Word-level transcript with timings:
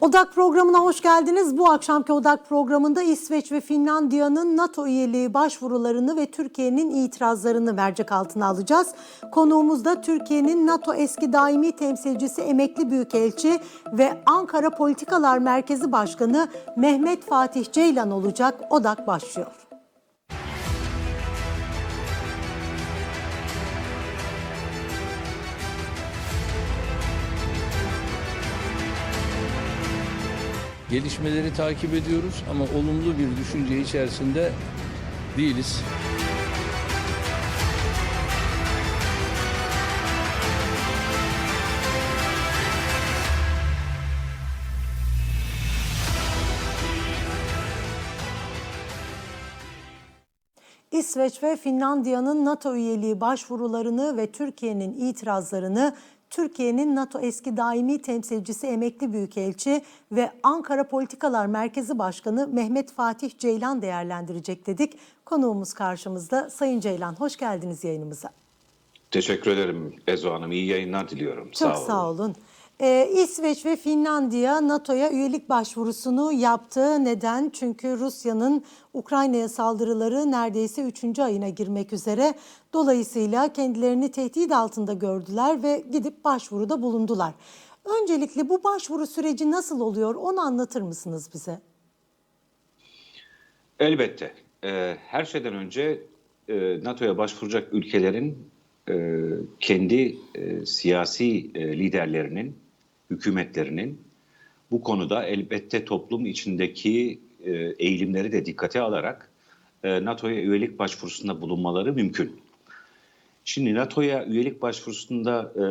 Odak 0.00 0.32
programına 0.34 0.78
hoş 0.78 1.00
geldiniz. 1.00 1.58
Bu 1.58 1.70
akşamki 1.70 2.12
Odak 2.12 2.48
programında 2.48 3.02
İsveç 3.02 3.52
ve 3.52 3.60
Finlandiya'nın 3.60 4.56
NATO 4.56 4.86
üyeliği 4.86 5.34
başvurularını 5.34 6.16
ve 6.16 6.26
Türkiye'nin 6.26 6.90
itirazlarını 6.90 7.74
mercek 7.74 8.12
altına 8.12 8.46
alacağız. 8.46 8.88
Konuğumuz 9.32 9.84
da 9.84 10.00
Türkiye'nin 10.00 10.66
NATO 10.66 10.94
eski 10.94 11.32
daimi 11.32 11.72
temsilcisi 11.72 12.40
emekli 12.40 12.90
büyükelçi 12.90 13.60
ve 13.92 14.22
Ankara 14.26 14.70
Politikalar 14.70 15.38
Merkezi 15.38 15.92
Başkanı 15.92 16.48
Mehmet 16.76 17.24
Fatih 17.24 17.72
Ceylan 17.72 18.10
olacak. 18.10 18.54
Odak 18.70 19.06
başlıyor. 19.06 19.69
Gelişmeleri 30.90 31.54
takip 31.54 31.94
ediyoruz 31.94 32.44
ama 32.50 32.64
olumlu 32.64 33.18
bir 33.18 33.36
düşünce 33.36 33.80
içerisinde 33.80 34.52
değiliz. 35.36 35.80
İsveç 50.92 51.42
ve 51.42 51.56
Finlandiya'nın 51.56 52.44
NATO 52.44 52.74
üyeliği 52.74 53.20
başvurularını 53.20 54.16
ve 54.16 54.32
Türkiye'nin 54.32 54.94
itirazlarını 54.94 55.94
Türkiye'nin 56.30 56.96
NATO 56.96 57.20
eski 57.20 57.56
daimi 57.56 58.02
temsilcisi 58.02 58.66
emekli 58.66 59.12
büyükelçi 59.12 59.82
ve 60.12 60.32
Ankara 60.42 60.88
Politikalar 60.88 61.46
Merkezi 61.46 61.98
Başkanı 61.98 62.48
Mehmet 62.52 62.92
Fatih 62.92 63.38
Ceylan 63.38 63.82
değerlendirecek 63.82 64.66
dedik. 64.66 64.92
Konuğumuz 65.24 65.72
karşımızda. 65.72 66.50
Sayın 66.50 66.80
Ceylan 66.80 67.14
hoş 67.14 67.36
geldiniz 67.36 67.84
yayınımıza. 67.84 68.30
Teşekkür 69.10 69.50
ederim 69.50 69.96
Ezo 70.06 70.32
Hanım. 70.32 70.52
İyi 70.52 70.66
yayınlar 70.66 71.08
diliyorum. 71.08 71.50
Çok 71.50 71.76
sağ 71.76 72.10
olun. 72.10 72.34
Ee, 72.82 73.10
İsveç 73.14 73.66
ve 73.66 73.76
Finlandiya 73.76 74.68
NATO'ya 74.68 75.10
üyelik 75.12 75.48
başvurusunu 75.48 76.32
yaptı. 76.32 77.04
Neden? 77.04 77.50
Çünkü 77.50 77.88
Rusya'nın 77.88 78.64
Ukrayna'ya 78.94 79.48
saldırıları 79.48 80.30
neredeyse 80.30 80.82
3. 80.82 81.18
ayına 81.18 81.48
girmek 81.48 81.92
üzere. 81.92 82.34
Dolayısıyla 82.72 83.52
kendilerini 83.52 84.10
tehdit 84.10 84.52
altında 84.52 84.92
gördüler 84.92 85.62
ve 85.62 85.84
gidip 85.92 86.24
başvuruda 86.24 86.82
bulundular. 86.82 87.34
Öncelikle 88.02 88.48
bu 88.48 88.64
başvuru 88.64 89.06
süreci 89.06 89.50
nasıl 89.50 89.80
oluyor 89.80 90.14
onu 90.14 90.40
anlatır 90.40 90.82
mısınız 90.82 91.30
bize? 91.34 91.60
Elbette. 93.78 94.34
Ee, 94.64 94.96
her 95.06 95.24
şeyden 95.24 95.54
önce 95.54 96.02
e, 96.48 96.84
NATO'ya 96.84 97.18
başvuracak 97.18 97.74
ülkelerin 97.74 98.50
e, 98.88 98.94
kendi 99.60 100.16
e, 100.34 100.66
siyasi 100.66 101.50
e, 101.54 101.78
liderlerinin, 101.78 102.56
hükümetlerinin 103.10 104.00
bu 104.70 104.82
konuda 104.82 105.24
elbette 105.24 105.84
toplum 105.84 106.26
içindeki 106.26 107.20
e, 107.44 107.52
eğilimleri 107.78 108.32
de 108.32 108.46
dikkate 108.46 108.80
alarak 108.80 109.30
e, 109.84 110.04
NATO'ya 110.04 110.42
üyelik 110.42 110.78
başvurusunda 110.78 111.40
bulunmaları 111.40 111.92
mümkün. 111.92 112.40
Şimdi 113.44 113.74
NATO'ya 113.74 114.26
üyelik 114.26 114.62
başvurusunda 114.62 115.52
e, 115.56 115.64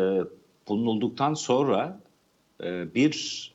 bulunulduktan 0.68 1.34
sonra 1.34 2.00
bir 2.96 3.54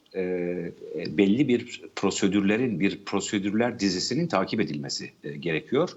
belli 1.06 1.49
bir 1.49 1.83
prosedürlerin, 1.97 2.81
bir 2.81 3.05
prosedürler 3.05 3.81
dizisinin 3.81 4.27
takip 4.27 4.61
edilmesi 4.61 5.12
gerekiyor. 5.41 5.91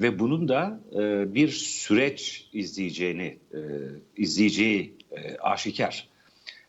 Ve 0.00 0.18
bunun 0.18 0.48
da 0.48 0.80
bir 1.34 1.48
süreç 1.48 2.48
izleyeceğini, 2.52 3.38
izleyeceği 4.16 4.94
aşikar. 5.40 6.08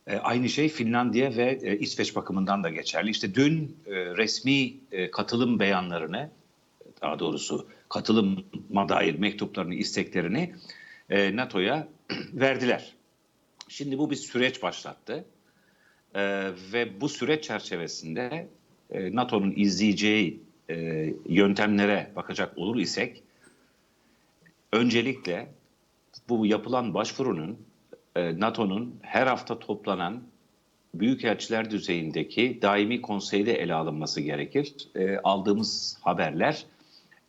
E, 0.08 0.18
aynı 0.18 0.50
şey 0.50 0.70
Finlandiya 0.70 1.36
ve 1.36 1.60
e, 1.64 1.80
İsveç 1.80 2.16
bakımından 2.16 2.64
da 2.64 2.70
geçerli. 2.70 3.10
İşte 3.10 3.36
dün 3.36 3.78
e, 3.86 3.92
resmi 3.96 4.74
katılım 5.12 5.60
beyanlarını, 5.60 6.30
daha 7.02 7.20
doğrusu 7.20 7.68
katılıma 7.90 8.90
dair 8.90 9.20
mektuplarını, 9.20 9.76
isteklerini 9.76 10.54
NATO'ya 11.10 11.88
verdiler. 12.34 12.94
Şimdi 13.68 13.98
bu 13.98 14.12
bir 14.12 14.16
süreç 14.16 14.64
başlattı 14.64 15.26
ve 16.74 17.02
bu 17.02 17.10
süreç 17.10 17.44
çerçevesinde 17.44 18.48
NATO'nun 18.94 19.54
izleyeceği 19.56 20.44
yöntemlere 21.30 22.12
bakacak 22.16 22.58
olur 22.58 22.80
isek, 22.80 23.24
öncelikle 24.72 25.48
bu 26.30 26.46
yapılan 26.46 26.94
başvurunun 26.94 27.58
NATO'nun 28.16 29.00
her 29.02 29.28
hafta 29.28 29.60
toplanan 29.60 30.24
büyükelçiler 30.94 31.72
düzeyindeki 31.72 32.60
daimi 32.62 33.02
konseyde 33.02 33.54
ele 33.54 33.74
alınması 33.74 34.22
gerekir. 34.22 34.76
E, 34.96 35.18
aldığımız 35.18 35.98
haberler 36.02 36.66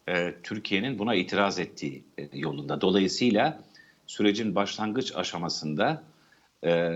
e, 0.09 0.34
Türkiye'nin 0.43 0.99
buna 0.99 1.15
itiraz 1.15 1.59
ettiği 1.59 2.05
e, 2.19 2.28
yolunda. 2.33 2.81
Dolayısıyla 2.81 3.62
sürecin 4.06 4.55
başlangıç 4.55 5.17
aşamasında 5.17 6.05
e, 6.65 6.93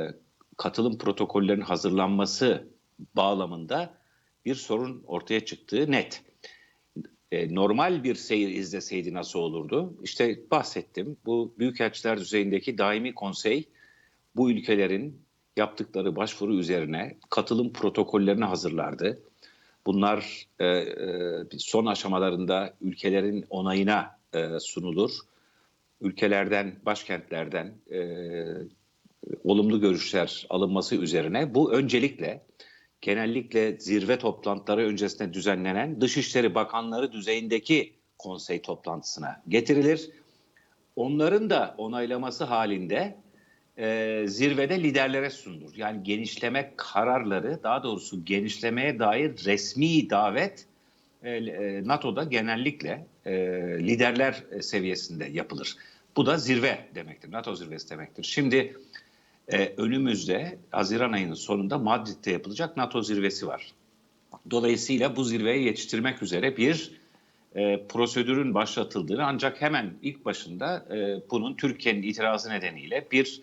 katılım 0.57 0.99
protokollerinin 0.99 1.65
hazırlanması 1.65 2.65
bağlamında 3.17 3.95
bir 4.45 4.55
sorun 4.55 5.03
ortaya 5.07 5.45
çıktığı 5.45 5.91
net. 5.91 6.23
E, 7.33 7.55
normal 7.55 8.05
bir 8.05 8.15
seyir 8.15 8.49
izleseydi 8.49 9.15
nasıl 9.15 9.39
olurdu? 9.39 9.95
İşte 10.03 10.41
bahsettim. 10.51 11.17
Bu 11.27 11.55
büyükelçiler 11.59 12.19
düzeyindeki 12.19 12.79
daimi 12.79 13.15
konsey 13.15 13.69
bu 14.39 14.51
ülkelerin 14.51 15.23
yaptıkları 15.57 16.17
başvuru 16.17 16.55
üzerine 16.55 17.19
katılım 17.31 17.73
protokollerini 17.73 18.45
hazırlardı. 18.45 19.23
Bunlar 19.87 20.47
e, 20.59 20.67
e, 20.67 21.45
son 21.59 21.87
aşamalarında 21.87 22.75
ülkelerin 22.81 23.45
onayına 23.51 24.19
e, 24.35 24.61
sunulur. 24.61 25.11
Ülkelerden, 26.01 26.77
başkentlerden 26.87 27.75
olumlu 29.45 29.81
görüşler 29.81 30.47
alınması 30.51 30.97
üzerine 30.97 31.55
bu 31.55 31.73
öncelikle 31.73 32.47
genellikle 33.01 33.81
zirve 33.81 34.19
toplantıları 34.19 34.87
öncesinde 34.87 35.33
düzenlenen 35.33 36.01
Dışişleri 36.01 36.55
Bakanları 36.55 37.13
düzeyindeki 37.13 37.95
konsey 38.19 38.63
toplantısına 38.63 39.43
getirilir. 39.49 40.11
Onların 40.97 41.51
da 41.51 41.75
onaylaması 41.79 42.45
halinde 42.45 43.17
e, 43.79 44.25
zirvede 44.27 44.83
liderlere 44.83 45.31
sunulur. 45.31 45.73
Yani 45.77 46.03
genişleme 46.03 46.73
kararları, 46.77 47.63
daha 47.63 47.83
doğrusu 47.83 48.25
genişlemeye 48.25 48.99
dair 48.99 49.45
resmi 49.45 50.11
davet 50.11 50.67
e, 51.23 51.31
e, 51.31 51.83
NATO'da 51.85 52.25
genellikle 52.25 53.07
e, 53.27 53.33
liderler 53.79 54.45
seviyesinde 54.61 55.25
yapılır. 55.25 55.77
Bu 56.17 56.27
da 56.27 56.39
zirve 56.39 56.79
demektir, 56.95 57.33
NATO 57.33 57.55
zirvesi 57.55 57.91
demektir. 57.91 58.23
Şimdi 58.23 58.77
e, 59.49 59.73
önümüzde 59.77 60.59
Haziran 60.71 61.13
ayının 61.13 61.35
sonunda 61.35 61.79
Madrid'de 61.79 62.31
yapılacak 62.31 62.77
NATO 62.77 63.03
zirvesi 63.03 63.47
var. 63.47 63.73
Dolayısıyla 64.51 65.17
bu 65.17 65.25
zirveye 65.25 65.63
yetiştirmek 65.63 66.23
üzere 66.23 66.57
bir 66.57 66.93
e, 67.55 67.87
prosedürün 67.89 68.55
başlatıldığını 68.55 69.27
ancak 69.27 69.63
hemen 69.63 69.95
ilk 70.03 70.25
başında 70.25 70.87
e, 70.97 71.31
bunun 71.31 71.55
Türkiye'nin 71.55 72.03
itirazı 72.03 72.51
nedeniyle 72.51 73.07
bir 73.13 73.43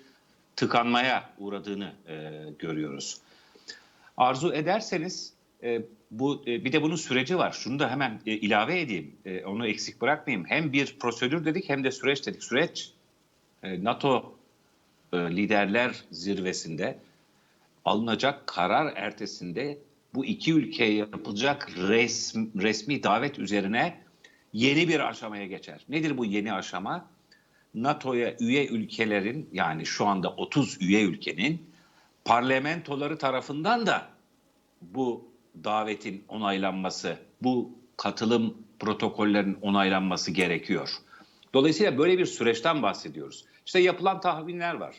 tıkanmaya 0.56 1.30
uğradığını 1.38 1.94
e, 2.08 2.32
görüyoruz. 2.60 3.18
Arzu 4.18 4.54
ederseniz 4.54 5.34
e, 5.64 5.82
bu 6.12 6.44
e, 6.48 6.66
bir 6.66 6.72
de 6.72 6.82
bunun 6.82 6.96
süreci 6.96 7.38
var. 7.38 7.52
Şunu 7.52 7.80
da 7.80 7.92
hemen 7.92 8.22
e, 8.26 8.32
ilave 8.32 8.82
edeyim. 8.82 9.16
E, 9.26 9.46
onu 9.46 9.68
eksik 9.68 10.02
bırakmayayım. 10.02 10.46
Hem 10.48 10.74
bir 10.74 10.96
prosedür 11.00 11.46
dedik 11.46 11.70
hem 11.70 11.84
de 11.84 11.92
süreç 11.92 12.28
dedik. 12.28 12.44
Süreç 12.44 12.92
e, 13.64 13.84
NATO 13.84 14.36
e, 15.14 15.18
liderler 15.18 16.04
zirvesinde 16.12 17.00
alınacak 17.86 18.48
karar 18.48 18.94
ertesinde 18.96 19.78
bu 20.14 20.26
iki 20.26 20.54
ülkeye 20.54 20.94
yapılacak 20.94 21.70
resmi, 21.78 22.48
resmi 22.62 23.04
davet 23.04 23.40
üzerine 23.40 24.00
yeni 24.54 24.88
bir 24.88 25.00
aşamaya 25.00 25.46
geçer. 25.46 25.86
Nedir 25.90 26.18
bu 26.18 26.26
yeni 26.26 26.54
aşama? 26.54 27.10
NATO'ya 27.76 28.36
üye 28.40 28.68
ülkelerin 28.68 29.50
yani 29.54 29.86
şu 29.86 30.06
anda 30.06 30.30
30 30.30 30.82
üye 30.82 31.04
ülkenin 31.04 31.70
parlamentoları 32.26 33.18
tarafından 33.18 33.88
da 33.88 34.08
bu 34.82 35.28
davetin 35.64 36.24
onaylanması, 36.28 37.18
bu 37.42 37.72
katılım 37.98 38.58
protokollerin 38.80 39.58
onaylanması 39.62 40.32
gerekiyor. 40.32 40.90
Dolayısıyla 41.54 41.98
böyle 41.98 42.18
bir 42.18 42.26
süreçten 42.26 42.84
bahsediyoruz. 42.84 43.46
İşte 43.66 43.80
yapılan 43.80 44.22
tahminler 44.22 44.74
var. 44.74 44.96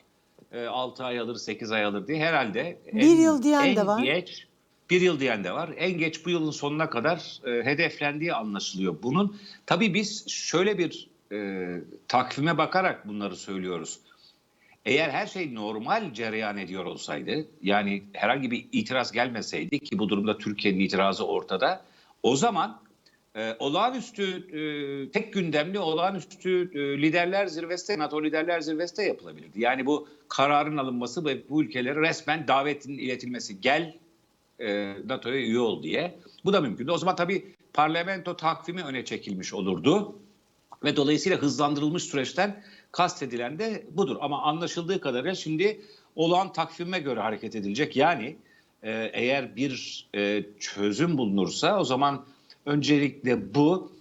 E, 0.53 0.67
6 0.67 1.05
ay 1.05 1.19
alır, 1.19 1.35
8 1.35 1.73
ay 1.73 1.85
alır 1.85 2.07
diye 2.07 2.19
herhalde 2.19 2.79
Bir 2.93 3.19
yıl 3.19 3.43
diyen 3.43 3.65
en 3.65 3.77
de 3.77 3.87
var. 3.87 4.03
Geç, 4.03 4.47
Bir 4.91 5.01
yıl 5.01 5.21
diyen 5.21 5.45
de 5.45 5.53
var. 5.53 5.71
En 5.77 5.99
geç 5.99 6.27
bu 6.27 6.31
yılın 6.31 6.51
sonuna 6.51 6.91
kadar 6.91 7.41
e, 7.47 7.65
hedeflendiği 7.65 8.35
anlaşılıyor. 8.35 9.03
Bunun 9.03 9.37
tabii 9.67 9.95
biz 9.95 10.29
şöyle 10.29 10.79
bir 10.79 11.09
e, 11.33 11.67
takvime 12.09 12.59
bakarak 12.59 13.09
bunları 13.09 13.37
söylüyoruz. 13.37 14.01
Eğer 14.85 15.11
her 15.11 15.27
şey 15.27 15.55
normal 15.55 16.13
cereyan 16.13 16.59
ediyor 16.59 16.85
olsaydı, 16.85 17.47
yani 17.63 18.03
herhangi 18.13 18.51
bir 18.51 18.67
itiraz 18.73 19.13
gelmeseydi 19.13 19.79
ki 19.79 19.99
bu 19.99 20.09
durumda 20.09 20.39
Türkiye'nin 20.39 20.81
itirazı 20.81 21.27
ortada, 21.27 21.85
o 22.23 22.37
zaman 22.37 22.81
e, 23.37 23.57
olağanüstü, 23.59 24.25
e, 24.59 25.11
tek 25.11 25.33
gündemli 25.33 25.79
olağanüstü 25.79 26.71
e, 26.75 27.03
liderler 27.03 27.47
zirvesi, 27.47 27.99
NATO 27.99 28.25
liderler 28.25 28.61
zirvesi 28.61 29.03
yapılabilirdi. 29.03 29.61
Yani 29.61 29.87
bu 29.87 30.09
kararın 30.29 30.77
alınması 30.77 31.25
ve 31.25 31.49
bu 31.49 31.63
ülkelere 31.63 32.01
resmen 32.01 32.49
davetin 32.49 32.99
iletilmesi, 32.99 33.61
gel 33.61 33.95
e, 34.61 34.95
NATO'ya 35.07 35.37
üye 35.37 35.59
ol 35.59 35.83
diye. 35.83 36.19
Bu 36.45 36.53
da 36.53 36.61
mümkündü. 36.61 36.91
O 36.91 36.99
zaman 36.99 37.17
tabii 37.17 37.55
parlamento 37.73 38.37
takvimi 38.37 38.83
öne 38.83 39.05
çekilmiş 39.05 39.55
olurdu. 39.55 40.19
Ve 40.85 40.97
dolayısıyla 40.97 41.39
hızlandırılmış 41.39 42.03
süreçten 42.03 42.63
kastedilen 42.93 43.59
de 43.59 43.87
budur. 43.91 44.17
Ama 44.21 44.43
anlaşıldığı 44.43 45.01
kadarıyla 45.01 45.35
şimdi 45.35 45.81
olağan 46.17 46.53
takvime 46.53 46.99
göre 46.99 47.21
hareket 47.21 47.55
edilecek. 47.55 47.97
Yani 47.97 48.37
e, 48.83 49.11
eğer 49.13 49.57
bir 49.57 50.07
e, 50.15 50.45
çözüm 50.61 51.19
bulunursa 51.19 51.81
o 51.81 51.85
zaman 51.85 52.25
öncelikle 52.67 53.55
bu 53.55 53.93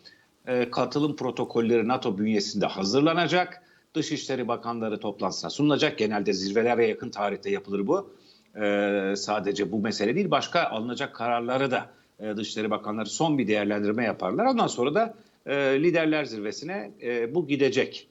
e, 0.48 0.70
katılım 0.72 1.16
protokolleri 1.16 1.88
NATO 1.88 2.18
bünyesinde 2.18 2.66
hazırlanacak. 2.66 3.62
Dışişleri 3.94 4.48
Bakanları 4.48 5.00
toplantısına 5.00 5.50
sunulacak. 5.50 5.98
Genelde 5.98 6.34
zirvelere 6.34 6.88
yakın 6.88 7.10
tarihte 7.10 7.50
yapılır 7.50 7.88
bu. 7.88 8.14
E, 8.62 9.14
sadece 9.18 9.72
bu 9.72 9.80
mesele 9.80 10.16
değil 10.16 10.32
başka 10.32 10.64
alınacak 10.64 11.16
kararları 11.16 11.72
da 11.72 11.90
e, 12.20 12.38
Dışişleri 12.38 12.72
Bakanları 12.72 13.10
son 13.10 13.38
bir 13.38 13.48
değerlendirme 13.48 14.04
yaparlar. 14.04 14.46
Ondan 14.46 14.68
sonra 14.68 14.96
da 14.96 15.14
e, 15.46 15.56
liderler 15.84 16.26
zirvesine 16.26 16.92
e, 17.02 17.36
bu 17.36 17.48
gidecek. 17.48 18.08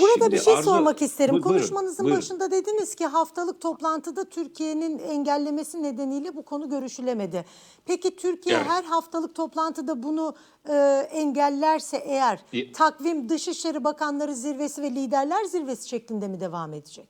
Burada 0.00 0.12
Şimdi 0.24 0.32
bir 0.36 0.40
şey 0.40 0.54
Arzu- 0.54 0.62
sormak 0.62 1.02
isterim. 1.02 1.34
Bu- 1.34 1.42
buyurun, 1.44 1.58
Konuşmanızın 1.58 2.04
buyurun. 2.04 2.18
başında 2.20 2.50
dediniz 2.50 2.94
ki 2.94 3.06
haftalık 3.06 3.60
toplantıda 3.60 4.28
Türkiye'nin 4.28 4.98
engellemesi 4.98 5.82
nedeniyle 5.82 6.36
bu 6.36 6.42
konu 6.44 6.70
görüşülemedi. 6.70 7.44
Peki 7.86 8.16
Türkiye 8.16 8.56
Evet. 8.56 8.66
her 8.68 8.84
haftalık 8.84 9.34
toplantıda 9.34 10.02
bunu 10.02 10.34
e, 10.68 10.74
engellerse 11.12 11.96
eğer 11.96 12.38
E- 12.52 12.72
takvim 12.72 13.28
Dışişleri 13.28 13.84
Bakanları 13.84 14.34
Zirvesi 14.34 14.82
ve 14.82 14.90
Liderler 14.90 15.44
Zirvesi 15.44 15.88
şeklinde 15.88 16.28
mi 16.28 16.40
devam 16.40 16.74
edecek? 16.74 17.08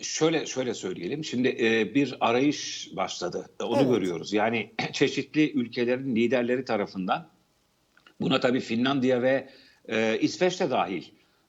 Şöyle 0.00 0.46
şöyle 0.46 0.74
söyleyelim. 0.74 1.24
Şimdi 1.24 1.48
e, 1.48 1.94
bir 1.94 2.16
arayış 2.20 2.90
başladı. 2.96 3.50
E, 3.60 3.64
Onu 3.64 3.76
Evet. 3.78 3.88
görüyoruz. 3.90 4.32
Yani 4.32 4.74
çeşitli 4.92 5.52
ülkelerin 5.52 6.16
liderleri 6.16 6.64
tarafından 6.64 7.28
buna 8.20 8.40
tabii 8.40 8.60
Finlandiya 8.60 9.22
ve 9.22 9.48
e, 9.88 10.18
İsveç 10.20 10.60
de 10.60 10.70
dahil 10.70 11.02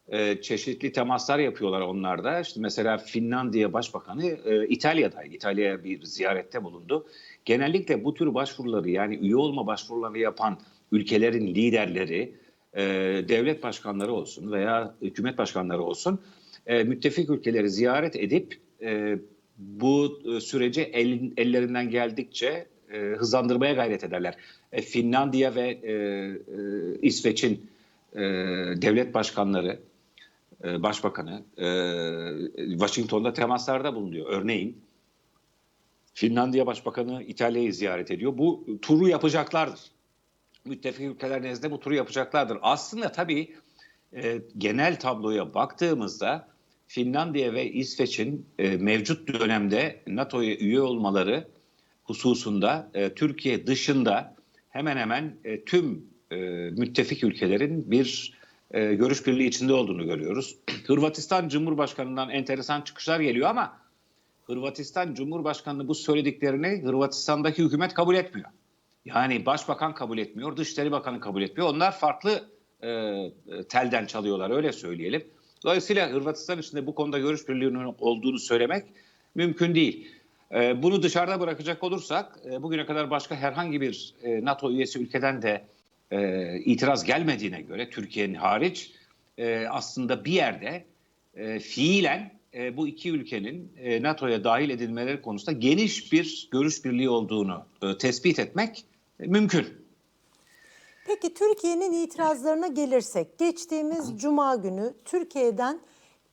e, 0.07 0.42
çeşitli 0.42 0.92
temaslar 0.92 1.39
yapıyorlar 1.39 1.81
onlar 1.81 2.24
da. 2.24 2.39
İşte 2.39 2.60
mesela 2.62 2.98
Finlandiya 2.98 3.74
Başbakanı 3.74 4.25
e, 4.25 4.68
İtalya'da, 4.68 5.24
İtalya'ya 5.24 5.83
bir 5.83 6.04
ziyarette 6.04 6.63
bulundu. 6.63 7.07
Genellikle 7.45 8.04
bu 8.04 8.13
tür 8.13 8.33
başvuruları 8.33 8.89
yani 8.89 9.16
üye 9.16 9.36
olma 9.36 9.68
başvurularını 9.68 10.18
yapan 10.18 10.60
ülkelerin 10.92 11.48
liderleri, 11.48 12.36
e, 12.74 12.83
devlet 13.30 13.63
başkanları 13.63 14.13
olsun 14.13 14.51
veya 14.51 14.95
hükümet 15.01 15.38
başkanları 15.38 15.81
olsun 15.81 16.22
e, 16.68 16.83
müttefik 16.83 17.30
ülkeleri 17.30 17.69
ziyaret 17.69 18.15
edip 18.15 18.57
e, 18.81 19.19
bu 19.57 20.22
e, 20.25 20.39
süreci 20.39 20.81
el- 20.81 21.31
ellerinden 21.38 21.89
geldikçe 21.89 22.65
e, 22.94 22.97
hızlandırmaya 22.97 23.74
gayret 23.74 24.03
ederler. 24.03 24.36
E, 24.71 24.81
Finlandiya 24.81 25.56
ve 25.56 25.69
e, 25.69 25.91
e, 25.91 27.01
İsveç'in 27.01 27.69
e, 28.13 28.19
devlet 28.81 29.13
başkanları, 29.13 29.80
e, 30.63 30.83
başbakanı 30.83 31.44
e, 31.57 31.68
Washington'da 32.69 33.33
temaslarda 33.33 33.95
bulunuyor. 33.95 34.25
Örneğin 34.30 34.77
Finlandiya 36.13 36.65
Başbakanı 36.65 37.24
İtalya'yı 37.24 37.74
ziyaret 37.74 38.12
ediyor. 38.12 38.38
Bu 38.38 38.65
turu 38.81 39.07
yapacaklardır. 39.07 39.80
Müttefik 40.65 41.01
ülkeler 41.01 41.41
nezdinde 41.41 41.71
bu 41.71 41.80
turu 41.80 41.95
yapacaklardır. 41.95 42.57
Aslında 42.62 43.12
tabii 43.12 43.56
e, 44.13 44.41
genel 44.57 45.00
tabloya 45.00 45.53
baktığımızda 45.53 46.47
Finlandiya 46.88 47.53
ve 47.53 47.71
İsveç'in 47.71 48.45
e, 48.59 48.77
mevcut 48.77 49.39
dönemde 49.39 50.01
NATO'ya 50.07 50.56
üye 50.56 50.81
olmaları 50.81 51.47
hususunda 52.09 52.91
e, 52.94 53.13
Türkiye 53.13 53.67
dışında 53.67 54.35
hemen 54.69 54.97
hemen 54.97 55.38
e, 55.44 55.65
tüm 55.65 56.06
e, 56.31 56.35
müttefik 56.69 57.23
ülkelerin 57.23 57.91
bir 57.91 58.33
e, 58.71 58.95
görüş 58.95 59.27
birliği 59.27 59.47
içinde 59.47 59.73
olduğunu 59.73 60.06
görüyoruz. 60.06 60.56
Hırvatistan 60.88 61.50
Cumhurbaşkanı'ndan 61.50 62.29
enteresan 62.29 62.81
çıkışlar 62.81 63.19
geliyor 63.19 63.50
ama 63.50 63.77
Hırvatistan 64.47 65.13
Cumhurbaşkanı 65.13 65.88
bu 65.88 65.95
söylediklerini 65.95 66.81
Hırvatistan'daki 66.83 67.63
hükümet 67.63 67.94
kabul 67.94 68.15
etmiyor. 68.15 68.50
Yani 69.05 69.45
başbakan 69.45 69.94
kabul 69.94 70.17
etmiyor, 70.17 70.57
Dışişleri 70.57 70.91
Bakanı 70.91 71.19
kabul 71.19 71.41
etmiyor. 71.41 71.69
Onlar 71.69 72.00
farklı 72.00 72.50
e, 72.81 72.89
e, 72.89 73.31
telden 73.69 74.05
çalıyorlar 74.05 74.51
öyle 74.51 74.71
söyleyelim. 74.71 75.23
Dolayısıyla 75.63 76.09
Hırvatistan 76.09 76.59
içinde 76.59 76.88
bu 76.88 76.95
konuda 76.95 77.19
görüş 77.19 77.50
birliğinin 77.50 77.95
olduğunu 78.00 78.39
söylemek 78.39 78.85
mümkün 79.35 79.75
değil. 79.75 80.07
E, 80.54 80.84
bunu 80.84 81.04
dışarıda 81.04 81.40
bırakacak 81.40 81.84
olursak 81.84 82.40
e, 82.51 82.63
bugüne 82.63 82.86
kadar 82.86 83.10
başka 83.10 83.36
herhangi 83.36 83.81
bir 83.81 84.16
e, 84.24 84.46
NATO 84.46 84.72
üyesi 84.72 85.00
ülkeden 85.00 85.42
de 85.42 85.66
e, 86.12 86.60
itiraz 86.60 87.04
gelmediğine 87.04 87.62
göre 87.62 87.90
Türkiye'nin 87.90 88.36
hariç 88.36 88.92
aslında 89.69 90.25
bir 90.25 90.31
yerde 90.31 90.86
fiilen 91.60 92.31
bu 92.78 92.88
iki 92.88 93.12
ülkenin 93.12 93.72
NATO'ya 94.01 94.44
dahil 94.44 94.69
edilmeleri 94.69 95.22
konusunda 95.22 95.60
geniş 95.60 96.12
bir 96.12 96.50
görüş 96.51 96.86
birliği 96.86 97.10
olduğunu 97.10 97.65
tespit 98.00 98.39
etmek 98.39 98.86
mümkün. 99.20 99.68
Peki 101.08 101.34
Türkiye'nin 101.34 101.91
itirazlarına 101.91 102.68
gelirsek 102.68 103.38
geçtiğimiz 103.38 104.22
cuma 104.22 104.56
günü 104.56 104.94
Türkiye'den 105.06 105.79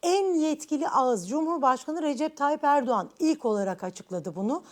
en 0.07 0.35
yetkili 0.35 0.89
ağız 0.89 1.29
Cumhurbaşkanı 1.29 2.03
Recep 2.03 2.37
Tayyip 2.37 2.65
Erdoğan 2.65 3.11
ilk 3.19 3.45
olarak 3.45 3.85
açıkladı 3.85 4.37
bunu. 4.37 4.63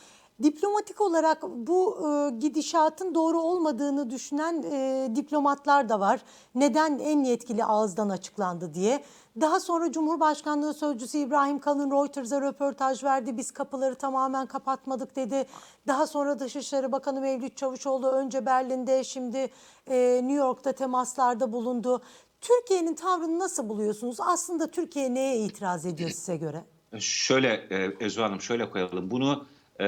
Diplomatik 0.43 1.00
olarak 1.00 1.43
bu 1.43 2.09
e, 2.09 2.31
gidişatın 2.31 3.14
doğru 3.14 3.41
olmadığını 3.41 4.11
düşünen 4.11 4.62
e, 4.62 5.09
diplomatlar 5.14 5.88
da 5.88 6.00
var. 6.00 6.21
Neden 6.55 6.99
en 6.99 7.25
yetkili 7.25 7.64
ağızdan 7.64 8.09
açıklandı 8.09 8.75
diye. 8.75 9.05
Daha 9.41 9.61
sonra 9.61 9.93
Cumhurbaşkanlığı 9.93 10.75
Sözcüsü 10.75 11.19
İbrahim 11.19 11.59
Kalın 11.59 11.91
Reuters'a 11.91 12.41
röportaj 12.41 13.05
verdi. 13.05 13.37
Biz 13.37 13.50
kapıları 13.50 13.95
tamamen 13.95 14.47
kapatmadık 14.47 15.17
dedi. 15.17 15.47
Daha 15.87 16.07
sonra 16.07 16.38
Dışişleri 16.38 16.93
Bakanı 16.93 17.21
Mevlüt 17.21 17.57
Çavuşoğlu 17.57 18.09
önce 18.09 18.47
Berlin'de 18.47 19.05
şimdi 19.05 19.50
e, 19.87 20.21
New 20.23 20.35
York'ta 20.35 20.73
temaslarda 20.73 21.53
bulundu. 21.53 22.03
Türkiye'nin 22.45 22.95
tavrını 22.95 23.39
nasıl 23.39 23.69
buluyorsunuz? 23.69 24.17
Aslında 24.21 24.71
Türkiye 24.71 25.15
neye 25.15 25.39
itiraz 25.39 25.87
ediyor 25.87 26.11
size 26.11 26.37
göre? 26.37 26.65
Şöyle 26.99 27.49
e, 27.49 28.05
Özü 28.05 28.21
Hanım 28.21 28.41
şöyle 28.41 28.71
koyalım. 28.71 29.11
Bunu 29.11 29.47
e, 29.81 29.87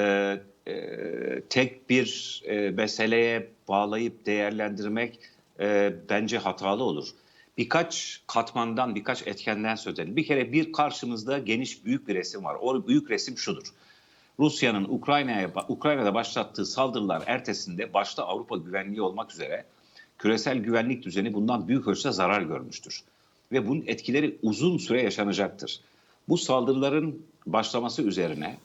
e, 0.66 1.42
tek 1.50 1.90
bir 1.90 2.42
e, 2.44 2.70
meseleye 2.70 3.50
bağlayıp 3.68 4.26
değerlendirmek 4.26 5.20
e, 5.60 5.94
bence 6.08 6.38
hatalı 6.38 6.84
olur. 6.84 7.08
Birkaç 7.58 8.22
katmandan, 8.26 8.94
birkaç 8.94 9.26
etkenden 9.26 9.74
söz 9.74 9.94
edelim. 9.94 10.16
Bir 10.16 10.26
kere 10.26 10.52
bir 10.52 10.72
karşımızda 10.72 11.38
geniş 11.38 11.84
büyük 11.84 12.08
bir 12.08 12.14
resim 12.14 12.44
var. 12.44 12.56
O 12.60 12.88
büyük 12.88 13.10
resim 13.10 13.38
şudur. 13.38 13.72
Rusya'nın 14.38 14.84
Ukrayna'ya 14.84 15.50
Ukrayna'da 15.68 16.14
başlattığı 16.14 16.66
saldırılar 16.66 17.22
ertesinde 17.26 17.94
başta 17.94 18.26
Avrupa 18.26 18.56
güvenliği 18.56 19.02
olmak 19.02 19.32
üzere 19.32 19.64
küresel 20.18 20.58
güvenlik 20.58 21.02
düzeni 21.02 21.34
bundan 21.34 21.68
büyük 21.68 21.88
ölçüde 21.88 22.12
zarar 22.12 22.42
görmüştür. 22.42 23.02
Ve 23.52 23.68
bunun 23.68 23.84
etkileri 23.86 24.38
uzun 24.42 24.78
süre 24.78 25.02
yaşanacaktır. 25.02 25.80
Bu 26.28 26.38
saldırıların 26.38 27.26
başlaması 27.46 28.02
üzerine 28.02 28.58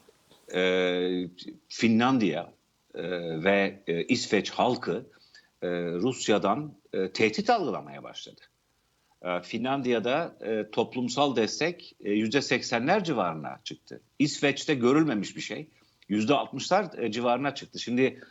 e, 0.53 1.27
Finlandiya 1.69 2.51
e, 2.95 3.03
ve 3.43 3.79
e, 3.87 4.03
İsveç 4.03 4.49
halkı 4.49 5.05
e, 5.61 5.67
Rusya'dan 5.91 6.73
e, 6.93 7.09
tehdit 7.09 7.49
algılamaya 7.49 8.03
başladı. 8.03 8.41
E, 9.21 9.41
Finlandiya'da 9.41 10.35
e, 10.41 10.71
toplumsal 10.71 11.35
destek 11.35 11.95
e, 12.03 12.09
%80'ler 12.09 13.03
civarına 13.03 13.59
çıktı. 13.63 14.01
İsveç'te 14.19 14.73
görülmemiş 14.75 15.35
bir 15.35 15.41
şey. 15.41 15.67
%60'lar 16.09 17.01
e, 17.01 17.11
civarına 17.11 17.55
çıktı. 17.55 17.79
Şimdi 17.79 18.21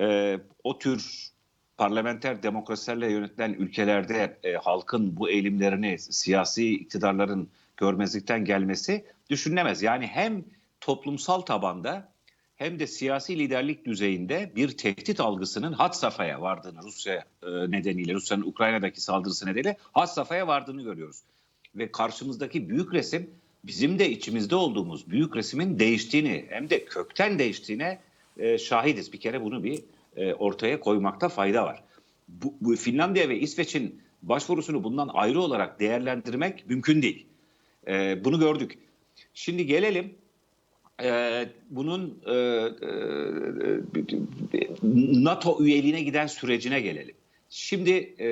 e, 0.00 0.38
o 0.64 0.78
tür 0.78 1.30
parlamenter 1.76 2.42
demokrasilerle 2.42 3.12
yönetilen 3.12 3.52
ülkelerde 3.52 4.38
e, 4.42 4.52
halkın 4.52 5.16
bu 5.16 5.30
eğilimlerini 5.30 5.98
siyasi 5.98 6.74
iktidarların 6.74 7.48
görmezlikten 7.76 8.44
gelmesi 8.44 9.04
düşünülemez. 9.30 9.82
Yani 9.82 10.06
hem 10.06 10.44
toplumsal 10.80 11.40
tabanda 11.40 12.12
hem 12.56 12.78
de 12.78 12.86
siyasi 12.86 13.38
liderlik 13.38 13.86
düzeyinde 13.86 14.52
bir 14.56 14.76
tehdit 14.76 15.20
algısının 15.20 15.72
had 15.72 15.92
safhaya 15.92 16.40
vardığını 16.40 16.82
Rusya 16.82 17.24
e, 17.42 17.70
nedeniyle, 17.70 18.14
Rusya'nın 18.14 18.42
Ukrayna'daki 18.42 19.00
saldırısı 19.00 19.46
nedeniyle 19.46 19.76
had 19.92 20.06
safhaya 20.06 20.46
vardığını 20.46 20.82
görüyoruz. 20.82 21.22
Ve 21.74 21.92
karşımızdaki 21.92 22.68
büyük 22.68 22.94
resim 22.94 23.30
bizim 23.64 23.98
de 23.98 24.10
içimizde 24.10 24.56
olduğumuz 24.56 25.10
büyük 25.10 25.36
resmin 25.36 25.78
değiştiğini 25.78 26.46
hem 26.48 26.70
de 26.70 26.84
kökten 26.84 27.38
değiştiğine 27.38 27.98
e, 28.38 28.58
şahidiz. 28.58 29.12
Bir 29.12 29.20
kere 29.20 29.42
bunu 29.42 29.64
bir 29.64 29.80
e, 30.16 30.34
ortaya 30.34 30.80
koymakta 30.80 31.28
fayda 31.28 31.64
var. 31.64 31.82
Bu, 32.28 32.54
bu 32.60 32.76
Finlandiya 32.76 33.28
ve 33.28 33.38
İsveç'in 33.38 34.02
başvurusunu 34.22 34.84
bundan 34.84 35.10
ayrı 35.14 35.40
olarak 35.40 35.80
değerlendirmek 35.80 36.68
mümkün 36.68 37.02
değil. 37.02 37.26
E, 37.86 38.24
bunu 38.24 38.38
gördük. 38.38 38.78
Şimdi 39.34 39.66
gelelim 39.66 40.14
e, 41.02 41.48
bunun 41.70 42.22
e, 42.26 42.32
e, 42.32 42.60
NATO 45.22 45.64
üyeliğine 45.64 46.02
giden 46.02 46.26
sürecine 46.26 46.80
gelelim. 46.80 47.14
Şimdi 47.50 48.14
e, 48.20 48.28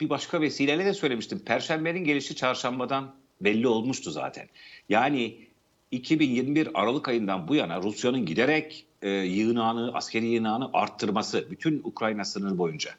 bir 0.00 0.08
başka 0.10 0.40
vesileyle 0.40 0.84
de 0.84 0.94
söylemiştim. 0.94 1.38
Perşembenin 1.38 2.04
gelişi 2.04 2.36
çarşambadan 2.36 3.14
belli 3.40 3.68
olmuştu 3.68 4.10
zaten. 4.10 4.48
Yani 4.88 5.36
2021 5.90 6.68
Aralık 6.74 7.08
ayından 7.08 7.48
bu 7.48 7.54
yana 7.54 7.82
Rusya'nın 7.82 8.26
giderek 8.26 8.86
e, 9.02 9.10
yığınağını, 9.10 9.94
askeri 9.94 10.26
yığınağını 10.26 10.70
arttırması 10.72 11.50
bütün 11.50 11.80
Ukrayna 11.84 12.24
sınırı 12.24 12.58
boyunca 12.58 12.90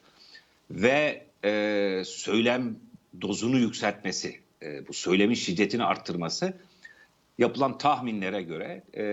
ve 0.70 1.26
e, 1.44 2.02
söylem 2.06 2.76
dozunu 3.20 3.58
yükseltmesi, 3.58 4.40
e, 4.62 4.88
bu 4.88 4.92
söylemin 4.92 5.34
şiddetini 5.34 5.84
arttırması 5.84 6.54
yapılan 7.38 7.78
tahminlere 7.78 8.42
göre 8.42 8.82
e, 8.94 9.04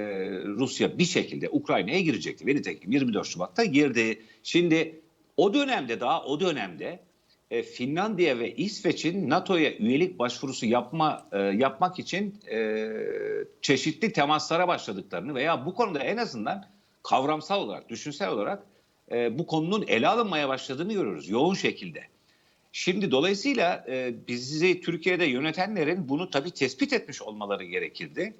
Rusya 0.45 0.97
bir 0.97 1.05
şekilde 1.05 1.49
Ukrayna'ya 1.49 1.99
girecekti. 1.99 2.47
Ve 2.47 2.55
nitekim 2.55 2.91
24 2.91 3.27
Şubat'ta 3.27 3.65
girdi. 3.65 4.21
Şimdi 4.43 4.99
o 5.37 5.53
dönemde 5.53 5.99
daha 5.99 6.25
o 6.25 6.39
dönemde 6.39 6.99
e, 7.51 7.63
Finlandiya 7.63 8.39
ve 8.39 8.55
İsveç'in 8.55 9.29
NATO'ya 9.29 9.73
üyelik 9.73 10.19
başvurusu 10.19 10.65
yapma 10.65 11.27
e, 11.31 11.37
yapmak 11.39 11.99
için 11.99 12.35
e, 12.51 12.89
çeşitli 13.61 14.13
temaslara 14.13 14.67
başladıklarını 14.67 15.35
veya 15.35 15.65
bu 15.65 15.73
konuda 15.73 15.99
en 15.99 16.17
azından 16.17 16.65
kavramsal 17.09 17.61
olarak, 17.61 17.89
düşünsel 17.89 18.29
olarak 18.29 18.63
e, 19.11 19.39
bu 19.39 19.47
konunun 19.47 19.85
ele 19.87 20.07
alınmaya 20.07 20.49
başladığını 20.49 20.93
görüyoruz 20.93 21.29
yoğun 21.29 21.53
şekilde. 21.53 22.03
Şimdi 22.71 23.11
dolayısıyla 23.11 23.85
e, 23.87 24.13
bizi 24.27 24.81
Türkiye'de 24.81 25.25
yönetenlerin 25.25 26.09
bunu 26.09 26.29
tabii 26.29 26.51
tespit 26.51 26.93
etmiş 26.93 27.21
olmaları 27.21 27.63
gerekirdi. 27.63 28.33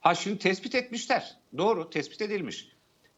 Ha 0.00 0.14
şimdi 0.14 0.38
tespit 0.38 0.74
etmişler. 0.74 1.36
Doğru 1.58 1.90
tespit 1.90 2.20
edilmiş. 2.20 2.68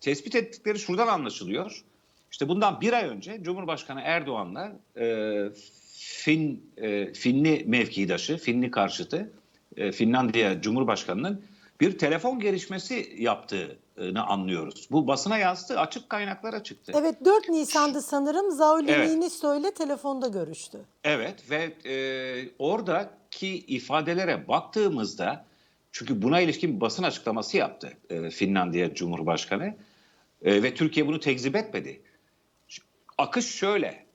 Tespit 0.01 0.35
ettikleri 0.35 0.79
şuradan 0.79 1.09
anlaşılıyor. 1.09 1.85
İşte 2.33 2.49
bundan 2.49 2.81
bir 2.81 2.93
ay 2.93 3.05
önce 3.05 3.39
Cumhurbaşkanı 3.43 4.01
Erdoğan'la 4.01 4.73
e, 4.97 5.37
Fin 5.97 6.71
e, 6.77 7.13
Finli 7.13 7.65
mevkidaşı, 7.67 8.39
Finli 8.39 8.71
karşıtı 8.71 9.33
e, 9.77 9.93
Finlandiya 9.93 10.61
Cumhurbaşkanı'nın 10.61 11.45
bir 11.81 11.99
telefon 11.99 12.41
gelişmesi 12.41 13.17
yaptığını 13.97 14.27
anlıyoruz. 14.27 14.89
Bu 14.91 15.07
basına 15.07 15.39
yansıdı, 15.39 15.81
açık 15.81 16.11
kaynaklara 16.11 16.63
çıktı. 16.63 16.93
Evet 16.95 17.25
4 17.25 17.49
Nisan'da 17.49 18.03
sanırım 18.03 18.51
Sauli 18.53 18.91
Evet. 18.91 19.11
İle 19.61 19.75
telefonda 19.75 20.29
görüştü. 20.29 20.79
Evet 21.05 21.51
ve 21.51 21.75
e, 21.85 21.95
oradaki 22.59 23.59
ifadelere 23.59 24.49
baktığımızda 24.49 25.45
çünkü 25.93 26.23
buna 26.23 26.41
ilişkin 26.41 26.77
bir 26.77 26.81
basın 26.81 27.03
açıklaması 27.03 27.57
yaptı 27.57 27.93
e, 28.11 28.31
Finlandiya 28.31 28.95
Cumhurbaşkanı 28.95 29.75
E, 30.43 30.63
ve 30.63 30.75
Türkiye 30.75 31.07
bunu 31.07 31.21
tekzip 31.21 31.57
etmedi. 31.57 32.01
Akış 33.19 33.47
şöyle. 33.47 34.07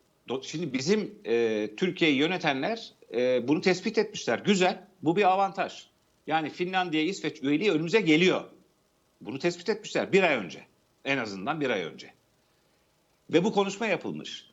Şimdi 0.41 0.73
bizim 0.73 1.15
e, 1.25 1.69
Türkiye'yi 1.77 2.17
yönetenler 2.17 2.93
e, 3.13 3.47
bunu 3.47 3.61
tespit 3.61 3.97
etmişler. 3.97 4.39
Güzel. 4.39 4.83
Bu 5.01 5.15
bir 5.15 5.23
avantaj. 5.23 5.87
Yani 6.27 6.49
Finlandiya, 6.49 7.03
İsveç 7.03 7.43
üyeliği 7.43 7.71
önümüze 7.71 8.01
geliyor. 8.01 8.43
Bunu 9.21 9.39
tespit 9.39 9.69
etmişler 9.69 10.13
bir 10.13 10.23
ay 10.23 10.35
önce. 10.35 10.65
En 11.05 11.17
azından 11.17 11.61
bir 11.61 11.69
ay 11.69 11.83
önce. 11.83 12.13
Ve 13.33 13.43
bu 13.43 13.51
konuşma 13.51 13.85
yapılmış. 13.85 14.45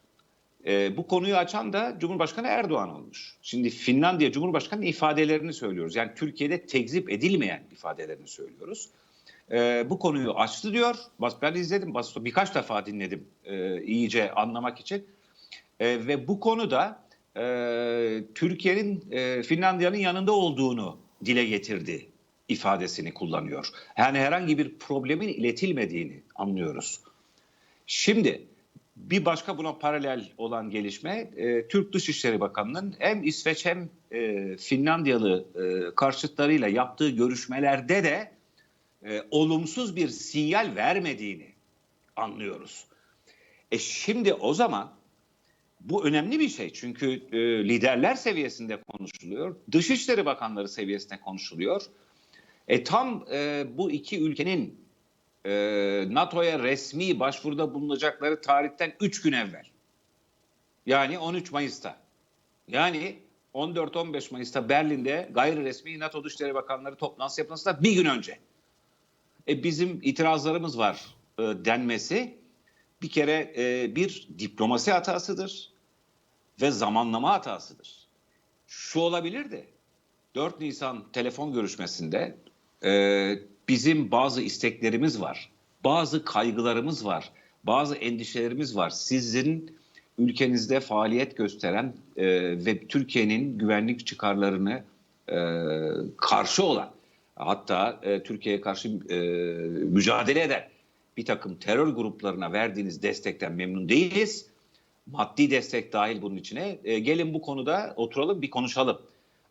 E, 0.67 0.97
bu 0.97 1.07
konuyu 1.07 1.37
açan 1.37 1.73
da 1.73 1.97
Cumhurbaşkanı 1.99 2.47
Erdoğan 2.47 2.91
olmuş. 2.91 3.37
Şimdi 3.43 3.71
Finlandiya 3.71 4.33
Cumhurbaşkanı'nın 4.33 4.87
ifadelerini 4.87 5.53
söylüyoruz. 5.53 5.97
Yani 5.97 6.11
Türkiye'de 6.17 6.67
tekzip 6.67 7.13
edilmeyen 7.13 7.63
ifadelerini 7.73 8.29
söylüyoruz. 8.29 8.89
E, 9.51 9.87
bu 9.91 9.99
konuyu 9.99 10.33
açtı 10.33 10.73
diyor. 10.73 10.97
Ben 11.43 11.55
izledim, 11.55 11.95
birkaç 12.17 12.55
defa 12.55 12.87
dinledim 12.87 13.25
e, 13.45 13.83
iyice 13.83 14.33
anlamak 14.33 14.81
için. 14.81 15.07
E, 15.81 16.07
ve 16.07 16.29
bu 16.29 16.41
konuda 16.41 17.05
e, 17.37 18.25
Türkiye'nin 18.35 19.05
e, 19.11 19.43
Finlandiya'nın 19.43 19.97
yanında 19.97 20.33
olduğunu 20.33 20.99
dile 21.25 21.45
getirdi 21.45 22.07
ifadesini 22.49 23.15
kullanıyor. 23.15 23.69
Yani 23.99 24.19
herhangi 24.19 24.59
bir 24.59 24.79
problemin 24.79 25.29
iletilmediğini 25.29 26.23
anlıyoruz. 26.35 27.01
Şimdi 27.87 28.47
bir 28.97 29.25
başka 29.25 29.59
buna 29.59 29.73
paralel 29.73 30.29
olan 30.39 30.71
gelişme 30.71 31.31
e, 31.37 31.69
Türk 31.69 31.93
Dışişleri 31.93 32.41
Bakanı'nın 32.41 32.95
hem 32.99 33.23
İsveç 33.23 33.67
hem 33.67 33.89
e, 34.13 34.57
Finlandiyalı 34.57 35.45
e, 35.55 35.95
karşıtlarıyla 35.95 36.69
yaptığı 36.69 37.11
görüşmelerde 37.11 38.05
de 38.05 38.33
e, 39.05 39.23
olumsuz 39.31 39.97
bir 39.97 40.09
sinyal 40.09 40.77
vermediğini 40.77 41.53
anlıyoruz. 42.17 42.85
E 43.73 43.79
şimdi 43.79 44.35
o 44.35 44.55
zaman 44.55 44.93
bu 45.81 46.05
önemli 46.07 46.41
bir 46.41 46.49
şey 46.49 46.73
çünkü 46.73 47.23
e, 47.33 47.39
liderler 47.69 48.15
seviyesinde 48.15 48.83
konuşuluyor, 48.83 49.57
Dışişleri 49.73 50.27
Bakanları 50.27 50.69
seviyesinde 50.69 51.21
konuşuluyor. 51.21 51.83
E 52.69 52.85
tam 52.85 53.27
e, 53.33 53.67
bu 53.79 53.91
iki 53.91 54.21
ülkenin 54.23 54.85
e, 55.45 55.51
NATO'ya 56.09 56.59
resmi 56.59 57.21
başvuruda 57.21 57.75
bulunacakları 57.75 58.41
tarihten 58.41 58.93
3 59.01 59.23
gün 59.23 59.33
evvel. 59.33 59.67
Yani 60.87 61.19
13 61.19 61.53
Mayıs'ta. 61.53 61.97
Yani 62.69 63.19
14-15 63.55 64.33
Mayıs'ta 64.33 64.69
Berlin'de 64.69 65.31
gayri 65.35 65.65
resmi 65.65 65.99
NATO 65.99 66.25
Dışişleri 66.25 66.55
Bakanları 66.55 66.97
toplantısı 66.97 67.41
yapılmasında 67.41 67.83
bir 67.83 67.93
gün 67.93 68.05
önce. 68.05 68.39
E, 69.49 69.63
bizim 69.63 70.01
itirazlarımız 70.03 70.79
var 70.79 71.05
e, 71.39 71.43
denmesi 71.43 72.39
bir 73.03 73.11
kere 73.11 73.55
e, 73.57 73.97
bir 73.97 74.29
diplomasi 74.39 74.93
hatasıdır 74.93 75.73
ve 76.61 76.71
zamanlama 76.71 77.33
hatasıdır. 77.33 78.09
Şu 78.67 79.01
olabilirdi. 79.01 79.69
4 80.35 80.61
Nisan 80.61 81.13
telefon 81.13 81.53
görüşmesinde 81.53 82.39
e, 82.85 83.39
bizim 83.69 84.11
bazı 84.11 84.43
isteklerimiz 84.43 85.21
var, 85.21 85.51
bazı 85.85 86.25
kaygılarımız 86.25 87.07
var, 87.07 87.31
bazı 87.65 87.95
endişelerimiz 87.95 88.77
var. 88.77 88.91
Sizin 88.91 89.77
ülkenizde 90.19 90.81
faaliyet 90.81 91.37
gösteren 91.37 91.95
e, 92.17 92.27
ve 92.67 92.87
Türkiye'nin 92.87 93.59
güvenlik 93.59 94.07
çıkarlarını 94.07 94.83
e, 95.29 95.37
karşı 96.17 96.65
olan, 96.65 96.91
hatta 97.37 98.01
e, 98.03 98.23
Türkiye'ye 98.23 98.61
karşı 98.61 98.89
e, 98.89 99.19
mücadele 99.85 100.43
eden 100.43 100.69
bir 101.17 101.25
takım 101.25 101.55
terör 101.55 101.89
gruplarına 101.89 102.53
verdiğiniz 102.53 103.03
destekten 103.03 103.53
memnun 103.53 103.89
değiliz. 103.89 104.47
Maddi 105.07 105.51
destek 105.51 105.93
dahil 105.93 106.23
bunun 106.23 106.37
içine. 106.37 106.79
E, 106.85 106.99
gelin 106.99 107.35
bu 107.35 107.43
konuda 107.43 107.95
oturalım 107.97 108.43
bir 108.43 108.51
konuşalım. 108.51 108.99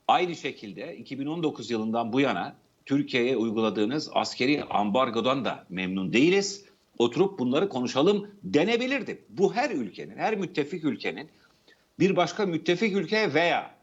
Aynı 0.07 0.35
şekilde 0.35 0.97
2019 0.97 1.71
yılından 1.71 2.13
bu 2.13 2.19
yana 2.19 2.55
Türkiye'ye 2.85 3.37
uyguladığınız 3.37 4.09
askeri 4.13 4.63
ambargodan 4.63 5.45
da 5.45 5.65
memnun 5.69 6.13
değiliz. 6.13 6.65
Oturup 6.97 7.39
bunları 7.39 7.69
konuşalım 7.69 8.27
denebilirdi. 8.43 9.21
Bu 9.29 9.55
her 9.55 9.71
ülkenin, 9.71 10.17
her 10.17 10.35
müttefik 10.35 10.83
ülkenin 10.83 11.29
bir 11.99 12.15
başka 12.15 12.45
müttefik 12.45 12.95
ülkeye 12.95 13.33
veya 13.33 13.75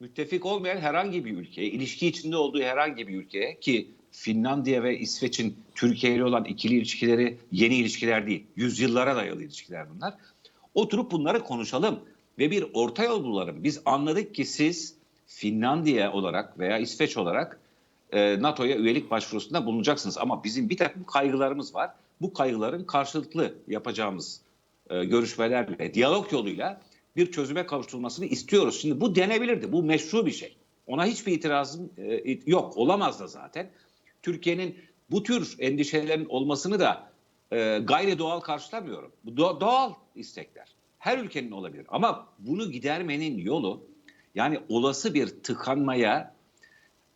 müttefik 0.00 0.46
olmayan 0.46 0.76
herhangi 0.76 1.24
bir 1.24 1.38
ülkeye, 1.38 1.68
ilişki 1.68 2.06
içinde 2.06 2.36
olduğu 2.36 2.62
herhangi 2.62 3.08
bir 3.08 3.14
ülkeye 3.14 3.60
ki 3.60 3.88
Finlandiya 4.12 4.82
ve 4.82 4.98
İsveç'in 4.98 5.56
Türkiye 5.74 6.14
ile 6.14 6.24
olan 6.24 6.44
ikili 6.44 6.74
ilişkileri 6.74 7.38
yeni 7.52 7.74
ilişkiler 7.74 8.26
değil, 8.26 8.44
yüzyıllara 8.56 9.16
dayalı 9.16 9.42
ilişkiler 9.42 9.86
bunlar. 9.94 10.14
Oturup 10.74 11.10
bunları 11.10 11.44
konuşalım 11.44 12.00
ve 12.38 12.50
bir 12.50 12.64
orta 12.74 13.04
yol 13.04 13.24
bulalım. 13.24 13.64
Biz 13.64 13.80
anladık 13.84 14.34
ki 14.34 14.44
siz 14.44 14.94
Finlandiya 15.26 16.12
olarak 16.12 16.58
veya 16.58 16.78
İsveç 16.78 17.16
olarak 17.16 17.60
e, 18.12 18.42
NATO'ya 18.42 18.76
üyelik 18.76 19.10
başvurusunda 19.10 19.66
bulunacaksınız. 19.66 20.18
Ama 20.18 20.44
bizim 20.44 20.68
bir 20.68 20.76
takım 20.76 21.04
kaygılarımız 21.04 21.74
var. 21.74 21.90
Bu 22.20 22.32
kaygıların 22.32 22.84
karşılıklı 22.84 23.54
yapacağımız 23.68 24.40
e, 24.90 25.04
görüşmelerle, 25.04 25.94
diyalog 25.94 26.32
yoluyla 26.32 26.80
bir 27.16 27.32
çözüme 27.32 27.66
kavuşturulmasını 27.66 28.26
istiyoruz. 28.26 28.80
Şimdi 28.80 29.00
bu 29.00 29.14
denebilirdi. 29.14 29.72
Bu 29.72 29.82
meşru 29.82 30.26
bir 30.26 30.30
şey. 30.30 30.56
Ona 30.86 31.06
hiçbir 31.06 31.32
itirazım 31.32 31.90
e, 31.98 32.38
yok. 32.46 32.76
Olamaz 32.76 33.20
da 33.20 33.26
zaten. 33.26 33.70
Türkiye'nin 34.22 34.76
bu 35.10 35.22
tür 35.22 35.56
endişelerin 35.58 36.26
olmasını 36.26 36.80
da 36.80 37.10
e, 37.52 37.78
gayri 37.78 38.18
doğal 38.18 38.40
karşılamıyorum. 38.40 39.12
Bu 39.24 39.30
do- 39.30 39.60
doğal 39.60 39.92
istekler. 40.14 40.68
Her 40.98 41.18
ülkenin 41.18 41.50
olabilir. 41.50 41.86
Ama 41.88 42.26
bunu 42.38 42.70
gidermenin 42.70 43.38
yolu 43.38 43.82
yani 44.34 44.60
olası 44.68 45.14
bir 45.14 45.26
tıkanmaya 45.26 46.34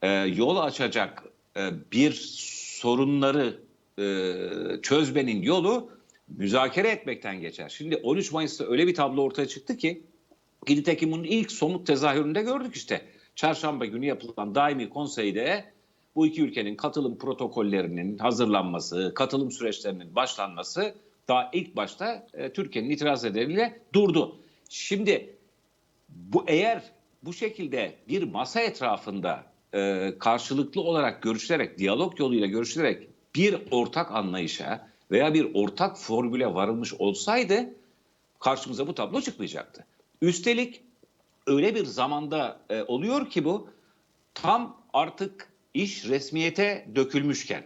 e, 0.02 0.08
yol 0.10 0.56
açacak 0.56 1.24
e, 1.56 1.70
bir 1.92 2.12
sorunları 2.12 3.60
e, 3.98 4.02
çözmenin 4.82 5.42
yolu 5.42 5.90
müzakere 6.28 6.88
etmekten 6.88 7.40
geçer. 7.40 7.68
Şimdi 7.68 7.96
13 7.96 8.32
Mayıs'ta 8.32 8.64
öyle 8.64 8.86
bir 8.86 8.94
tablo 8.94 9.22
ortaya 9.22 9.48
çıktı 9.48 9.76
ki 9.76 10.02
nitekim 10.68 11.12
bunun 11.12 11.24
ilk 11.24 11.52
somut 11.52 11.86
tezahüründe 11.86 12.42
gördük 12.42 12.76
işte. 12.76 13.06
Çarşamba 13.36 13.86
günü 13.86 14.06
yapılan 14.06 14.54
daimi 14.54 14.88
konseyde 14.90 15.64
bu 16.14 16.26
iki 16.26 16.42
ülkenin 16.42 16.76
katılım 16.76 17.18
protokollerinin 17.18 18.18
hazırlanması, 18.18 19.12
katılım 19.14 19.50
süreçlerinin 19.50 20.14
başlanması 20.14 20.94
daha 21.28 21.50
ilk 21.52 21.76
başta 21.76 22.26
e, 22.34 22.52
Türkiye'nin 22.52 22.90
itiraz 22.90 23.24
nedeniyle 23.24 23.80
durdu. 23.94 24.36
Şimdi 24.68 25.36
bu 26.08 26.44
eğer 26.46 26.82
bu 27.22 27.32
şekilde 27.32 27.94
bir 28.08 28.22
masa 28.22 28.60
etrafında 28.60 29.51
e, 29.74 30.12
karşılıklı 30.18 30.80
olarak 30.80 31.22
görüşülerek, 31.22 31.78
diyalog 31.78 32.20
yoluyla 32.20 32.46
görüşülerek 32.46 33.08
bir 33.34 33.58
ortak 33.70 34.12
anlayışa 34.12 34.88
veya 35.10 35.34
bir 35.34 35.54
ortak 35.54 35.98
formüle 35.98 36.54
varılmış 36.54 36.94
olsaydı 36.94 37.74
karşımıza 38.40 38.86
bu 38.86 38.94
tablo 38.94 39.20
çıkmayacaktı. 39.20 39.84
Üstelik 40.22 40.82
öyle 41.46 41.74
bir 41.74 41.84
zamanda 41.84 42.60
e, 42.70 42.82
oluyor 42.82 43.30
ki 43.30 43.44
bu 43.44 43.68
tam 44.34 44.76
artık 44.92 45.48
iş 45.74 46.04
resmiyete 46.04 46.88
dökülmüşken 46.94 47.64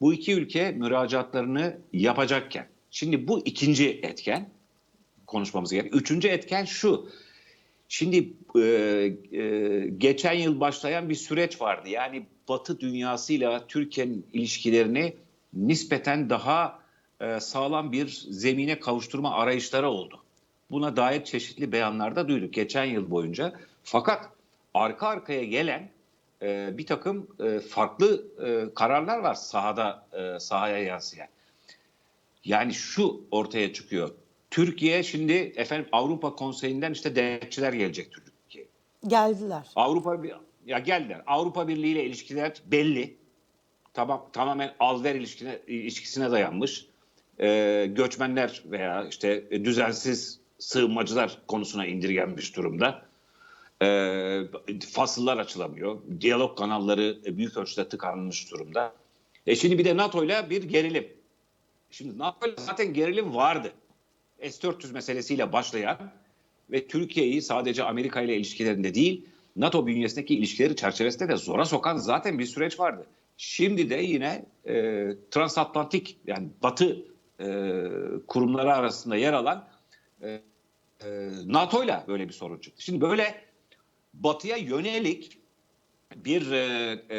bu 0.00 0.12
iki 0.12 0.32
ülke 0.32 0.72
müracaatlarını 0.72 1.78
yapacakken 1.92 2.68
şimdi 2.90 3.28
bu 3.28 3.42
ikinci 3.44 3.90
etken 3.90 4.50
konuşmamız 5.26 5.72
gerek. 5.72 5.94
Üçüncü 5.96 6.28
etken 6.28 6.64
şu. 6.64 7.08
Şimdi 7.88 8.32
e, 8.56 8.60
e, 8.60 9.88
geçen 9.98 10.32
yıl 10.32 10.60
başlayan 10.60 11.08
bir 11.08 11.14
süreç 11.14 11.60
vardı. 11.60 11.88
Yani 11.88 12.26
Batı 12.48 12.80
dünyasıyla 12.80 13.66
Türkiye'nin 13.66 14.26
ilişkilerini 14.32 15.16
nispeten 15.54 16.30
daha 16.30 16.78
e, 17.20 17.40
sağlam 17.40 17.92
bir 17.92 18.08
zemine 18.30 18.80
kavuşturma 18.80 19.34
arayışları 19.34 19.88
oldu. 19.88 20.22
Buna 20.70 20.96
dair 20.96 21.24
çeşitli 21.24 21.72
beyanlarda 21.72 22.28
duyduk 22.28 22.52
geçen 22.52 22.84
yıl 22.84 23.10
boyunca. 23.10 23.52
Fakat 23.82 24.30
arka 24.74 25.06
arkaya 25.08 25.44
gelen 25.44 25.90
e, 26.42 26.78
bir 26.78 26.86
takım 26.86 27.28
e, 27.44 27.60
farklı 27.60 28.26
e, 28.46 28.74
kararlar 28.74 29.18
var 29.18 29.34
sahada 29.34 30.06
e, 30.12 30.40
sahaya 30.40 30.78
yansıyan. 30.78 31.28
Yani 32.44 32.74
şu 32.74 33.24
ortaya 33.30 33.72
çıkıyor. 33.72 34.10
Türkiye 34.56 35.02
şimdi 35.02 35.32
efendim 35.32 35.86
Avrupa 35.92 36.36
Konseyi'nden 36.36 36.92
işte 36.92 37.16
denetçiler 37.16 37.72
gelecek 37.72 38.12
Türkiye. 38.12 38.64
Geldiler. 39.06 39.66
Avrupa 39.76 40.22
bir 40.22 40.32
ya 40.66 40.78
geldiler. 40.78 41.22
Avrupa 41.26 41.68
Birliği 41.68 41.92
ile 41.92 42.04
ilişkiler 42.04 42.52
belli. 42.66 43.16
Tamam 43.94 44.26
tamamen 44.32 44.74
al-ver 44.80 45.14
ilişkine, 45.14 45.58
ilişkisine 45.66 46.30
dayanmış. 46.30 46.86
Ee, 47.40 47.86
göçmenler 47.90 48.62
veya 48.66 49.06
işte 49.08 49.50
düzensiz 49.64 50.40
sığınmacılar 50.58 51.38
konusuna 51.48 51.86
indirgenmiş 51.86 52.56
durumda. 52.56 53.02
Ee, 53.82 54.42
fasıllar 54.90 55.36
açılamıyor. 55.38 55.98
Diyalog 56.20 56.58
kanalları 56.58 57.18
büyük 57.24 57.56
ölçüde 57.56 57.88
tıkanmış 57.88 58.52
durumda. 58.52 58.92
E 59.46 59.56
şimdi 59.56 59.78
bir 59.78 59.84
de 59.84 59.96
NATO 59.96 60.24
ile 60.24 60.50
bir 60.50 60.62
gerilim. 60.62 61.08
Şimdi 61.90 62.18
NATO 62.18 62.48
ile 62.48 62.54
zaten 62.58 62.94
gerilim 62.94 63.34
vardı. 63.34 63.72
S-400 64.42 64.92
meselesiyle 64.92 65.52
başlayan 65.52 65.98
ve 66.70 66.86
Türkiye'yi 66.86 67.42
sadece 67.42 67.84
Amerika 67.84 68.20
ile 68.20 68.36
ilişkilerinde 68.36 68.94
değil, 68.94 69.26
NATO 69.56 69.86
bünyesindeki 69.86 70.34
ilişkileri 70.34 70.76
çerçevesinde 70.76 71.28
de 71.28 71.36
zora 71.36 71.64
sokan 71.64 71.96
zaten 71.96 72.38
bir 72.38 72.46
süreç 72.46 72.80
vardı. 72.80 73.06
Şimdi 73.36 73.90
de 73.90 73.94
yine 73.94 74.44
e, 74.68 75.08
transatlantik 75.30 76.18
yani 76.26 76.48
Batı 76.62 76.98
e, 77.40 77.46
kurumları 78.26 78.74
arasında 78.74 79.16
yer 79.16 79.32
alan 79.32 79.68
e, 80.22 80.28
e, 81.04 81.30
NATO 81.46 81.84
ile 81.84 82.04
böyle 82.08 82.28
bir 82.28 82.32
sorun 82.32 82.58
çıktı. 82.58 82.82
Şimdi 82.82 83.00
böyle 83.00 83.34
Batı'ya 84.14 84.56
yönelik 84.56 85.38
bir 86.16 86.52
e, 86.52 86.98
e, 87.08 87.18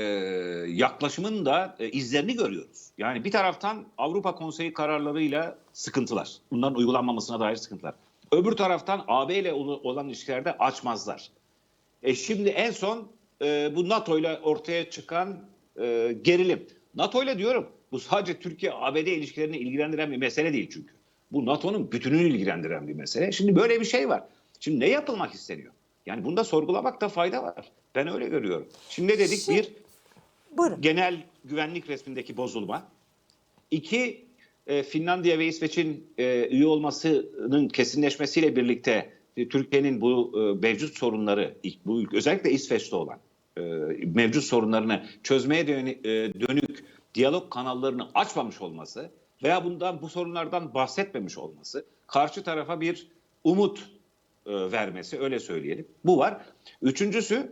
yaklaşımın 0.71 1.45
da 1.45 1.75
e, 1.79 1.89
izlerini 1.89 2.35
görüyoruz. 2.35 2.91
Yani 2.97 3.23
bir 3.23 3.31
taraftan 3.31 3.85
Avrupa 3.97 4.35
Konseyi 4.35 4.73
kararlarıyla 4.73 5.57
sıkıntılar. 5.77 6.37
Bunların 6.51 6.77
uygulanmamasına 6.77 7.39
dair 7.39 7.55
sıkıntılar. 7.55 7.93
Öbür 8.31 8.51
taraftan 8.51 9.05
AB 9.07 9.35
ile 9.35 9.53
olan 9.53 10.07
ilişkilerde 10.07 10.57
açmazlar. 10.57 11.29
E 12.03 12.15
şimdi 12.15 12.49
en 12.49 12.71
son 12.71 13.07
e, 13.41 13.75
bu 13.75 13.89
NATO 13.89 14.19
ile 14.19 14.39
ortaya 14.39 14.89
çıkan 14.89 15.39
e, 15.81 16.15
gerilim. 16.21 16.67
NATO 16.95 17.23
ile 17.23 17.37
diyorum 17.37 17.69
bu 17.91 17.99
sadece 17.99 18.39
Türkiye-ABD 18.39 18.95
ilişkilerini 19.07 19.57
ilgilendiren 19.57 20.11
bir 20.11 20.17
mesele 20.17 20.53
değil 20.53 20.69
çünkü. 20.73 20.93
Bu 21.31 21.45
NATO'nun 21.45 21.91
bütününü 21.91 22.29
ilgilendiren 22.29 22.87
bir 22.87 22.93
mesele. 22.93 23.31
Şimdi 23.31 23.55
böyle 23.55 23.79
bir 23.79 23.85
şey 23.85 24.09
var. 24.09 24.23
Şimdi 24.59 24.79
ne 24.79 24.89
yapılmak 24.89 25.33
isteniyor? 25.33 25.73
Yani 26.05 26.25
bunda 26.25 26.43
sorgulamakta 26.43 27.09
fayda 27.09 27.43
var. 27.43 27.71
Ben 27.95 28.07
öyle 28.07 28.27
görüyorum. 28.27 28.67
Şimdi 28.89 29.13
ne 29.13 29.19
dedik? 29.19 29.39
Şimdi- 29.39 29.59
Bir, 29.59 29.69
Buyurun. 30.57 30.81
genel 30.81 31.23
güvenlik 31.43 31.89
resmindeki 31.89 32.37
bozulma. 32.37 32.87
İki, 33.71 34.26
e, 34.67 34.83
Finlandiya 34.83 35.39
ve 35.39 35.45
İsveç'in 35.45 36.13
e, 36.17 36.47
üye 36.47 36.67
olmasının 36.67 37.67
kesinleşmesiyle 37.67 38.55
birlikte 38.55 39.13
e, 39.37 39.49
Türkiye'nin 39.49 40.01
bu 40.01 40.31
mevcut 40.61 40.97
sorunları, 40.97 41.57
bu 41.85 42.03
özellikle 42.13 42.51
İsveç'te 42.51 42.95
olan 42.95 43.19
mevcut 44.05 44.43
sorunlarını 44.43 45.05
çözmeye 45.23 45.67
dönü- 45.67 46.03
dönük 46.47 46.85
diyalog 47.13 47.51
kanallarını 47.51 48.09
açmamış 48.13 48.61
olması 48.61 49.11
veya 49.43 49.65
bundan 49.65 50.01
bu 50.01 50.09
sorunlardan 50.09 50.73
bahsetmemiş 50.73 51.37
olması 51.37 51.85
karşı 52.07 52.43
tarafa 52.43 52.81
bir 52.81 53.07
umut 53.43 53.89
vermesi 54.47 55.19
öyle 55.19 55.39
söyleyelim. 55.39 55.87
Bu 56.05 56.17
var. 56.17 56.41
Üçüncüsü 56.81 57.51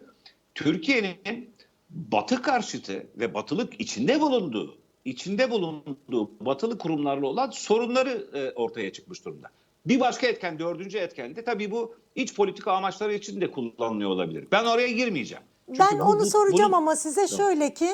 Türkiye'nin 0.56 1.49
Batı 1.89 2.41
karşıtı 2.41 3.08
ve 3.15 3.34
Batılık 3.34 3.82
içinde 3.82 4.21
bulunduğu, 4.21 4.78
içinde 5.09 5.51
bulunduğu 5.51 6.31
Batılı 6.39 6.77
kurumlarla 6.77 7.27
olan 7.27 7.49
sorunları 7.49 8.27
e, 8.33 8.51
ortaya 8.51 8.93
çıkmış 8.93 9.25
durumda. 9.25 9.47
Bir 9.85 9.99
başka 9.99 10.27
etken, 10.27 10.59
dördüncü 10.59 10.97
etken 10.97 11.35
de 11.35 11.43
tabii 11.43 11.71
bu 11.71 11.95
iç 12.15 12.35
politika 12.35 12.71
amaçları 12.71 13.13
için 13.13 13.41
de 13.41 13.51
kullanılıyor 13.51 14.09
olabilir. 14.09 14.47
Ben 14.51 14.65
oraya 14.65 14.87
girmeyeceğim. 14.91 15.43
Çünkü 15.67 15.79
Ben 15.79 15.99
bu- 15.99 16.03
onu 16.03 16.19
bu- 16.19 16.25
soracağım 16.25 16.71
bunun- 16.71 16.77
ama 16.77 16.95
size 16.95 17.27
şöyle 17.27 17.73
ki 17.73 17.89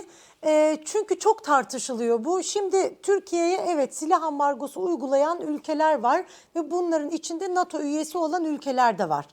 e, 0.45 0.78
çünkü 0.86 1.19
çok 1.19 1.43
tartışılıyor 1.43 2.26
bu. 2.26 2.43
Şimdi 2.43 2.97
Türkiye'ye 3.04 3.58
evet 3.69 3.95
silah 3.95 4.24
ambargosu 4.24 4.82
uygulayan 4.82 5.41
ülkeler 5.41 6.00
var 6.00 6.26
ve 6.56 6.71
bunların 6.71 7.10
içinde 7.10 7.54
NATO 7.56 7.82
üyesi 7.82 8.17
olan 8.17 8.45
ülkeler 8.45 8.97
de 8.97 9.10
var. 9.10 9.26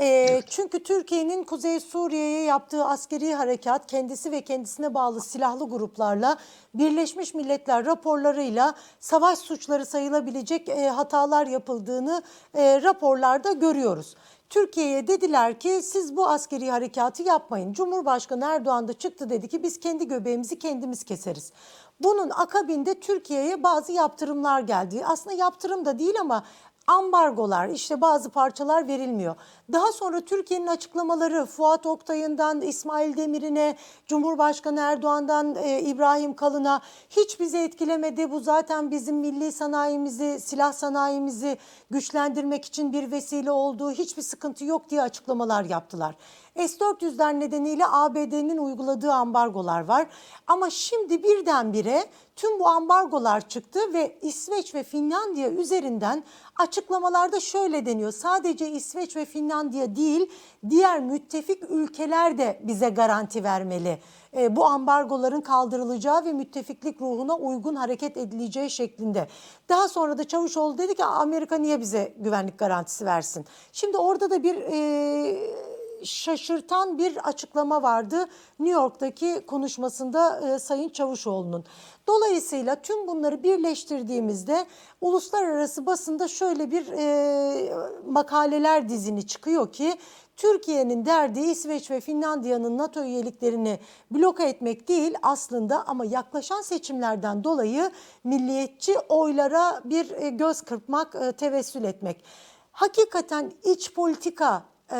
E, 0.00 0.42
çünkü 0.50 0.82
Türkiye'nin 0.82 1.44
Kuzey 1.44 1.80
Suriye'ye 1.80 2.42
yaptığı 2.42 2.84
askeri 2.84 3.34
harekat 3.34 3.86
kendisi 3.86 4.32
ve 4.32 4.40
kendisine 4.40 4.94
bağlı 4.94 5.20
silahlı 5.20 5.70
gruplarla 5.70 6.36
Birleşmiş 6.74 7.34
Milletler 7.34 7.86
raporlarıyla 7.86 8.74
savaş 9.00 9.38
suçları 9.38 9.86
sayılabilecek 9.86 10.68
e, 10.68 10.88
hatalar 10.88 11.46
yapıldığını 11.46 12.22
e, 12.54 12.82
raporlarda 12.82 13.52
görüyoruz. 13.52 14.16
Türkiye'ye 14.50 15.06
dediler 15.06 15.60
ki 15.60 15.80
siz 15.82 16.16
bu 16.16 16.28
askeri 16.28 16.70
harekatı 16.70 17.22
yapmayın. 17.22 17.72
Cumhurbaşkanı 17.72 18.44
Erdoğan 18.44 18.88
da 18.88 18.92
çıktı 18.92 19.30
dedi 19.30 19.48
ki 19.48 19.62
biz 19.62 19.80
kendi 19.80 20.08
göbeğimizi 20.08 20.58
kendimiz 20.58 21.04
keseriz. 21.04 21.52
Bunun 22.00 22.30
akabinde 22.30 23.00
Türkiye'ye 23.00 23.62
bazı 23.62 23.92
yaptırımlar 23.92 24.60
geldi. 24.60 25.02
Aslında 25.06 25.36
yaptırım 25.36 25.84
da 25.84 25.98
değil 25.98 26.14
ama 26.20 26.44
ambargolar 26.92 27.68
işte 27.68 28.00
bazı 28.00 28.30
parçalar 28.30 28.88
verilmiyor. 28.88 29.34
Daha 29.72 29.92
sonra 29.92 30.20
Türkiye'nin 30.20 30.66
açıklamaları 30.66 31.46
Fuat 31.46 31.86
Oktay'ından 31.86 32.60
İsmail 32.60 33.16
Demir'ine, 33.16 33.76
Cumhurbaşkanı 34.06 34.80
Erdoğan'dan 34.80 35.54
e, 35.54 35.80
İbrahim 35.80 36.34
Kalın'a 36.34 36.80
hiç 37.10 37.40
bizi 37.40 37.58
etkilemedi. 37.58 38.30
Bu 38.30 38.40
zaten 38.40 38.90
bizim 38.90 39.16
milli 39.16 39.52
sanayimizi, 39.52 40.40
silah 40.40 40.72
sanayimizi 40.72 41.58
güçlendirmek 41.90 42.64
için 42.64 42.92
bir 42.92 43.10
vesile 43.10 43.50
olduğu 43.50 43.90
hiçbir 43.90 44.22
sıkıntı 44.22 44.64
yok 44.64 44.90
diye 44.90 45.02
açıklamalar 45.02 45.64
yaptılar. 45.64 46.14
S-400'ler 46.56 47.40
nedeniyle 47.40 47.86
ABD'nin 47.86 48.58
uyguladığı 48.58 49.12
ambargolar 49.12 49.84
var. 49.84 50.06
Ama 50.46 50.70
şimdi 50.70 51.22
birdenbire 51.22 52.04
tüm 52.36 52.60
bu 52.60 52.68
ambargolar 52.68 53.48
çıktı 53.48 53.78
ve 53.92 54.18
İsveç 54.22 54.74
ve 54.74 54.82
Finlandiya 54.82 55.50
üzerinden 55.50 56.24
açıklamalarda 56.58 57.40
şöyle 57.40 57.86
deniyor. 57.86 58.12
Sadece 58.12 58.70
İsveç 58.70 59.16
ve 59.16 59.24
Finlandiya 59.24 59.96
değil 59.96 60.30
diğer 60.70 61.00
müttefik 61.00 61.70
ülkeler 61.70 62.38
de 62.38 62.60
bize 62.62 62.88
garanti 62.88 63.44
vermeli. 63.44 63.98
E, 64.36 64.56
bu 64.56 64.64
ambargoların 64.64 65.40
kaldırılacağı 65.40 66.24
ve 66.24 66.32
müttefiklik 66.32 67.00
ruhuna 67.00 67.36
uygun 67.36 67.74
hareket 67.74 68.16
edileceği 68.16 68.70
şeklinde. 68.70 69.28
Daha 69.68 69.88
sonra 69.88 70.18
da 70.18 70.24
Çavuşoğlu 70.24 70.78
dedi 70.78 70.94
ki 70.94 71.04
Amerika 71.04 71.56
niye 71.56 71.80
bize 71.80 72.14
güvenlik 72.18 72.58
garantisi 72.58 73.06
versin? 73.06 73.46
Şimdi 73.72 73.96
orada 73.96 74.30
da 74.30 74.42
bir 74.42 74.56
e, 74.56 75.72
şaşırtan 76.04 76.98
bir 76.98 77.28
açıklama 77.28 77.82
vardı 77.82 78.26
New 78.58 78.80
York'taki 78.80 79.46
konuşmasında 79.46 80.40
e, 80.54 80.58
Sayın 80.58 80.88
Çavuşoğlu'nun. 80.88 81.64
Dolayısıyla 82.06 82.82
tüm 82.82 83.06
bunları 83.06 83.42
birleştirdiğimizde 83.42 84.66
uluslararası 85.00 85.86
basında 85.86 86.28
şöyle 86.28 86.70
bir 86.70 86.86
e, 86.98 87.74
makaleler 88.06 88.88
dizini 88.88 89.26
çıkıyor 89.26 89.72
ki 89.72 89.98
Türkiye'nin 90.36 91.06
derdi 91.06 91.40
İsveç 91.40 91.90
ve 91.90 92.00
Finlandiya'nın 92.00 92.78
NATO 92.78 93.04
üyeliklerini 93.04 93.78
bloke 94.10 94.44
etmek 94.44 94.88
değil 94.88 95.14
aslında 95.22 95.86
ama 95.86 96.04
yaklaşan 96.04 96.62
seçimlerden 96.62 97.44
dolayı 97.44 97.90
milliyetçi 98.24 98.98
oylara 98.98 99.80
bir 99.84 100.10
e, 100.10 100.28
göz 100.28 100.62
kırpmak, 100.62 101.14
e, 101.14 101.32
tevessül 101.32 101.84
etmek. 101.84 102.24
Hakikaten 102.72 103.52
iç 103.64 103.94
politika 103.94 104.71
e, 104.92 104.98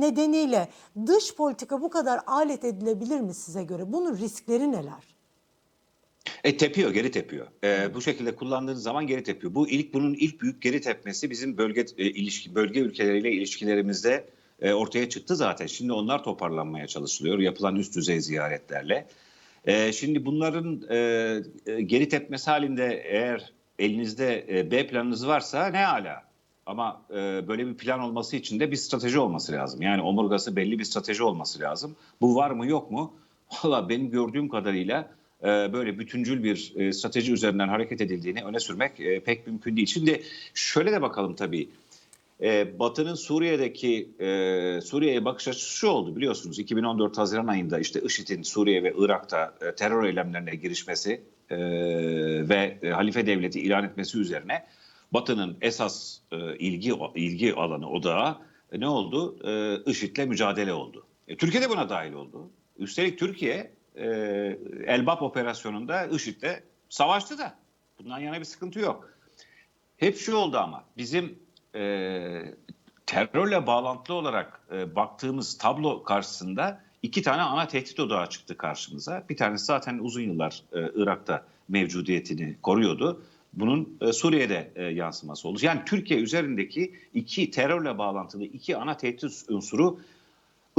nedeniyle 0.00 0.68
dış 1.06 1.34
politika 1.34 1.82
bu 1.82 1.90
kadar 1.90 2.20
alet 2.26 2.64
edilebilir 2.64 3.20
mi 3.20 3.34
size 3.34 3.64
göre? 3.64 3.92
Bunun 3.92 4.18
riskleri 4.18 4.72
neler? 4.72 5.16
E 6.44 6.56
tepiyor, 6.56 6.90
geri 6.90 7.10
tepiyor. 7.10 7.46
E, 7.64 7.94
bu 7.94 8.02
şekilde 8.02 8.34
kullandığınız 8.34 8.82
zaman 8.82 9.06
geri 9.06 9.22
tepiyor. 9.22 9.54
Bu 9.54 9.68
ilk 9.68 9.94
bunun 9.94 10.14
ilk 10.14 10.40
büyük 10.40 10.62
geri 10.62 10.80
tepmesi 10.80 11.30
bizim 11.30 11.58
bölge 11.58 11.86
e, 11.98 12.04
ilişki 12.04 12.54
bölge 12.54 12.80
ülkeleriyle 12.80 13.32
ilişkilerimizde 13.32 14.24
e, 14.60 14.72
ortaya 14.72 15.08
çıktı 15.08 15.36
zaten. 15.36 15.66
Şimdi 15.66 15.92
onlar 15.92 16.24
toparlanmaya 16.24 16.86
çalışılıyor 16.86 17.38
yapılan 17.38 17.76
üst 17.76 17.96
düzey 17.96 18.20
ziyaretlerle. 18.20 19.06
E, 19.64 19.92
şimdi 19.92 20.26
bunların 20.26 20.82
e, 20.90 20.96
e, 21.66 21.82
geri 21.82 22.08
tepmesi 22.08 22.50
halinde 22.50 23.02
eğer 23.06 23.52
elinizde 23.78 24.46
e, 24.48 24.70
B 24.70 24.86
planınız 24.86 25.26
varsa 25.26 25.66
ne 25.66 25.86
ala. 25.86 26.25
Ama 26.66 27.02
e, 27.10 27.14
böyle 27.48 27.66
bir 27.66 27.74
plan 27.74 28.00
olması 28.00 28.36
için 28.36 28.60
de 28.60 28.70
bir 28.70 28.76
strateji 28.76 29.18
olması 29.18 29.52
lazım. 29.52 29.82
Yani 29.82 30.02
omurgası 30.02 30.56
belli 30.56 30.78
bir 30.78 30.84
strateji 30.84 31.22
olması 31.22 31.60
lazım. 31.60 31.96
Bu 32.20 32.36
var 32.36 32.50
mı 32.50 32.66
yok 32.66 32.90
mu? 32.90 33.14
Valla 33.64 33.88
benim 33.88 34.10
gördüğüm 34.10 34.48
kadarıyla 34.48 35.10
e, 35.42 35.46
böyle 35.46 35.98
bütüncül 35.98 36.42
bir 36.42 36.72
e, 36.76 36.92
strateji 36.92 37.32
üzerinden 37.32 37.68
hareket 37.68 38.00
edildiğini 38.00 38.44
öne 38.44 38.60
sürmek 38.60 39.00
e, 39.00 39.20
pek 39.20 39.46
mümkün 39.46 39.76
değil. 39.76 39.86
Şimdi 39.86 40.22
şöyle 40.54 40.92
de 40.92 41.02
bakalım 41.02 41.34
tabii. 41.34 41.68
E, 42.42 42.78
Batı'nın 42.78 43.14
Suriye'deki 43.14 44.10
e, 44.20 44.80
Suriye'ye 44.80 45.24
bakış 45.24 45.48
açısı 45.48 45.70
şu 45.70 45.88
oldu 45.88 46.16
biliyorsunuz. 46.16 46.58
2014 46.58 47.18
Haziran 47.18 47.46
ayında 47.46 47.78
işte 47.78 48.00
IŞİD'in 48.00 48.42
Suriye 48.42 48.82
ve 48.82 48.94
Irak'ta 48.98 49.54
e, 49.60 49.74
terör 49.74 50.04
eylemlerine 50.04 50.54
girişmesi 50.54 51.20
e, 51.50 51.58
ve 52.48 52.78
e, 52.82 52.88
halife 52.88 53.26
devleti 53.26 53.60
ilan 53.60 53.84
etmesi 53.84 54.18
üzerine 54.18 54.66
Batı'nın 55.12 55.58
esas 55.60 56.18
e, 56.32 56.56
ilgi 56.56 56.92
ilgi 57.14 57.54
alanı 57.54 57.90
odağı 57.90 58.38
e, 58.72 58.80
ne 58.80 58.88
oldu? 58.88 59.36
E, 59.48 59.82
IŞİD'le 59.90 60.26
mücadele 60.26 60.72
oldu. 60.72 61.06
E, 61.28 61.36
Türkiye 61.36 61.62
de 61.62 61.70
buna 61.70 61.88
dahil 61.88 62.12
oldu. 62.12 62.50
Üstelik 62.78 63.18
Türkiye 63.18 63.72
e, 63.94 64.06
Elbap 64.86 65.22
operasyonunda 65.22 66.06
IŞİD'le 66.06 66.62
savaştı 66.88 67.38
da. 67.38 67.58
Bundan 67.98 68.18
yana 68.18 68.40
bir 68.40 68.44
sıkıntı 68.44 68.78
yok. 68.80 69.10
Hep 69.96 70.18
şu 70.18 70.36
oldu 70.36 70.58
ama 70.58 70.84
bizim 70.96 71.38
e, 71.74 71.80
terörle 73.06 73.66
bağlantılı 73.66 74.16
olarak 74.16 74.60
e, 74.72 74.96
baktığımız 74.96 75.58
tablo 75.58 76.02
karşısında 76.02 76.82
iki 77.02 77.22
tane 77.22 77.42
ana 77.42 77.68
tehdit 77.68 78.00
odağı 78.00 78.28
çıktı 78.28 78.56
karşımıza. 78.56 79.24
Bir 79.28 79.36
tanesi 79.36 79.64
zaten 79.64 79.98
uzun 79.98 80.22
yıllar 80.22 80.62
e, 80.72 80.90
Irak'ta 80.94 81.44
mevcudiyetini 81.68 82.56
koruyordu. 82.62 83.22
Bunun 83.56 83.98
e, 84.00 84.12
Suriye'de 84.12 84.70
e, 84.76 84.84
yansıması 84.84 85.48
oldu. 85.48 85.58
Yani 85.62 85.80
Türkiye 85.86 86.20
üzerindeki 86.20 86.94
iki 87.14 87.50
terörle 87.50 87.98
bağlantılı 87.98 88.44
iki 88.44 88.76
ana 88.76 88.96
tehdit 88.96 89.44
unsuru 89.48 90.00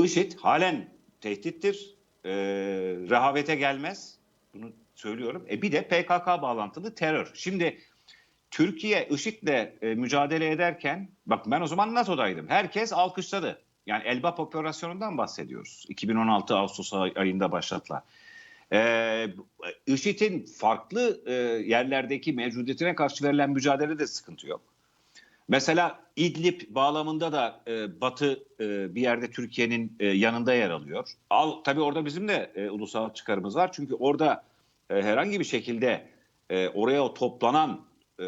IŞİD 0.03 0.31
halen 0.39 0.89
tehdittir. 1.21 1.93
E, 2.25 2.31
rehavete 3.09 3.55
gelmez. 3.55 4.17
Bunu 4.53 4.71
söylüyorum. 4.95 5.45
E 5.49 5.61
bir 5.61 5.71
de 5.71 5.81
PKK 5.87 6.27
bağlantılı 6.27 6.95
terör. 6.95 7.31
Şimdi 7.33 7.77
Türkiye 8.51 9.07
IŞİD'le 9.07 9.73
e, 9.81 9.95
mücadele 9.95 10.51
ederken 10.51 11.09
bak 11.25 11.45
ben 11.45 11.61
o 11.61 11.67
zaman 11.67 11.93
NATO'daydım. 11.93 12.47
Herkes 12.47 12.93
alkışladı. 12.93 13.61
Yani 13.85 14.03
Elbap 14.03 14.39
operasyonundan 14.39 15.17
bahsediyoruz. 15.17 15.85
2016 15.89 16.55
Ağustos 16.55 16.93
ay- 16.93 17.13
ayında 17.15 17.51
başlatılan. 17.51 18.03
Ee, 18.73 19.27
IŞİD'in 19.87 20.45
farklı 20.45 21.21
e, 21.25 21.33
yerlerdeki 21.67 22.33
mevcudiyetine 22.33 22.95
karşı 22.95 23.23
verilen 23.25 23.49
mücadelede 23.49 24.07
sıkıntı 24.07 24.47
yok. 24.47 24.61
Mesela 25.47 25.99
İdlib 26.15 26.61
bağlamında 26.69 27.31
da 27.31 27.61
e, 27.67 28.01
Batı 28.01 28.43
e, 28.59 28.95
bir 28.95 29.01
yerde 29.01 29.31
Türkiye'nin 29.31 29.95
e, 29.99 30.07
yanında 30.07 30.53
yer 30.53 30.69
alıyor. 30.69 31.09
Al 31.29 31.51
tabii 31.63 31.81
orada 31.81 32.05
bizim 32.05 32.27
de 32.27 32.51
e, 32.55 32.69
ulusal 32.69 33.13
çıkarımız 33.13 33.55
var. 33.55 33.71
Çünkü 33.73 33.95
orada 33.95 34.43
e, 34.89 35.01
herhangi 35.01 35.39
bir 35.39 35.45
şekilde 35.45 36.07
e, 36.49 36.67
oraya 36.67 37.13
toplanan 37.13 37.85
e, 38.19 38.23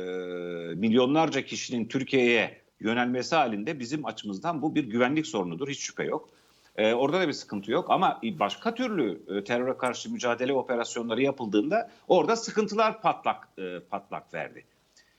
milyonlarca 0.75 1.41
kişinin 1.41 1.87
Türkiye'ye 1.87 2.61
yönelmesi 2.79 3.35
halinde 3.35 3.79
bizim 3.79 4.05
açımızdan 4.05 4.61
bu 4.61 4.75
bir 4.75 4.83
güvenlik 4.83 5.27
sorunudur. 5.27 5.67
Hiç 5.67 5.79
şüphe 5.79 6.03
yok. 6.03 6.29
E, 6.79 6.93
orada 6.93 7.19
da 7.19 7.27
bir 7.27 7.33
sıkıntı 7.33 7.71
yok 7.71 7.85
ama 7.89 8.19
başka 8.23 8.75
türlü 8.75 9.21
e, 9.37 9.43
teröre 9.43 9.77
karşı 9.77 10.11
mücadele 10.11 10.53
operasyonları 10.53 11.21
yapıldığında 11.21 11.89
orada 12.07 12.35
sıkıntılar 12.35 13.01
patlak 13.01 13.47
e, 13.57 13.79
patlak 13.79 14.33
verdi. 14.33 14.65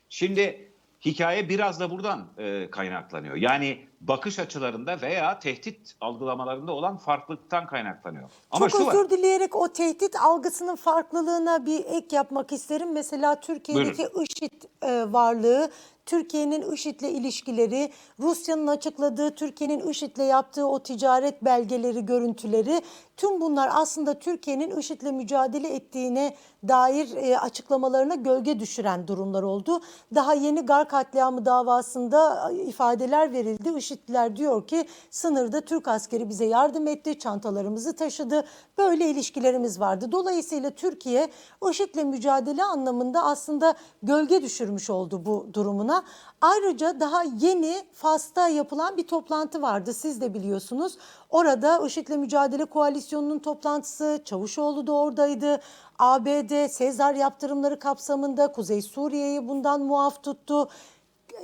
Şimdi 0.09 0.71
hikaye 1.05 1.49
biraz 1.49 1.81
da 1.81 1.91
buradan 1.91 2.27
e, 2.39 2.71
kaynaklanıyor. 2.71 3.37
Yani 3.37 3.87
bakış 4.01 4.39
açılarında 4.39 5.01
veya 5.01 5.39
tehdit 5.39 5.95
algılamalarında 6.01 6.73
olan 6.73 6.97
farklılıktan 6.97 7.67
kaynaklanıyor. 7.67 8.31
Ama 8.51 8.69
Çok 8.69 8.81
şu 8.81 8.87
var. 8.87 8.95
özür 8.95 9.11
dileyerek 9.11 9.57
o 9.57 9.73
tehdit 9.73 10.17
algısının 10.17 10.77
farklılığına 10.77 11.67
bir 11.67 11.85
ek 11.85 12.17
yapmak 12.17 12.53
isterim. 12.53 12.93
Mesela 12.93 13.41
Türkiye'deki 13.41 14.03
IŞİD 14.03 14.63
e, 14.83 15.13
varlığı, 15.13 15.71
Türkiye'nin 16.11 16.73
IŞİD'le 16.73 17.03
ilişkileri, 17.03 17.91
Rusya'nın 18.21 18.67
açıkladığı 18.67 19.35
Türkiye'nin 19.35 19.89
IŞİD'le 19.89 20.19
yaptığı 20.19 20.67
o 20.67 20.83
ticaret 20.83 21.45
belgeleri, 21.45 22.07
görüntüleri 22.07 22.83
tüm 23.21 23.41
bunlar 23.41 23.71
aslında 23.73 24.19
Türkiye'nin 24.19 24.77
IŞİD'le 24.77 25.13
mücadele 25.13 25.75
ettiğine 25.75 26.35
dair 26.69 27.17
e, 27.17 27.39
açıklamalarına 27.39 28.15
gölge 28.15 28.61
düşüren 28.61 29.09
durumlar 29.09 29.43
oldu. 29.43 29.81
Daha 30.15 30.35
yeni 30.35 30.61
Gar 30.67 30.89
katliamı 30.89 31.45
davasında 31.47 32.51
e, 32.53 32.55
ifadeler 32.55 33.33
verildi. 33.33 33.79
IŞİD'liler 33.79 34.37
diyor 34.37 34.67
ki 34.67 34.89
sınırda 35.11 35.61
Türk 35.61 35.89
askeri 35.89 36.29
bize 36.29 36.45
yardım 36.45 36.87
etti, 36.87 37.19
çantalarımızı 37.19 37.97
taşıdı. 37.97 38.45
Böyle 38.79 39.11
ilişkilerimiz 39.11 39.81
vardı. 39.81 40.13
Dolayısıyla 40.13 40.71
Türkiye 40.71 41.31
IŞİD'le 41.71 42.05
mücadele 42.05 42.65
anlamında 42.65 43.25
aslında 43.25 43.75
gölge 44.03 44.43
düşürmüş 44.43 44.91
oldu 44.91 45.27
bu 45.27 45.47
durumuna. 45.53 46.05
Ayrıca 46.41 47.01
daha 47.01 47.23
yeni 47.23 47.83
Fas'ta 47.93 48.49
yapılan 48.49 48.97
bir 48.97 49.07
toplantı 49.07 49.63
vardı. 49.63 49.95
Siz 49.95 50.21
de 50.21 50.35
biliyorsunuz. 50.35 50.99
Orada 51.31 51.87
IŞİD'le 51.87 52.17
Mücadele 52.17 52.65
Koalisyonu'nun 53.11 53.39
toplantısı, 53.39 54.23
Çavuşoğlu 54.25 54.87
da 54.87 54.93
oradaydı. 54.93 55.61
ABD 55.99 56.69
Sezar 56.69 57.15
yaptırımları 57.15 57.79
kapsamında 57.79 58.53
Kuzey 58.53 58.83
Suriye'yi 58.83 59.49
bundan 59.49 59.83
muaf 59.83 60.23
tuttu. 60.23 60.69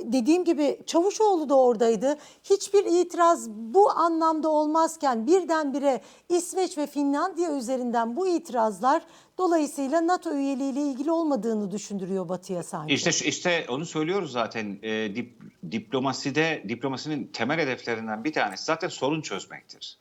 Dediğim 0.05 0.45
gibi 0.45 0.81
Çavuşoğlu 0.87 1.49
da 1.49 1.59
oradaydı. 1.59 2.17
Hiçbir 2.45 2.85
itiraz 2.85 3.51
bu 3.51 3.91
anlamda 3.91 4.49
olmazken 4.49 5.27
birdenbire 5.27 6.01
İsveç 6.29 6.79
ve 6.79 6.87
Finlandiya 6.87 7.53
üzerinden 7.53 8.17
bu 8.17 8.27
itirazlar 8.27 9.03
dolayısıyla 9.39 10.07
NATO 10.07 10.35
üyeliğiyle 10.35 10.81
ilgili 10.81 11.11
olmadığını 11.11 11.71
düşündürüyor 11.71 12.29
Batı'ya 12.29 12.63
sanki. 12.63 12.95
İşte 12.95 13.11
işte 13.29 13.67
onu 13.69 13.87
söylüyoruz 13.87 14.33
zaten 14.33 14.79
e, 14.83 15.15
dip, 15.15 15.43
diplomaside 15.73 16.65
diplomasinin 16.69 17.31
temel 17.33 17.59
hedeflerinden 17.59 18.25
bir 18.25 18.33
tanesi 18.33 18.65
zaten 18.65 18.89
sorun 18.89 19.21
çözmektir. 19.21 19.99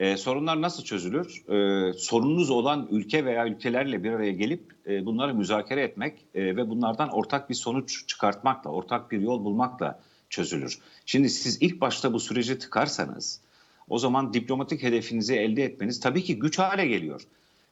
E, 0.00 0.16
sorunlar 0.16 0.62
nasıl 0.62 0.84
çözülür? 0.84 1.48
E, 1.48 1.92
sorununuz 1.92 2.50
olan 2.50 2.88
ülke 2.90 3.24
veya 3.24 3.46
ülkelerle 3.46 4.04
bir 4.04 4.12
araya 4.12 4.32
gelip 4.32 4.62
e, 4.86 5.06
bunları 5.06 5.34
müzakere 5.34 5.82
etmek 5.82 6.24
e, 6.34 6.56
ve 6.56 6.70
bunlardan 6.70 7.08
ortak 7.08 7.50
bir 7.50 7.54
sonuç 7.54 8.08
çıkartmakla, 8.08 8.70
ortak 8.70 9.10
bir 9.10 9.20
yol 9.20 9.44
bulmakla 9.44 10.00
çözülür. 10.30 10.78
Şimdi 11.06 11.30
siz 11.30 11.62
ilk 11.62 11.80
başta 11.80 12.12
bu 12.12 12.20
süreci 12.20 12.58
tıkarsanız 12.58 13.40
o 13.88 13.98
zaman 13.98 14.34
diplomatik 14.34 14.82
hedefinizi 14.82 15.34
elde 15.34 15.64
etmeniz 15.64 16.00
tabii 16.00 16.24
ki 16.24 16.38
güç 16.38 16.58
hale 16.58 16.86
geliyor. 16.86 17.22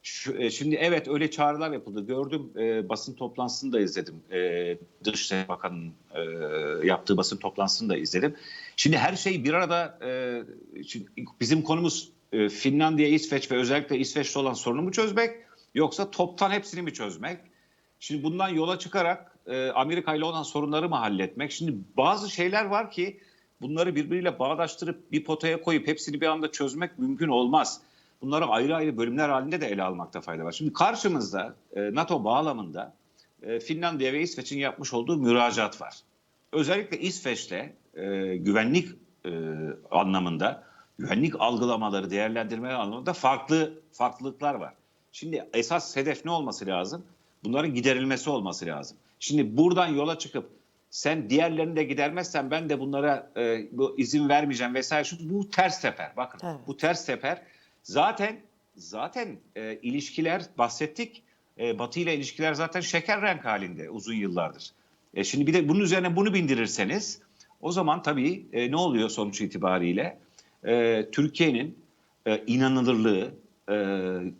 Şu, 0.02 0.36
e, 0.38 0.50
şimdi 0.50 0.74
evet 0.74 1.08
öyle 1.08 1.30
çağrılar 1.30 1.70
yapıldı. 1.70 2.06
Gördüm 2.06 2.50
e, 2.56 2.88
basın 2.88 3.14
toplantısını 3.14 3.72
da 3.72 3.80
izledim. 3.80 4.14
E, 4.32 4.78
Dışişleri 5.04 5.48
Bakanı'nın 5.48 5.92
e, 6.14 6.86
yaptığı 6.86 7.16
basın 7.16 7.36
toplantısını 7.36 7.88
da 7.88 7.96
izledim. 7.96 8.34
Şimdi 8.76 8.96
her 8.98 9.16
şey 9.16 9.44
bir 9.44 9.52
arada 9.52 9.98
e, 10.06 10.42
şimdi 10.84 11.06
bizim 11.40 11.62
konumuz 11.62 12.17
e, 12.32 12.48
Finlandiya, 12.48 13.08
İsveç 13.08 13.50
ve 13.50 13.56
özellikle 13.56 13.98
İsveç'te 13.98 14.38
olan 14.38 14.54
sorunu 14.54 14.82
mu 14.82 14.92
çözmek 14.92 15.36
yoksa 15.74 16.10
toptan 16.10 16.50
hepsini 16.50 16.82
mi 16.82 16.92
çözmek? 16.92 17.38
Şimdi 18.00 18.22
bundan 18.22 18.48
yola 18.48 18.78
çıkarak 18.78 19.38
e, 19.46 19.68
Amerika 19.68 20.14
ile 20.14 20.24
olan 20.24 20.42
sorunları 20.42 20.88
mı 20.88 20.96
halletmek? 20.96 21.52
Şimdi 21.52 21.74
bazı 21.96 22.30
şeyler 22.30 22.64
var 22.64 22.90
ki 22.90 23.20
bunları 23.60 23.94
birbiriyle 23.96 24.38
bağdaştırıp 24.38 25.12
bir 25.12 25.24
potaya 25.24 25.62
koyup 25.62 25.86
hepsini 25.86 26.20
bir 26.20 26.26
anda 26.26 26.52
çözmek 26.52 26.98
mümkün 26.98 27.28
olmaz. 27.28 27.80
Bunları 28.22 28.44
ayrı 28.44 28.76
ayrı 28.76 28.96
bölümler 28.96 29.28
halinde 29.28 29.60
de 29.60 29.66
ele 29.66 29.82
almakta 29.82 30.20
fayda 30.20 30.44
var. 30.44 30.52
Şimdi 30.52 30.72
karşımızda 30.72 31.54
e, 31.76 31.94
NATO 31.94 32.24
bağlamında 32.24 32.94
e, 33.42 33.60
Finlandiya 33.60 34.12
ve 34.12 34.20
İsveç'in 34.20 34.58
yapmış 34.58 34.94
olduğu 34.94 35.16
müracaat 35.16 35.80
var. 35.80 35.94
Özellikle 36.52 37.00
İsveç'le 37.00 37.52
e, 37.94 38.36
güvenlik 38.36 38.88
e, 39.24 39.30
anlamında, 39.90 40.67
güvenlik 40.98 41.34
algılamaları, 41.40 42.10
değerlendirmeleri 42.10 42.76
anlamında 42.76 43.12
farklı 43.12 43.80
farklılıklar 43.92 44.54
var. 44.54 44.74
Şimdi 45.12 45.48
esas 45.54 45.96
hedef 45.96 46.24
ne 46.24 46.30
olması 46.30 46.66
lazım? 46.66 47.04
Bunların 47.44 47.74
giderilmesi 47.74 48.30
olması 48.30 48.66
lazım. 48.66 48.96
Şimdi 49.20 49.56
buradan 49.56 49.86
yola 49.86 50.18
çıkıp 50.18 50.50
sen 50.90 51.30
diğerlerini 51.30 51.76
de 51.76 51.84
gidermezsen 51.84 52.50
ben 52.50 52.68
de 52.68 52.80
bunlara 52.80 53.30
e, 53.36 53.68
bu 53.72 53.94
izin 53.98 54.28
vermeyeceğim 54.28 54.74
vesaire. 54.74 55.04
Şu, 55.04 55.30
bu 55.30 55.50
ters 55.50 55.80
teper. 55.80 56.12
Bakın 56.16 56.40
Evet. 56.44 56.60
bu 56.66 56.76
ters 56.76 57.06
teper. 57.06 57.42
Zaten 57.82 58.40
zaten 58.76 59.38
e, 59.56 59.78
ilişkiler 59.82 60.42
bahsettik. 60.58 61.22
E, 61.58 61.78
Batı 61.78 62.00
ile 62.00 62.14
ilişkiler 62.14 62.54
zaten 62.54 62.80
şeker 62.80 63.22
renk 63.22 63.44
halinde 63.44 63.90
uzun 63.90 64.14
yıllardır. 64.14 64.72
E, 65.14 65.24
şimdi 65.24 65.46
bir 65.46 65.54
de 65.54 65.68
bunun 65.68 65.80
üzerine 65.80 66.16
bunu 66.16 66.34
bindirirseniz 66.34 67.20
o 67.60 67.72
zaman 67.72 68.02
tabii 68.02 68.46
e, 68.52 68.70
ne 68.70 68.76
oluyor 68.76 69.08
sonuç 69.08 69.40
itibariyle? 69.40 70.18
E, 70.68 71.08
Türkiye'nin 71.12 71.78
e, 72.26 72.44
inanılırlığı, 72.46 73.34
e, 73.68 73.76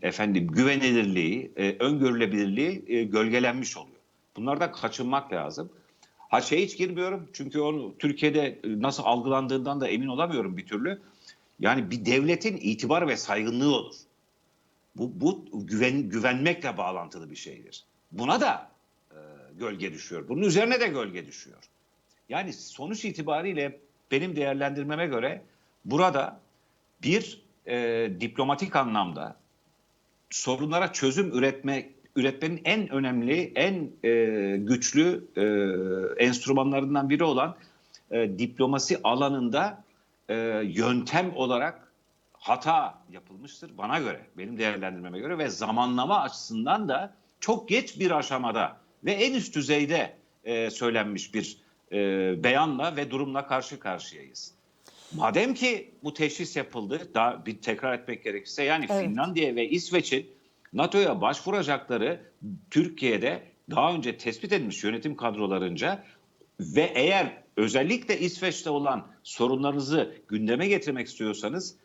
efendim 0.03 0.47
güvenilirliği, 0.47 1.53
e, 1.57 1.77
öngörülebilirliği 1.79 2.85
e, 2.87 3.05
gölgelenmiş 3.05 3.77
oluyor. 3.77 3.97
Bunlardan 4.37 4.73
kaçınmak 4.73 5.33
lazım. 5.33 5.71
Ha 6.19 6.41
şey 6.41 6.65
hiç 6.65 6.77
girmiyorum 6.77 7.29
çünkü 7.33 7.61
onu 7.61 7.95
Türkiye'de 7.99 8.47
e, 8.65 8.83
nasıl 8.83 9.03
algılandığından 9.03 9.81
da 9.81 9.89
emin 9.89 10.09
olamıyorum 10.09 10.57
bir 10.57 10.67
türlü. 10.67 11.01
Yani 11.61 11.91
bir 11.91 12.05
devletin 12.05 12.57
itibar 12.57 13.09
ve 13.09 13.17
saygınlığı 13.17 13.75
olur. 13.77 13.95
Bu, 14.97 15.21
bu 15.21 15.45
güven, 15.67 16.09
güvenmekle 16.09 16.77
bağlantılı 16.77 17.31
bir 17.31 17.37
şeydir. 17.37 17.85
Buna 18.13 18.41
da 18.41 18.71
e, 19.11 19.17
gölge 19.59 19.93
düşüyor. 19.93 20.29
Bunun 20.29 20.43
üzerine 20.43 20.81
de 20.81 20.87
gölge 20.87 21.27
düşüyor. 21.27 21.59
Yani 22.29 22.53
sonuç 22.53 23.05
itibariyle 23.05 23.81
benim 24.11 24.37
değerlendirmeme 24.37 25.07
göre 25.07 25.43
burada 25.91 26.41
bir 27.03 27.43
e, 27.67 28.11
diplomatik 28.21 28.77
anlamda 28.77 29.37
sorunlara 30.31 30.93
çözüm 30.93 31.33
üretme 31.33 31.89
üretmenin 32.17 32.61
en 32.65 32.89
önemli, 32.89 33.53
en 33.55 33.91
e, 34.05 34.57
güçlü 34.57 35.29
e, 35.37 35.45
enstrümanlarından 36.25 37.11
biri 37.11 37.25
olan 37.25 37.57
e, 38.11 38.39
diplomasi 38.39 39.01
alanında 39.05 39.85
e, 40.29 40.35
yöntem 40.65 41.33
olarak 41.37 41.93
hata 42.33 42.99
yapılmıştır 43.13 43.79
bana 43.79 43.99
göre, 43.99 44.21
benim 44.39 44.59
değerlendirmeme 44.59 45.19
göre 45.19 45.39
ve 45.39 45.49
zamanlama 45.49 46.21
açısından 46.21 46.89
da 46.89 47.15
çok 47.41 47.69
geç 47.69 48.01
bir 48.01 48.11
aşamada 48.11 48.77
ve 49.05 49.13
en 49.13 49.35
üst 49.35 49.55
düzeyde 49.55 50.17
e, 50.45 50.71
söylenmiş 50.71 51.35
bir 51.35 51.59
e, 51.93 51.97
beyanla 52.45 52.97
ve 52.97 53.11
durumla 53.11 53.47
karşı 53.47 53.81
karşıyayız. 53.81 54.58
Madem 55.13 55.55
ki 55.55 55.95
bu 56.03 56.15
teşhis 56.15 56.57
yapıldı, 56.57 57.11
daha 57.15 57.47
bir 57.47 57.63
tekrar 57.63 57.99
etmek 57.99 58.25
gerekirse 58.25 58.63
yani 58.63 58.87
Evet. 58.91 59.05
Finlandiya 59.05 59.57
ve 59.57 59.69
İsveç'in 59.69 60.27
NATO'ya 60.73 61.21
başvuracakları 61.21 62.21
Türkiye'de 62.71 63.43
daha 63.71 63.95
önce 63.95 64.17
tespit 64.17 64.53
edilmiş 64.53 64.85
yönetim 64.85 65.17
kadrolarınca 65.17 66.05
ve 66.61 66.93
eğer 66.95 67.43
özellikle 67.57 68.19
İsveç'te 68.19 68.71
olan 68.71 69.07
sorunlarınızı 69.23 70.15
gündeme 70.29 70.67
getirmek 70.69 71.07
istiyorsanız 71.07 71.77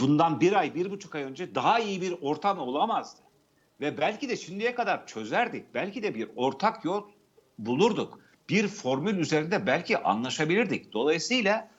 bundan 0.00 0.40
bir 0.40 0.52
ay, 0.52 0.74
bir 0.74 0.90
buçuk 0.90 1.14
ay 1.14 1.22
önce 1.22 1.54
daha 1.54 1.78
iyi 1.78 2.00
bir 2.00 2.14
ortam 2.20 2.58
olamazdı. 2.58 3.20
Ve 3.80 3.98
belki 3.98 4.28
de 4.28 4.36
şimdiye 4.36 4.74
kadar 4.74 5.06
çözerdik. 5.06 5.74
Belki 5.74 6.02
de 6.02 6.14
bir 6.14 6.28
ortak 6.36 6.84
yol 6.84 7.02
bulurduk. 7.58 8.20
Bir 8.48 8.68
formül 8.68 9.18
üzerinde 9.18 9.66
belki 9.66 9.98
anlaşabilirdik. 9.98 10.92
Dolayısıyla 10.92 11.70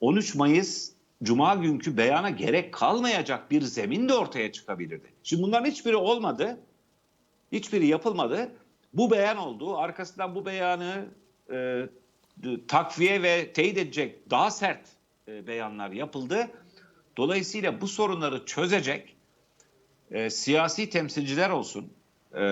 13 0.00 0.34
Mayıs 0.34 0.94
Cuma 1.22 1.54
günkü 1.54 1.96
beyana 1.96 2.30
gerek 2.30 2.74
kalmayacak 2.74 3.50
bir 3.50 3.62
zemin 3.62 4.08
de 4.08 4.14
ortaya 4.14 4.52
çıkabilirdi. 4.52 5.12
Şimdi 5.22 5.42
bunların 5.42 5.70
hiçbiri 5.70 5.96
olmadı. 5.96 6.60
Hiçbiri 7.52 7.86
yapılmadı. 7.86 8.52
Bu 8.94 9.10
beyan 9.10 9.36
oldu. 9.36 9.76
Arkasından 9.76 10.34
bu 10.34 10.46
beyanı 10.46 11.06
e, 11.52 11.82
takviye 12.68 13.22
ve 13.22 13.52
teyit 13.52 13.78
edecek 13.78 14.30
daha 14.30 14.50
sert 14.50 14.88
e, 15.28 15.46
beyanlar 15.46 15.90
yapıldı. 15.90 16.50
Dolayısıyla 17.16 17.80
bu 17.80 17.88
sorunları 17.88 18.46
çözecek 18.46 19.16
e, 20.10 20.30
siyasi 20.30 20.90
temsilciler 20.90 21.50
olsun, 21.50 21.92
e, 22.34 22.44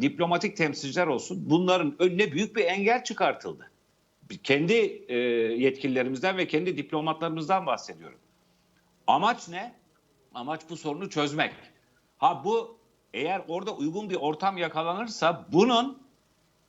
diplomatik 0.00 0.56
temsilciler 0.56 1.06
olsun 1.06 1.50
bunların 1.50 1.94
önüne 1.98 2.32
büyük 2.32 2.56
bir 2.56 2.64
engel 2.64 3.04
çıkartıldı. 3.04 3.70
Kendi 4.42 5.04
e, 5.08 5.16
yetkililerimizden 5.56 6.36
ve 6.36 6.48
kendi 6.48 6.76
diplomatlarımızdan 6.76 7.66
bahsediyorum. 7.66 8.18
Amaç 9.06 9.48
ne? 9.48 9.74
Amaç 10.34 10.60
bu 10.70 10.76
sorunu 10.76 11.10
çözmek. 11.10 11.52
Ha 12.18 12.44
bu 12.44 12.78
eğer 13.14 13.42
orada 13.48 13.74
uygun 13.74 14.10
bir 14.10 14.16
ortam 14.16 14.58
yakalanırsa 14.58 15.46
bunun 15.52 16.02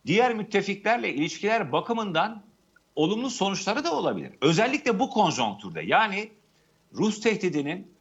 diğer 0.05 0.33
müttefiklerle 0.33 1.13
ilişkiler 1.13 1.71
bakımından 1.71 2.43
olumlu 2.95 3.29
sonuçları 3.29 3.83
da 3.83 3.95
olabilir. 3.95 4.31
Özellikle 4.41 4.99
bu 4.99 5.09
konjonktürde 5.09 5.81
yani 5.81 6.31
Rus 6.93 7.21
tehdidinin 7.21 7.91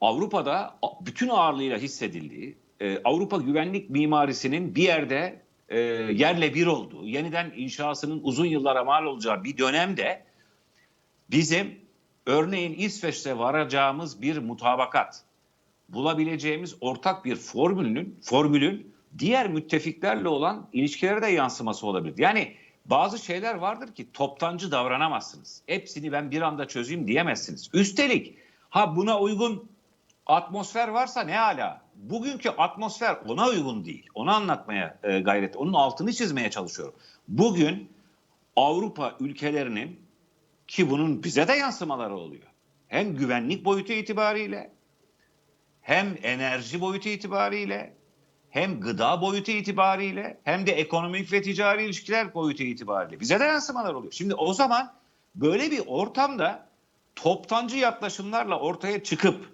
Avrupa'da 0.00 0.78
bütün 1.00 1.28
ağırlığıyla 1.28 1.78
hissedildiği, 1.78 2.56
e, 2.80 3.00
Avrupa 3.04 3.36
güvenlik 3.36 3.90
mimarisinin 3.90 4.74
bir 4.74 4.82
yerde 4.82 5.42
e, 5.68 5.78
yerle 5.78 6.54
bir 6.54 6.66
olduğu, 6.66 7.06
yeniden 7.06 7.52
inşasının 7.56 8.20
uzun 8.22 8.46
yıllara 8.46 8.84
mal 8.84 9.04
olacağı 9.04 9.44
bir 9.44 9.58
dönemde 9.58 10.24
bizim 11.30 11.74
örneğin 12.26 12.74
İsveç'te 12.74 13.38
varacağımız 13.38 14.22
bir 14.22 14.38
mutabakat, 14.38 15.22
bulabileceğimiz 15.88 16.76
ortak 16.80 17.24
bir 17.24 17.36
formülün, 17.36 18.18
formülün 18.22 18.94
diğer 19.18 19.48
müttefiklerle 19.48 20.28
olan 20.28 20.68
ilişkilere 20.72 21.22
de 21.22 21.26
yansıması 21.26 21.86
olabilir. 21.86 22.18
Yani 22.18 22.54
bazı 22.86 23.18
şeyler 23.18 23.54
vardır 23.54 23.94
ki 23.94 24.12
toptancı 24.12 24.70
davranamazsınız. 24.70 25.62
Hepsini 25.66 26.12
ben 26.12 26.30
bir 26.30 26.42
anda 26.42 26.68
çözeyim 26.68 27.06
diyemezsiniz. 27.06 27.70
Üstelik 27.72 28.34
ha 28.70 28.96
buna 28.96 29.20
uygun 29.20 29.68
atmosfer 30.26 30.88
varsa 30.88 31.22
ne 31.22 31.36
hala. 31.36 31.84
Bugünkü 31.94 32.48
atmosfer 32.48 33.16
ona 33.28 33.48
uygun 33.48 33.84
değil. 33.84 34.06
Onu 34.14 34.34
anlatmaya 34.34 34.98
e, 35.02 35.20
gayret, 35.20 35.56
onun 35.56 35.72
altını 35.72 36.12
çizmeye 36.12 36.50
çalışıyorum. 36.50 36.94
Bugün 37.28 37.92
Avrupa 38.56 39.16
ülkelerinin 39.20 40.00
ki 40.68 40.90
bunun 40.90 41.22
bize 41.22 41.48
de 41.48 41.52
yansımaları 41.52 42.16
oluyor. 42.16 42.46
Hem 42.88 43.16
güvenlik 43.16 43.64
boyutu 43.64 43.92
itibariyle 43.92 44.70
hem 45.82 46.18
enerji 46.22 46.80
boyutu 46.80 47.08
itibariyle 47.08 47.96
hem 48.50 48.80
gıda 48.80 49.20
boyutu 49.20 49.50
itibariyle 49.50 50.40
hem 50.44 50.66
de 50.66 50.72
ekonomik 50.72 51.32
ve 51.32 51.42
ticari 51.42 51.84
ilişkiler 51.84 52.34
boyutu 52.34 52.62
itibariyle 52.62 53.20
bize 53.20 53.40
de 53.40 53.44
yansımalar 53.44 53.94
oluyor. 53.94 54.12
Şimdi 54.12 54.34
o 54.34 54.54
zaman 54.54 54.94
böyle 55.34 55.70
bir 55.70 55.82
ortamda 55.86 56.68
toptancı 57.16 57.76
yaklaşımlarla 57.76 58.60
ortaya 58.60 59.02
çıkıp 59.02 59.53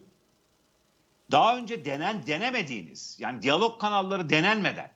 daha 1.31 1.57
önce 1.57 1.85
denen 1.85 2.27
denemediğiniz 2.27 3.17
yani 3.21 3.43
diyalog 3.43 3.81
kanalları 3.81 4.31
denenmeden, 4.31 4.91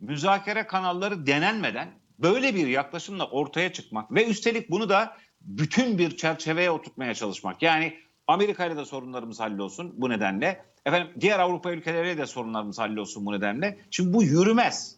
müzakere 0.00 0.66
kanalları 0.66 1.26
denenmeden 1.26 1.88
böyle 2.18 2.54
bir 2.54 2.66
yaklaşımla 2.66 3.26
ortaya 3.26 3.72
çıkmak 3.72 4.12
ve 4.12 4.26
üstelik 4.26 4.70
bunu 4.70 4.88
da 4.88 5.16
bütün 5.40 5.98
bir 5.98 6.16
çerçeveye 6.16 6.70
oturtmaya 6.70 7.14
çalışmak. 7.14 7.62
Yani 7.62 7.98
Amerika 8.26 8.66
ile 8.66 8.76
de 8.76 8.84
sorunlarımız 8.84 9.40
hallolsun 9.40 9.94
bu 9.96 10.10
nedenle. 10.10 10.64
Efendim 10.86 11.12
diğer 11.20 11.38
Avrupa 11.38 11.70
ülkeleriyle 11.70 12.18
de 12.18 12.26
sorunlarımız 12.26 12.78
hallolsun 12.78 13.26
bu 13.26 13.32
nedenle. 13.32 13.78
Şimdi 13.90 14.12
bu 14.12 14.22
yürümez. 14.22 14.96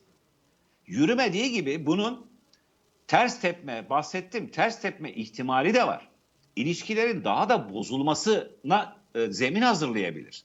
Yürümediği 0.87 1.53
gibi 1.53 1.87
bunun 1.87 2.27
ters 3.07 3.41
tepme 3.41 3.91
bahsettim 3.91 4.49
ters 4.49 4.81
tepme 4.81 5.13
ihtimali 5.13 5.75
de 5.75 5.87
var. 5.87 6.09
ilişkilerin 6.57 7.25
daha 7.25 7.49
da 7.49 7.73
bozulmasına 7.73 8.97
e, 9.15 9.27
zemin 9.33 9.63
hazırlayabilir. 9.63 10.45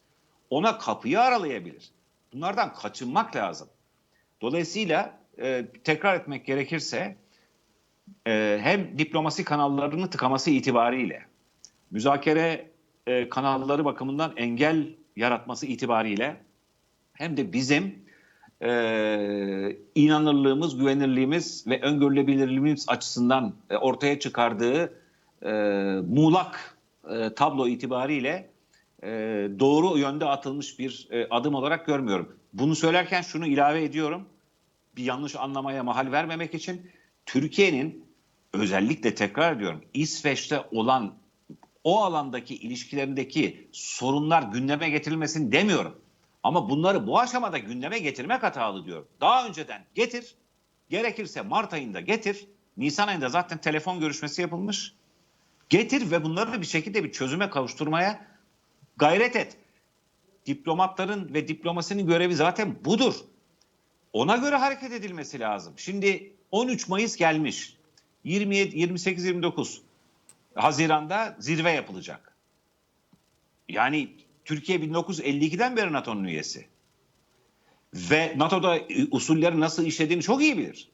Ona 0.51 0.77
kapıyı 0.77 1.21
aralayabilir. 1.21 1.91
Bunlardan 2.33 2.73
kaçınmak 2.73 3.35
lazım. 3.35 3.67
Dolayısıyla 4.41 5.19
e, 5.41 5.65
tekrar 5.83 6.15
etmek 6.15 6.45
gerekirse 6.45 7.15
e, 8.27 8.59
hem 8.61 8.99
diplomasi 8.99 9.43
kanallarını 9.43 10.09
tıkaması 10.09 10.51
itibariyle, 10.51 11.25
müzakere 11.91 12.71
e, 13.07 13.29
kanalları 13.29 13.85
bakımından 13.85 14.33
engel 14.37 14.87
yaratması 15.15 15.65
itibariyle 15.65 16.37
hem 17.13 17.37
de 17.37 17.53
bizim 17.53 18.05
e, 18.61 19.77
inanırlığımız, 19.95 20.77
güvenirliğimiz 20.77 21.67
ve 21.67 21.81
öngörülebilirliğimiz 21.81 22.85
açısından 22.89 23.53
e, 23.69 23.77
ortaya 23.77 24.19
çıkardığı 24.19 24.93
e, 25.45 25.51
muğlak 26.07 26.77
e, 27.09 27.33
tablo 27.33 27.67
itibariyle 27.67 28.50
e, 29.03 29.07
doğru 29.59 29.97
yönde 29.97 30.25
atılmış 30.25 30.79
bir 30.79 31.07
e, 31.11 31.27
adım 31.29 31.55
olarak 31.55 31.85
görmüyorum. 31.85 32.35
Bunu 32.53 32.75
söylerken 32.75 33.21
şunu 33.21 33.47
ilave 33.47 33.83
ediyorum. 33.83 34.29
Bir 34.95 35.03
yanlış 35.03 35.35
anlamaya 35.35 35.83
mahal 35.83 36.11
vermemek 36.11 36.53
için 36.53 36.91
Türkiye'nin 37.25 38.05
özellikle 38.53 39.15
tekrar 39.15 39.55
ediyorum 39.55 39.81
İsveç'te 39.93 40.63
olan 40.71 41.13
o 41.83 42.03
alandaki 42.03 42.55
ilişkilerindeki 42.55 43.69
sorunlar 43.71 44.43
gündeme 44.43 44.89
getirilmesini 44.89 45.51
demiyorum. 45.51 46.01
Ama 46.43 46.69
bunları 46.69 47.07
bu 47.07 47.19
aşamada 47.19 47.57
gündeme 47.57 47.99
getirmek 47.99 48.43
hatalı 48.43 48.85
diyorum. 48.85 49.07
Daha 49.21 49.47
önceden 49.47 49.85
getir, 49.95 50.35
gerekirse 50.89 51.41
Mart 51.41 51.73
ayında 51.73 51.99
getir. 51.99 52.47
Nisan 52.77 53.07
ayında 53.07 53.29
zaten 53.29 53.57
telefon 53.57 53.99
görüşmesi 53.99 54.41
yapılmış. 54.41 54.93
Getir 55.69 56.11
ve 56.11 56.23
bunları 56.23 56.61
bir 56.61 56.65
şekilde 56.65 57.03
bir 57.03 57.11
çözüme 57.11 57.49
kavuşturmaya 57.49 58.30
gayret 58.97 59.35
et. 59.35 59.57
Diplomatların 60.45 61.33
ve 61.33 61.47
diplomasinin 61.47 62.07
görevi 62.07 62.35
zaten 62.35 62.85
budur. 62.85 63.15
Ona 64.13 64.37
göre 64.37 64.55
hareket 64.55 64.91
edilmesi 64.91 65.39
lazım. 65.39 65.73
Şimdi 65.77 66.33
13 66.51 66.87
Mayıs 66.87 67.15
gelmiş. 67.15 67.77
27 68.23 68.79
28 68.79 69.25
29 69.25 69.81
Haziran'da 70.55 71.35
zirve 71.39 71.71
yapılacak. 71.71 72.35
Yani 73.69 74.09
Türkiye 74.45 74.77
1952'den 74.77 75.77
beri 75.77 75.93
NATO'nun 75.93 76.23
üyesi. 76.23 76.65
Ve 77.93 78.33
NATO'da 78.37 78.79
usulleri 79.11 79.59
nasıl 79.59 79.85
işlediğini 79.85 80.23
çok 80.23 80.41
iyi 80.41 80.57
bilir. 80.57 80.89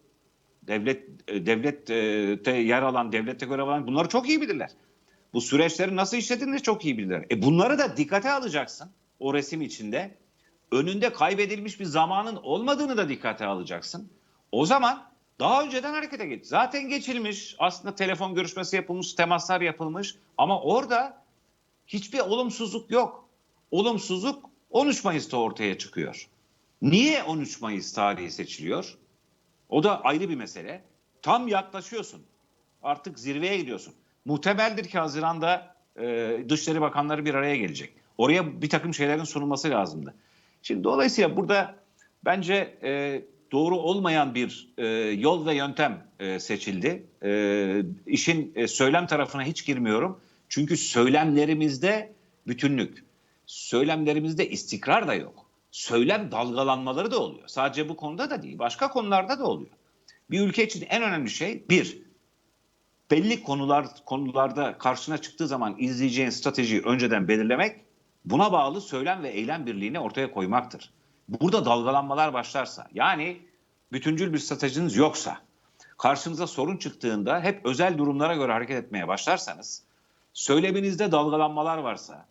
Devlet 0.64 1.20
e, 1.28 1.46
devlette 1.46 2.52
yer 2.52 2.82
alan, 2.82 3.12
devlette 3.12 3.46
görev 3.46 3.64
alan 3.64 3.88
bunları 3.88 4.10
çok 4.10 4.30
iyi 4.30 4.42
bilirler. 4.42 4.70
Bu 5.34 5.42
süreçleri 5.42 5.96
nasıl 5.96 6.18
işlediğini 6.18 6.54
de 6.54 6.60
çok 6.60 6.86
iyi 6.86 6.98
bilirler. 6.98 7.26
E 7.32 7.42
bunları 7.42 7.80
da 7.80 7.98
dikkate 7.98 8.32
alacaksın 8.32 8.92
o 9.20 9.34
resim 9.34 9.62
içinde. 9.62 10.18
Önünde 10.72 11.14
kaybedilmiş 11.14 11.80
bir 11.80 11.86
zamanın 11.86 12.36
olmadığını 12.36 12.98
da 12.98 13.10
dikkate 13.10 13.46
alacaksın. 13.46 14.10
O 14.52 14.66
zaman 14.66 15.10
daha 15.40 15.64
önceden 15.64 15.94
harekete 15.94 16.26
geç. 16.26 16.46
Zaten 16.46 16.90
geçilmiş. 16.90 17.56
Aslında 17.60 17.96
telefon 17.96 18.36
görüşmesi 18.36 18.76
yapılmış, 18.76 19.14
temaslar 19.14 19.62
yapılmış. 19.62 20.16
Ama 20.38 20.62
orada 20.62 21.24
hiçbir 21.88 22.20
olumsuzluk 22.20 22.92
yok. 22.92 23.30
Olumsuzluk 23.72 24.50
13 24.70 25.04
Mayıs'ta 25.04 25.38
ortaya 25.38 25.78
çıkıyor. 25.78 26.30
Niye 26.82 27.24
13 27.24 27.62
Mayıs 27.62 27.94
tarihi 27.94 28.32
seçiliyor? 28.32 28.98
O 29.70 29.84
da 29.84 30.02
ayrı 30.02 30.30
bir 30.30 30.36
mesele. 30.36 30.84
Tam 31.22 31.48
yaklaşıyorsun. 31.48 32.22
Artık 32.84 33.20
zirveye 33.20 33.58
gidiyorsun. 33.58 33.94
Muhtemeldir 34.28 34.84
ki 34.84 35.00
Haziran'da 35.00 35.76
e, 36.00 36.38
Dışişleri 36.50 36.82
Bakanları 36.82 37.26
bir 37.26 37.34
araya 37.34 37.56
gelecek. 37.56 37.94
Oraya 38.18 38.62
bir 38.62 38.70
takım 38.70 38.94
şeylerin 38.94 39.24
sunulması 39.24 39.70
lazımdı. 39.70 40.14
Şimdi 40.62 40.84
dolayısıyla 40.84 41.38
burada 41.38 41.76
bence 42.26 42.78
e, 42.84 43.22
doğru 43.52 43.76
olmayan 43.76 44.36
bir 44.36 44.74
e, 44.78 44.86
yol 45.12 45.46
ve 45.46 45.56
yöntem 45.56 46.08
e, 46.20 46.40
seçildi. 46.40 47.08
E, 47.24 47.84
işin 48.06 48.52
e, 48.56 48.68
söylem 48.68 49.08
tarafına 49.08 49.44
hiç 49.44 49.66
girmiyorum. 49.66 50.20
Çünkü 50.50 50.78
söylemlerimizde 50.78 52.14
bütünlük, 52.48 53.06
söylemlerimizde 53.46 54.50
istikrar 54.50 55.08
da 55.08 55.14
yok. 55.14 55.46
Söylem 55.72 56.32
dalgalanmaları 56.32 57.12
da 57.12 57.20
oluyor. 57.20 57.48
Sadece 57.48 57.90
bu 57.90 57.96
konuda 57.96 58.30
da 58.30 58.44
değil, 58.44 58.60
başka 58.60 58.90
konularda 58.90 59.40
da 59.40 59.46
oluyor. 59.46 59.72
Bir 60.32 60.42
ülke 60.42 60.66
için 60.66 60.86
en 60.90 61.04
önemli 61.04 61.30
şey 61.30 61.64
bir, 61.70 62.07
belli 63.12 63.44
konular 63.44 63.88
konularda 64.06 64.78
karşına 64.78 65.18
çıktığı 65.18 65.48
zaman 65.48 65.76
izleyeceğin 65.80 66.30
stratejiyi 66.30 66.82
önceden 66.82 67.28
belirlemek, 67.28 67.82
buna 68.26 68.52
bağlı 68.52 68.82
söylem 68.82 69.24
ve 69.24 69.30
eylem 69.30 69.66
birliğini 69.66 70.00
ortaya 70.00 70.32
koymaktır. 70.32 70.94
Burada 71.30 71.66
dalgalanmalar 71.66 72.34
başlarsa, 72.34 72.88
yani 72.94 73.42
bütüncül 73.92 74.34
bir 74.34 74.40
stratejiniz 74.40 74.96
yoksa, 74.96 75.38
karşınıza 75.98 76.48
sorun 76.48 76.78
çıktığında 76.78 77.42
hep 77.42 77.66
özel 77.66 77.98
durumlara 77.98 78.36
göre 78.36 78.52
hareket 78.52 78.84
etmeye 78.84 79.08
başlarsanız, 79.08 79.84
söyleminizde 80.34 81.12
dalgalanmalar 81.12 81.78
varsa, 81.78 82.26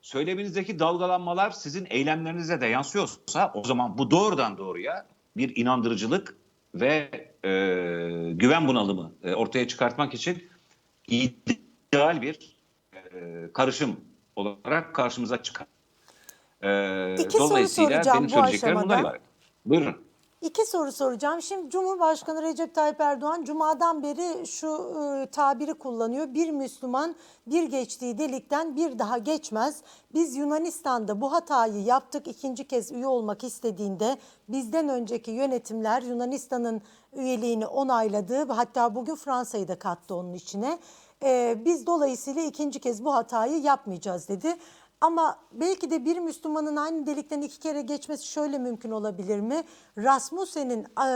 söyleminizdeki 0.00 0.78
dalgalanmalar 0.78 1.50
sizin 1.50 1.86
eylemlerinize 1.90 2.60
de 2.60 2.66
yansıyorsa 2.66 3.52
o 3.54 3.64
zaman 3.64 3.98
bu 3.98 4.10
doğrudan 4.10 4.58
doğruya 4.58 5.06
bir 5.36 5.56
inandırıcılık 5.56 6.36
ve 6.74 7.29
e, 7.44 7.50
güven 8.34 8.68
bunalımı 8.68 9.12
e, 9.24 9.34
ortaya 9.34 9.68
çıkartmak 9.68 10.14
için 10.14 10.48
ideal 11.08 12.22
bir 12.22 12.56
e, 12.94 12.98
karışım 13.54 14.00
olarak 14.36 14.94
karşımıza 14.94 15.42
çıkar. 15.42 15.66
E, 16.62 17.14
İki 17.14 17.36
soru 17.38 17.68
soracağım 17.68 18.18
benim 18.28 18.36
bu 18.36 18.42
aşamada. 18.42 19.00
ibaret. 19.00 19.20
Buyurun. 19.64 19.96
İki 20.40 20.66
soru 20.66 20.92
soracağım. 20.92 21.42
Şimdi 21.42 21.70
Cumhurbaşkanı 21.70 22.42
Recep 22.42 22.74
Tayyip 22.74 23.00
Erdoğan 23.00 23.44
Cuma'dan 23.44 24.02
beri 24.02 24.46
şu 24.46 24.66
e, 24.66 25.30
tabiri 25.30 25.74
kullanıyor. 25.74 26.34
Bir 26.34 26.50
Müslüman 26.50 27.16
bir 27.46 27.62
geçtiği 27.62 28.18
delikten 28.18 28.76
bir 28.76 28.98
daha 28.98 29.18
geçmez. 29.18 29.82
Biz 30.14 30.36
Yunanistan'da 30.36 31.20
bu 31.20 31.32
hatayı 31.32 31.82
yaptık. 31.82 32.28
İkinci 32.28 32.68
kez 32.68 32.92
üye 32.92 33.06
olmak 33.06 33.44
istediğinde 33.44 34.18
bizden 34.48 34.88
önceki 34.88 35.30
yönetimler 35.30 36.02
Yunanistan'ın 36.02 36.82
üyeliğini 37.12 37.66
onayladı. 37.66 38.52
Hatta 38.52 38.94
bugün 38.94 39.14
Fransa'yı 39.14 39.68
da 39.68 39.78
kattı 39.78 40.14
onun 40.14 40.34
içine. 40.34 40.78
E, 41.22 41.58
biz 41.64 41.86
dolayısıyla 41.86 42.42
ikinci 42.42 42.80
kez 42.80 43.04
bu 43.04 43.14
hatayı 43.14 43.60
yapmayacağız 43.60 44.28
dedi. 44.28 44.56
Ama 45.00 45.38
belki 45.52 45.90
de 45.90 46.04
bir 46.04 46.18
Müslümanın 46.18 46.76
aynı 46.76 47.06
delikten 47.06 47.40
iki 47.40 47.58
kere 47.58 47.82
geçmesi 47.82 48.26
şöyle 48.26 48.58
mümkün 48.58 48.90
olabilir 48.90 49.40
mi? 49.40 49.64
Rasmussen'in 49.98 50.84
e, 50.84 51.06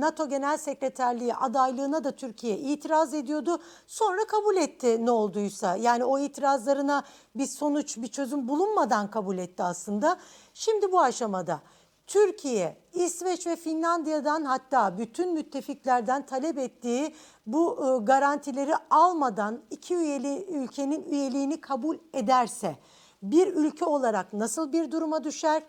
NATO 0.00 0.28
Genel 0.28 0.56
Sekreterliği 0.56 1.34
adaylığına 1.34 2.04
da 2.04 2.12
Türkiye 2.12 2.58
itiraz 2.58 3.14
ediyordu. 3.14 3.58
Sonra 3.86 4.26
kabul 4.26 4.56
etti 4.56 5.06
ne 5.06 5.10
olduysa. 5.10 5.76
Yani 5.76 6.04
o 6.04 6.18
itirazlarına 6.18 7.02
bir 7.34 7.46
sonuç, 7.46 7.96
bir 7.96 8.08
çözüm 8.08 8.48
bulunmadan 8.48 9.10
kabul 9.10 9.38
etti 9.38 9.62
aslında. 9.62 10.16
Şimdi 10.54 10.92
bu 10.92 11.00
aşamada 11.00 11.60
Türkiye, 12.06 12.76
İsveç 12.92 13.46
ve 13.46 13.56
Finlandiya'dan 13.56 14.44
hatta 14.44 14.98
bütün 14.98 15.34
müttefiklerden 15.34 16.26
talep 16.26 16.58
ettiği 16.58 17.14
bu 17.46 17.86
e, 17.86 18.04
garantileri 18.04 18.74
almadan 18.90 19.60
iki 19.70 19.94
üyeli 19.94 20.46
ülkenin 20.48 21.02
üyeliğini 21.02 21.60
kabul 21.60 21.96
ederse 22.12 22.76
bir 23.22 23.46
ülke 23.46 23.84
olarak 23.84 24.32
nasıl 24.32 24.72
bir 24.72 24.90
duruma 24.90 25.24
düşer? 25.24 25.62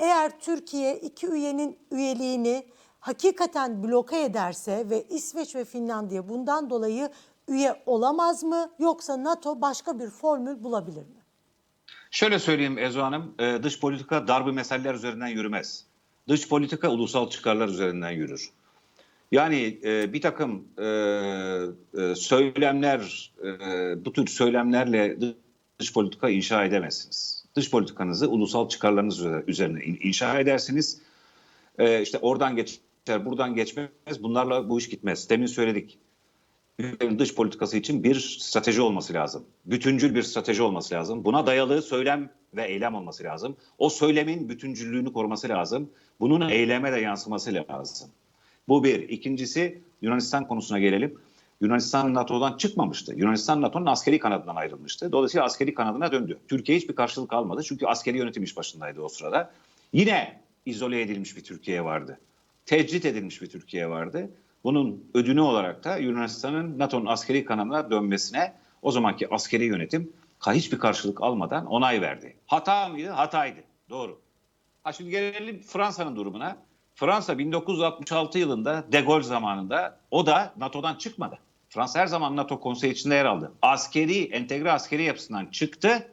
Eğer 0.00 0.40
Türkiye 0.40 0.96
iki 0.96 1.26
üyenin 1.26 1.78
üyeliğini 1.90 2.66
hakikaten 3.00 3.82
bloke 3.82 4.22
ederse 4.22 4.90
ve 4.90 5.02
İsveç 5.02 5.54
ve 5.54 5.64
Finlandiya 5.64 6.28
bundan 6.28 6.70
dolayı 6.70 7.10
üye 7.48 7.82
olamaz 7.86 8.42
mı 8.42 8.70
yoksa 8.78 9.24
NATO 9.24 9.60
başka 9.60 9.98
bir 9.98 10.10
formül 10.10 10.64
bulabilir 10.64 11.02
mi? 11.02 11.22
Şöyle 12.10 12.38
söyleyeyim 12.38 12.78
Ezo 12.78 13.02
Hanım, 13.02 13.34
e, 13.38 13.62
dış 13.62 13.80
politika 13.80 14.28
darbe 14.28 14.52
meseleler 14.52 14.94
üzerinden 14.94 15.26
yürümez. 15.26 15.86
Dış 16.28 16.48
politika 16.48 16.88
ulusal 16.88 17.30
çıkarlar 17.30 17.68
üzerinden 17.68 18.10
yürür. 18.10 18.50
Yani 19.32 19.80
e, 19.84 20.12
bir 20.12 20.20
takım 20.20 20.68
e, 20.78 20.84
e, 20.84 22.14
söylemler, 22.14 23.32
e, 23.44 24.04
bu 24.04 24.12
tür 24.12 24.26
söylemlerle 24.26 25.16
dış 25.78 25.92
politika 25.92 26.28
inşa 26.30 26.64
edemezsiniz. 26.64 27.44
Dış 27.56 27.70
politikanızı 27.70 28.28
ulusal 28.30 28.68
çıkarlarınız 28.68 29.24
üzerine 29.46 29.84
in- 29.84 29.98
inşa 30.02 30.40
edersiniz. 30.40 31.00
E, 31.78 32.02
işte 32.02 32.18
oradan 32.18 32.56
geçer, 32.56 32.78
buradan 33.24 33.54
geçmez. 33.54 33.88
Bunlarla 34.22 34.68
bu 34.68 34.78
iş 34.78 34.88
gitmez. 34.88 35.30
Demin 35.30 35.46
söyledik. 35.46 35.98
Dış 37.18 37.34
politikası 37.34 37.76
için 37.76 38.04
bir 38.04 38.38
strateji 38.40 38.80
olması 38.82 39.14
lazım. 39.14 39.44
Bütüncül 39.66 40.14
bir 40.14 40.22
strateji 40.22 40.62
olması 40.62 40.94
lazım. 40.94 41.24
Buna 41.24 41.46
dayalı 41.46 41.82
söylem 41.82 42.30
ve 42.56 42.64
eylem 42.64 42.94
olması 42.94 43.24
lazım. 43.24 43.56
O 43.78 43.88
söylemin 43.88 44.48
bütüncüllüğünü 44.48 45.12
koruması 45.12 45.48
lazım. 45.48 45.90
Bunun 46.20 46.48
eyleme 46.48 46.92
de 46.92 46.96
yansıması 47.00 47.54
lazım. 47.54 48.10
Bu 48.68 48.84
bir. 48.84 49.08
İkincisi 49.08 49.80
Yunanistan 50.02 50.48
konusuna 50.48 50.78
gelelim. 50.78 51.18
Yunanistan 51.60 52.14
NATO'dan 52.14 52.56
çıkmamıştı. 52.56 53.14
Yunanistan 53.16 53.62
NATO'nun 53.62 53.86
askeri 53.86 54.18
kanadından 54.18 54.56
ayrılmıştı. 54.56 55.12
Dolayısıyla 55.12 55.44
askeri 55.44 55.74
kanadına 55.74 56.12
döndü. 56.12 56.38
Türkiye 56.48 56.78
hiçbir 56.78 56.94
karşılık 56.94 57.32
almadı. 57.32 57.62
Çünkü 57.62 57.86
askeri 57.86 58.18
yönetim 58.18 58.42
iş 58.42 58.56
başındaydı 58.56 59.00
o 59.00 59.08
sırada. 59.08 59.52
Yine 59.92 60.40
izole 60.66 61.00
edilmiş 61.00 61.36
bir 61.36 61.44
Türkiye 61.44 61.84
vardı. 61.84 62.20
Tecrit 62.66 63.04
edilmiş 63.04 63.42
bir 63.42 63.46
Türkiye 63.46 63.90
vardı. 63.90 64.30
Bunun 64.64 65.04
ödünü 65.14 65.40
olarak 65.40 65.84
da 65.84 65.96
Yunanistan'ın 65.96 66.78
NATO'nun 66.78 67.06
askeri 67.06 67.44
kanadına 67.44 67.90
dönmesine 67.90 68.54
o 68.82 68.90
zamanki 68.90 69.34
askeri 69.34 69.64
yönetim 69.64 70.12
hiçbir 70.46 70.78
karşılık 70.78 71.22
almadan 71.22 71.66
onay 71.66 72.00
verdi. 72.00 72.36
Hata 72.46 72.88
mıydı? 72.88 73.10
Hataydı. 73.10 73.60
Doğru. 73.90 74.20
Ha 74.84 74.92
şimdi 74.92 75.10
gelelim 75.10 75.62
Fransa'nın 75.62 76.16
durumuna. 76.16 76.56
Fransa 76.94 77.38
1966 77.38 78.38
yılında 78.38 78.84
De 78.92 79.00
Gaulle 79.00 79.22
zamanında 79.22 79.98
o 80.10 80.26
da 80.26 80.54
NATO'dan 80.56 80.94
çıkmadı. 80.94 81.38
Fransa 81.76 82.00
her 82.00 82.06
zaman 82.06 82.36
NATO 82.36 82.60
konseyi 82.60 82.92
içinde 82.92 83.14
yer 83.14 83.24
aldı. 83.24 83.52
Askeri, 83.62 84.24
entegre 84.24 84.72
askeri 84.72 85.02
yapısından 85.02 85.46
çıktı. 85.46 86.12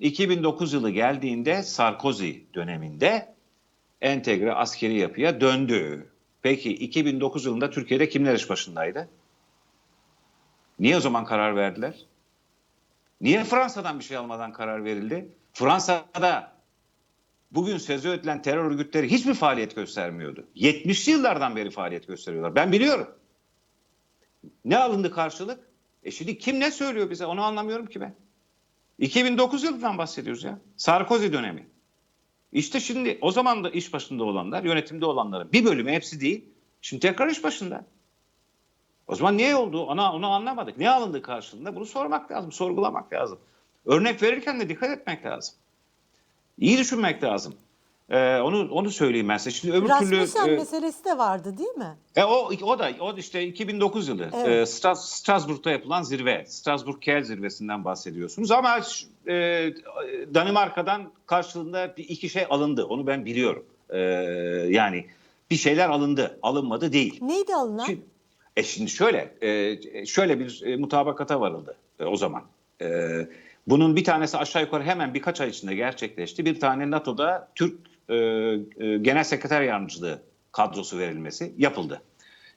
2009 0.00 0.72
yılı 0.72 0.90
geldiğinde 0.90 1.62
Sarkozy 1.62 2.32
döneminde 2.54 3.34
entegre 4.00 4.52
askeri 4.52 4.98
yapıya 4.98 5.40
döndü. 5.40 6.10
Peki 6.42 6.74
2009 6.74 7.44
yılında 7.46 7.70
Türkiye'de 7.70 8.08
kimler 8.08 8.34
iş 8.34 8.50
başındaydı? 8.50 9.08
Niye 10.78 10.96
o 10.96 11.00
zaman 11.00 11.24
karar 11.24 11.56
verdiler? 11.56 12.06
Niye 13.20 13.44
Fransa'dan 13.44 13.98
bir 13.98 14.04
şey 14.04 14.16
almadan 14.16 14.52
karar 14.52 14.84
verildi? 14.84 15.28
Fransa'da 15.52 16.52
bugün 17.50 17.78
sözü 17.78 18.08
edilen 18.08 18.42
terör 18.42 18.64
örgütleri 18.64 19.10
hiçbir 19.10 19.34
faaliyet 19.34 19.76
göstermiyordu. 19.76 20.46
70'li 20.56 21.12
yıllardan 21.12 21.56
beri 21.56 21.70
faaliyet 21.70 22.06
gösteriyorlar. 22.06 22.54
Ben 22.54 22.72
biliyorum. 22.72 23.19
Ne 24.64 24.78
alındı 24.78 25.10
karşılık? 25.10 25.60
E 26.02 26.10
şimdi 26.10 26.38
kim 26.38 26.60
ne 26.60 26.70
söylüyor 26.70 27.10
bize 27.10 27.26
onu 27.26 27.42
anlamıyorum 27.42 27.86
ki 27.86 28.00
ben. 28.00 28.14
2009 28.98 29.64
yılından 29.64 29.98
bahsediyoruz 29.98 30.44
ya. 30.44 30.58
Sarkozy 30.76 31.32
dönemi. 31.32 31.66
İşte 32.52 32.80
şimdi 32.80 33.18
o 33.20 33.32
zaman 33.32 33.64
da 33.64 33.70
iş 33.70 33.92
başında 33.92 34.24
olanlar, 34.24 34.64
yönetimde 34.64 35.06
olanların 35.06 35.52
bir 35.52 35.64
bölümü 35.64 35.92
hepsi 35.92 36.20
değil. 36.20 36.44
Şimdi 36.80 37.00
tekrar 37.00 37.28
iş 37.28 37.44
başında. 37.44 37.86
O 39.06 39.14
zaman 39.14 39.36
niye 39.36 39.56
oldu? 39.56 39.82
Ona, 39.82 40.14
onu 40.14 40.26
anlamadık. 40.26 40.78
Ne 40.78 40.90
alındı 40.90 41.22
karşılığında? 41.22 41.76
Bunu 41.76 41.86
sormak 41.86 42.30
lazım, 42.30 42.52
sorgulamak 42.52 43.12
lazım. 43.12 43.38
Örnek 43.86 44.22
verirken 44.22 44.60
de 44.60 44.68
dikkat 44.68 44.90
etmek 44.90 45.24
lazım. 45.24 45.54
İyi 46.58 46.78
düşünmek 46.78 47.22
lazım. 47.22 47.54
Ee, 48.10 48.40
onu 48.40 48.68
onu 48.70 48.90
söyleyeyim 48.90 49.28
ben 49.28 49.36
size. 49.36 49.50
Şimdi 49.50 49.74
öbür 49.76 49.88
türlü 49.88 50.16
Rasmussen 50.16 50.48
e, 50.48 50.56
meselesi 50.56 51.04
de 51.04 51.18
vardı 51.18 51.58
değil 51.58 51.70
mi? 51.76 51.96
e, 52.16 52.24
o 52.24 52.50
o 52.62 52.78
da 52.78 52.90
o 53.00 53.16
işte 53.16 53.44
2009 53.46 54.08
yılı 54.08 54.30
Evet. 54.34 54.46
e, 54.46 54.62
Stras- 54.66 55.06
Strasbourg'da 55.06 55.70
yapılan 55.70 56.02
zirve. 56.02 56.44
Strasbourg 56.48 57.00
Kiel 57.00 57.24
zirvesinden 57.24 57.84
bahsediyorsunuz 57.84 58.50
ama 58.50 58.80
e, 59.28 59.34
Danimarka'dan 60.34 61.12
karşılığında 61.26 61.94
bir 61.96 62.04
iki 62.08 62.28
şey 62.28 62.46
alındı. 62.50 62.84
Onu 62.84 63.06
ben 63.06 63.24
biliyorum. 63.24 63.64
E, 63.90 63.98
yani 64.68 65.06
bir 65.50 65.56
şeyler 65.56 65.88
alındı. 65.88 66.38
Alınmadı 66.42 66.92
değil. 66.92 67.18
Neydi 67.22 67.54
alınan? 67.54 67.84
Şimdi, 67.84 68.02
e 68.56 68.62
şimdi 68.62 68.90
şöyle, 68.90 69.34
e, 69.40 70.06
şöyle 70.06 70.38
bir 70.38 70.62
e, 70.64 70.76
mutabakata 70.76 71.40
varıldı 71.40 71.76
e, 72.00 72.04
o 72.04 72.16
zaman. 72.16 72.42
E, 72.82 72.88
bunun 73.66 73.96
bir 73.96 74.04
tanesi 74.04 74.36
aşağı 74.38 74.62
yukarı 74.62 74.84
hemen 74.84 75.14
birkaç 75.14 75.40
ay 75.40 75.48
içinde 75.48 75.74
gerçekleşti. 75.74 76.44
Bir 76.44 76.60
tane 76.60 76.90
NATO'da 76.90 77.48
Türk 77.54 77.89
e, 78.10 78.16
e, 78.16 78.98
Genel 78.98 79.24
Sekreter 79.24 79.62
Yardımcılığı 79.62 80.22
kadrosu 80.52 80.98
verilmesi 80.98 81.54
yapıldı. 81.58 82.02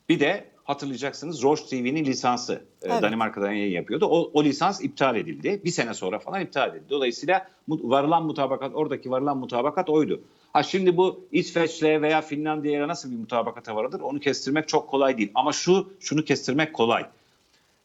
Bir 0.10 0.20
de 0.20 0.46
hatırlayacaksınız 0.64 1.44
Roche 1.44 1.66
TV'nin 1.66 2.06
lisansı 2.06 2.54
e, 2.54 2.88
Evet. 2.88 3.02
Danimarka'dan 3.02 3.52
yayın 3.52 3.72
yapıyordu. 3.72 4.06
O, 4.06 4.32
o 4.34 4.44
lisans 4.44 4.82
iptal 4.82 5.16
edildi. 5.16 5.62
Bir 5.66 5.72
sene 5.72 5.94
sonra 5.94 6.20
falan 6.20 6.42
iptal 6.42 6.70
edildi. 6.70 6.90
Dolayısıyla 6.90 7.48
varılan 7.68 8.26
mutabakat, 8.26 8.72
oradaki 8.76 9.12
varılan 9.12 9.38
mutabakat 9.38 9.90
oydu. 9.90 10.22
Ha 10.54 10.64
şimdi 10.64 10.98
bu 10.98 11.26
İsveç'le 11.32 12.02
veya 12.02 12.22
Finlandiya'ya 12.22 12.88
nasıl 12.88 13.12
bir 13.12 13.18
mutabakata 13.18 13.76
varılır 13.76 14.00
onu 14.00 14.20
kestirmek 14.20 14.68
çok 14.68 14.90
kolay 14.90 15.18
değil. 15.18 15.32
Ama 15.36 15.54
şu 15.54 15.94
şunu 16.00 16.24
kestirmek 16.24 16.74
kolay. 16.74 17.06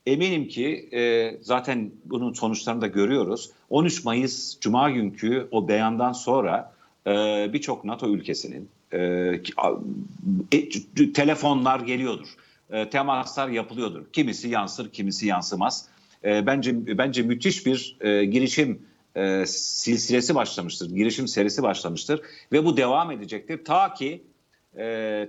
Eminim 0.06 0.48
ki 0.48 0.88
e, 0.92 1.34
zaten 1.42 1.90
bunun 2.04 2.32
sonuçlarını 2.32 2.80
da 2.80 2.86
görüyoruz. 2.86 3.50
13 3.70 4.04
Mayıs 4.04 4.60
Cuma 4.60 4.90
günkü 4.90 5.48
o 5.50 5.68
beyandan 5.68 6.12
sonra 6.12 6.72
birçok 7.52 7.84
NATO 7.84 8.08
ülkesinin 8.08 8.68
e, 8.92 8.98
e, 10.52 11.12
telefonlar 11.14 11.80
geliyordur. 11.80 12.28
E, 12.70 12.90
temaslar 12.90 13.48
yapılıyordur. 13.48 14.12
Kimisi 14.12 14.48
yansır, 14.48 14.90
kimisi 14.90 15.26
yansımaz. 15.26 15.88
Bence 16.24 16.98
bence 16.98 17.22
müthiş 17.22 17.66
bir 17.66 17.96
girişim 18.22 18.82
silsilesi 19.46 20.34
başlamıştır. 20.34 20.90
Girişim 20.90 21.28
serisi 21.28 21.62
başlamıştır 21.62 22.20
ve 22.52 22.64
bu 22.64 22.76
devam 22.76 23.10
edecektir 23.10 23.64
ta 23.64 23.94
ki 23.94 24.22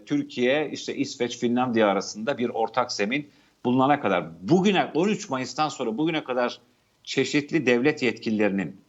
Türkiye, 0.06 0.70
işte 0.72 0.96
İsveç, 0.96 1.38
Finlandiya 1.40 1.88
arasında 1.88 2.38
bir 2.38 2.50
ortak 2.50 2.92
zemin 2.92 3.30
bulunana 3.66 4.02
kadar. 4.02 4.26
Bugüne 4.42 4.92
13 4.94 5.30
Mayıs'tan 5.30 5.70
sonra 5.70 5.98
bugüne 5.98 6.24
kadar 6.24 6.60
çeşitli 7.04 7.66
devlet 7.66 8.04
yetkililerinin 8.04 8.82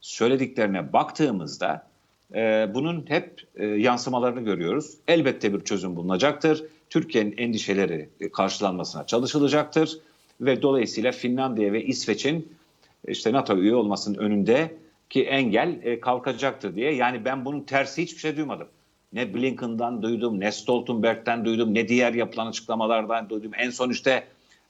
söylediklerine 0.00 0.92
baktığımızda 0.92 1.88
e, 2.34 2.70
bunun 2.74 3.04
hep 3.08 3.42
e, 3.56 3.66
yansımalarını 3.66 4.40
görüyoruz. 4.40 4.94
Elbette 5.08 5.54
bir 5.54 5.60
çözüm 5.60 5.96
bulunacaktır. 5.96 6.64
Türkiye'nin 6.90 7.34
endişeleri 7.36 8.08
e, 8.20 8.28
karşılanmasına 8.28 9.06
çalışılacaktır 9.06 9.98
ve 10.40 10.62
dolayısıyla 10.62 11.12
Finlandiya 11.12 11.72
ve 11.72 11.84
İsveç'in 11.84 12.52
işte 13.08 13.32
NATO 13.32 13.56
üye 13.56 13.74
olmasının 13.74 14.18
önünde 14.18 14.74
ki 15.10 15.24
engel 15.24 15.80
e, 15.82 16.00
kalkacaktır 16.00 16.76
diye. 16.76 16.94
Yani 16.94 17.24
ben 17.24 17.44
bunun 17.44 17.60
tersi 17.60 18.02
hiçbir 18.02 18.20
şey 18.20 18.36
duymadım. 18.36 18.68
Ne 19.12 19.34
Blinken'dan 19.34 20.02
duydum, 20.02 20.40
ne 20.40 20.52
Stoltenberg'den 20.52 21.44
duydum, 21.44 21.74
ne 21.74 21.88
diğer 21.88 22.12
yapılan 22.14 22.46
açıklamalardan 22.46 23.30
duydum. 23.30 23.50
En 23.58 23.70
son 23.70 23.90
işte 23.90 24.24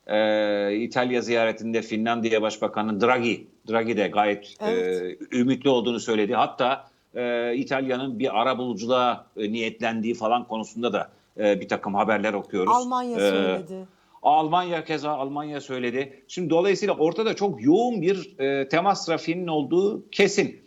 e, 0.06 0.76
İtalya 0.76 1.20
ziyaretinde 1.20 1.82
Finlandiya 1.82 2.42
Başbakanı 2.42 3.00
Draghi, 3.00 3.46
Draghi 3.70 3.96
de 3.96 4.08
gayet 4.08 4.54
Evet. 4.60 5.18
e, 5.32 5.36
ümitli 5.38 5.68
olduğunu 5.68 6.00
söyledi. 6.00 6.34
Hatta 6.34 6.90
e, 7.14 7.54
İtalya'nın 7.56 8.18
bir 8.18 8.40
ara 8.40 8.58
buluculuğa 8.58 9.26
e, 9.36 9.52
niyetlendiği 9.52 10.14
falan 10.14 10.44
konusunda 10.48 10.92
da 10.92 11.10
e, 11.38 11.60
bir 11.60 11.68
takım 11.68 11.94
haberler 11.94 12.32
okuyoruz. 12.32 12.72
Almanya 12.76 13.16
E, 13.16 13.30
söyledi. 13.30 13.86
Almanya 14.22 14.84
keza 14.84 15.10
Almanya 15.10 15.60
söyledi. 15.60 16.22
Şimdi 16.28 16.50
dolayısıyla 16.50 16.94
ortada 16.94 17.36
çok 17.36 17.62
yoğun 17.62 18.02
bir 18.02 18.38
e, 18.38 18.68
temas 18.68 19.06
trafiğinin 19.06 19.46
olduğu 19.46 20.10
kesin. 20.10 20.60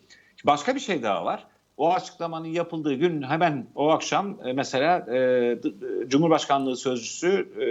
Başka 0.45 0.75
bir 0.75 0.79
şey 0.79 1.03
daha 1.03 1.25
var. 1.25 1.47
O 1.77 1.93
açıklamanın 1.93 2.47
yapıldığı 2.47 2.93
gün 2.93 3.21
hemen 3.21 3.67
o 3.75 3.89
akşam 3.89 4.37
e, 4.45 4.53
mesela 4.53 5.15
e, 5.15 5.59
Cumhurbaşkanlığı 6.07 6.75
Sözcüsü 6.77 7.47
e, 7.59 7.65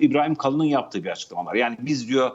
İbrahim 0.00 0.34
Kalın'ın 0.34 0.64
yaptığı 0.64 1.04
bir 1.04 1.10
açıklama 1.10 1.50
var. 1.50 1.54
Yani 1.54 1.76
biz 1.80 2.08
diyor 2.08 2.30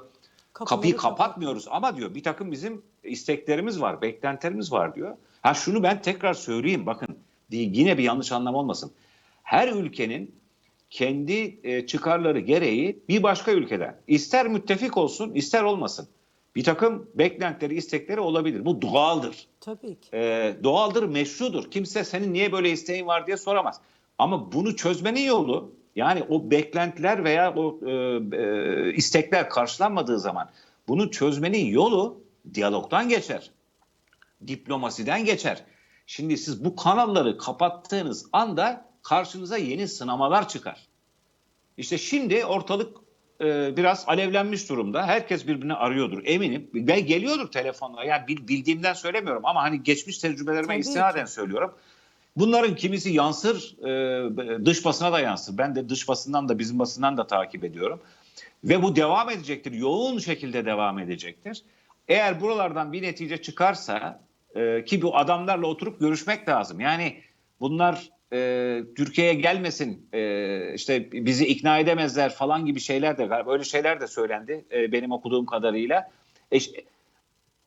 kapıyı 0.54 0.96
Kapıları 0.96 0.98
kapatmıyoruz 0.98 1.68
ama 1.72 1.98
diyor 1.98 2.16
bir 2.16 2.24
takım 2.24 2.52
bizim 2.52 2.82
isteklerimiz 3.04 3.82
var, 3.82 4.02
beklentilerimiz 4.02 4.72
var 4.72 4.96
diyor. 4.96 5.16
Ha 5.48 5.54
şunu 5.54 5.84
ben 5.84 6.02
tekrar 6.02 6.34
söyleyeyim 6.34 6.86
bakın 6.86 7.18
yine 7.50 7.98
bir 7.98 8.04
yanlış 8.04 8.32
anlam 8.32 8.56
olmasın. 8.56 8.92
Her 9.44 9.68
ülkenin 9.68 10.36
kendi 10.90 11.60
e, 11.64 11.86
çıkarları 11.86 12.40
gereği 12.40 13.00
bir 13.10 13.24
başka 13.24 13.52
ülkeden 13.52 13.96
ister 14.08 14.48
müttefik 14.48 14.98
olsun 14.98 15.34
ister 15.34 15.64
olmasın 15.64 16.08
bir 16.56 16.64
takım 16.64 17.10
beklentileri, 17.16 17.76
istekleri 17.76 18.20
olabilir. 18.20 18.66
Bu 18.66 18.82
doğaldır. 18.82 19.48
Tabii 19.60 20.00
ki. 20.00 20.10
E, 20.14 20.56
doğaldır, 20.64 21.04
meşrudur. 21.04 21.72
Kimse 21.72 22.04
senin 22.04 22.34
niye 22.34 22.52
böyle 22.52 22.72
isteğin 22.72 23.08
var 23.08 23.28
diye 23.28 23.38
soramaz. 23.38 23.82
Ama 24.18 24.52
bunu 24.52 24.76
çözmenin 24.76 25.22
yolu 25.22 25.72
yani 25.96 26.24
o 26.30 26.52
beklentiler 26.52 27.24
veya 27.24 27.54
o 27.56 27.80
e, 27.86 27.92
e, 28.38 28.94
istekler 28.94 29.50
karşılanmadığı 29.50 30.20
zaman 30.20 30.50
bunu 30.88 31.12
çözmenin 31.12 31.66
yolu 31.66 32.22
diyalogdan 32.54 33.10
geçer. 33.10 33.52
Diplomasiden 34.48 35.26
geçer. 35.26 35.64
Şimdi 36.08 36.38
siz 36.38 36.66
bu 36.66 36.76
kanalları 36.76 37.38
kapattığınız 37.38 38.26
anda 38.34 38.86
karşınıza 39.04 39.58
yeni 39.58 39.88
sınamalar 39.88 40.50
çıkar. 40.50 40.88
İşte 41.78 41.98
şimdi 41.98 42.46
ortalık 42.46 42.98
e, 43.42 43.78
biraz 43.78 44.04
alevlenmiş 44.08 44.70
durumda. 44.70 45.08
Herkes 45.08 45.48
birbirini 45.48 45.74
arıyordur 45.74 46.22
eminim. 46.26 46.70
Ve 46.74 47.00
geliyordur 47.00 47.52
telefonla. 47.52 48.04
Yani 48.04 48.28
bil- 48.28 48.48
bildiğimden 48.48 48.94
söylemiyorum 48.94 49.46
ama 49.46 49.62
hani 49.64 49.84
geçmiş 49.84 50.18
tecrübelerime 50.18 50.68
Tabii 50.68 50.80
istinaden 50.80 51.26
ki. 51.26 51.32
söylüyorum. 51.32 51.74
Bunların 52.36 52.76
kimisi 52.76 53.10
yansır, 53.10 53.78
e, 54.60 54.66
dış 54.66 54.86
basına 54.86 55.12
da 55.14 55.20
yansır. 55.20 55.58
Ben 55.58 55.76
de 55.76 55.90
dış 55.90 56.08
basından 56.08 56.50
da 56.50 56.60
bizim 56.60 56.80
basından 56.80 57.18
da 57.18 57.28
takip 57.28 57.64
ediyorum. 57.64 58.02
Ve 58.64 58.84
bu 58.84 58.96
devam 58.96 59.30
edecektir. 59.30 59.72
Yoğun 59.72 60.20
şekilde 60.20 60.66
devam 60.66 61.00
edecektir. 61.00 61.64
Eğer 62.08 62.42
buralardan 62.42 62.94
bir 62.94 63.02
netice 63.02 63.42
çıkarsa 63.42 64.27
e, 64.56 64.86
ki 64.86 65.02
bu 65.02 65.18
adamlarla 65.18 65.68
oturup 65.68 66.00
görüşmek 66.00 66.50
lazım. 66.50 66.80
Yani 66.80 67.22
bunlar 67.60 68.10
e, 68.34 68.84
Türkiye'ye 68.98 69.34
gelmesin, 69.34 70.10
e, 70.14 70.74
işte 70.74 71.12
bizi 71.12 71.48
ikna 71.48 71.80
edemezler 71.80 72.34
falan 72.34 72.66
gibi 72.66 72.80
şeyler 72.80 73.18
de 73.18 73.26
galiba 73.26 73.54
öyle 73.54 73.64
şeyler 73.64 74.02
de 74.02 74.08
söylendi 74.08 74.66
e, 74.72 74.92
benim 74.92 75.12
okuduğum 75.12 75.46
kadarıyla. 75.46 76.12
E, 76.54 76.58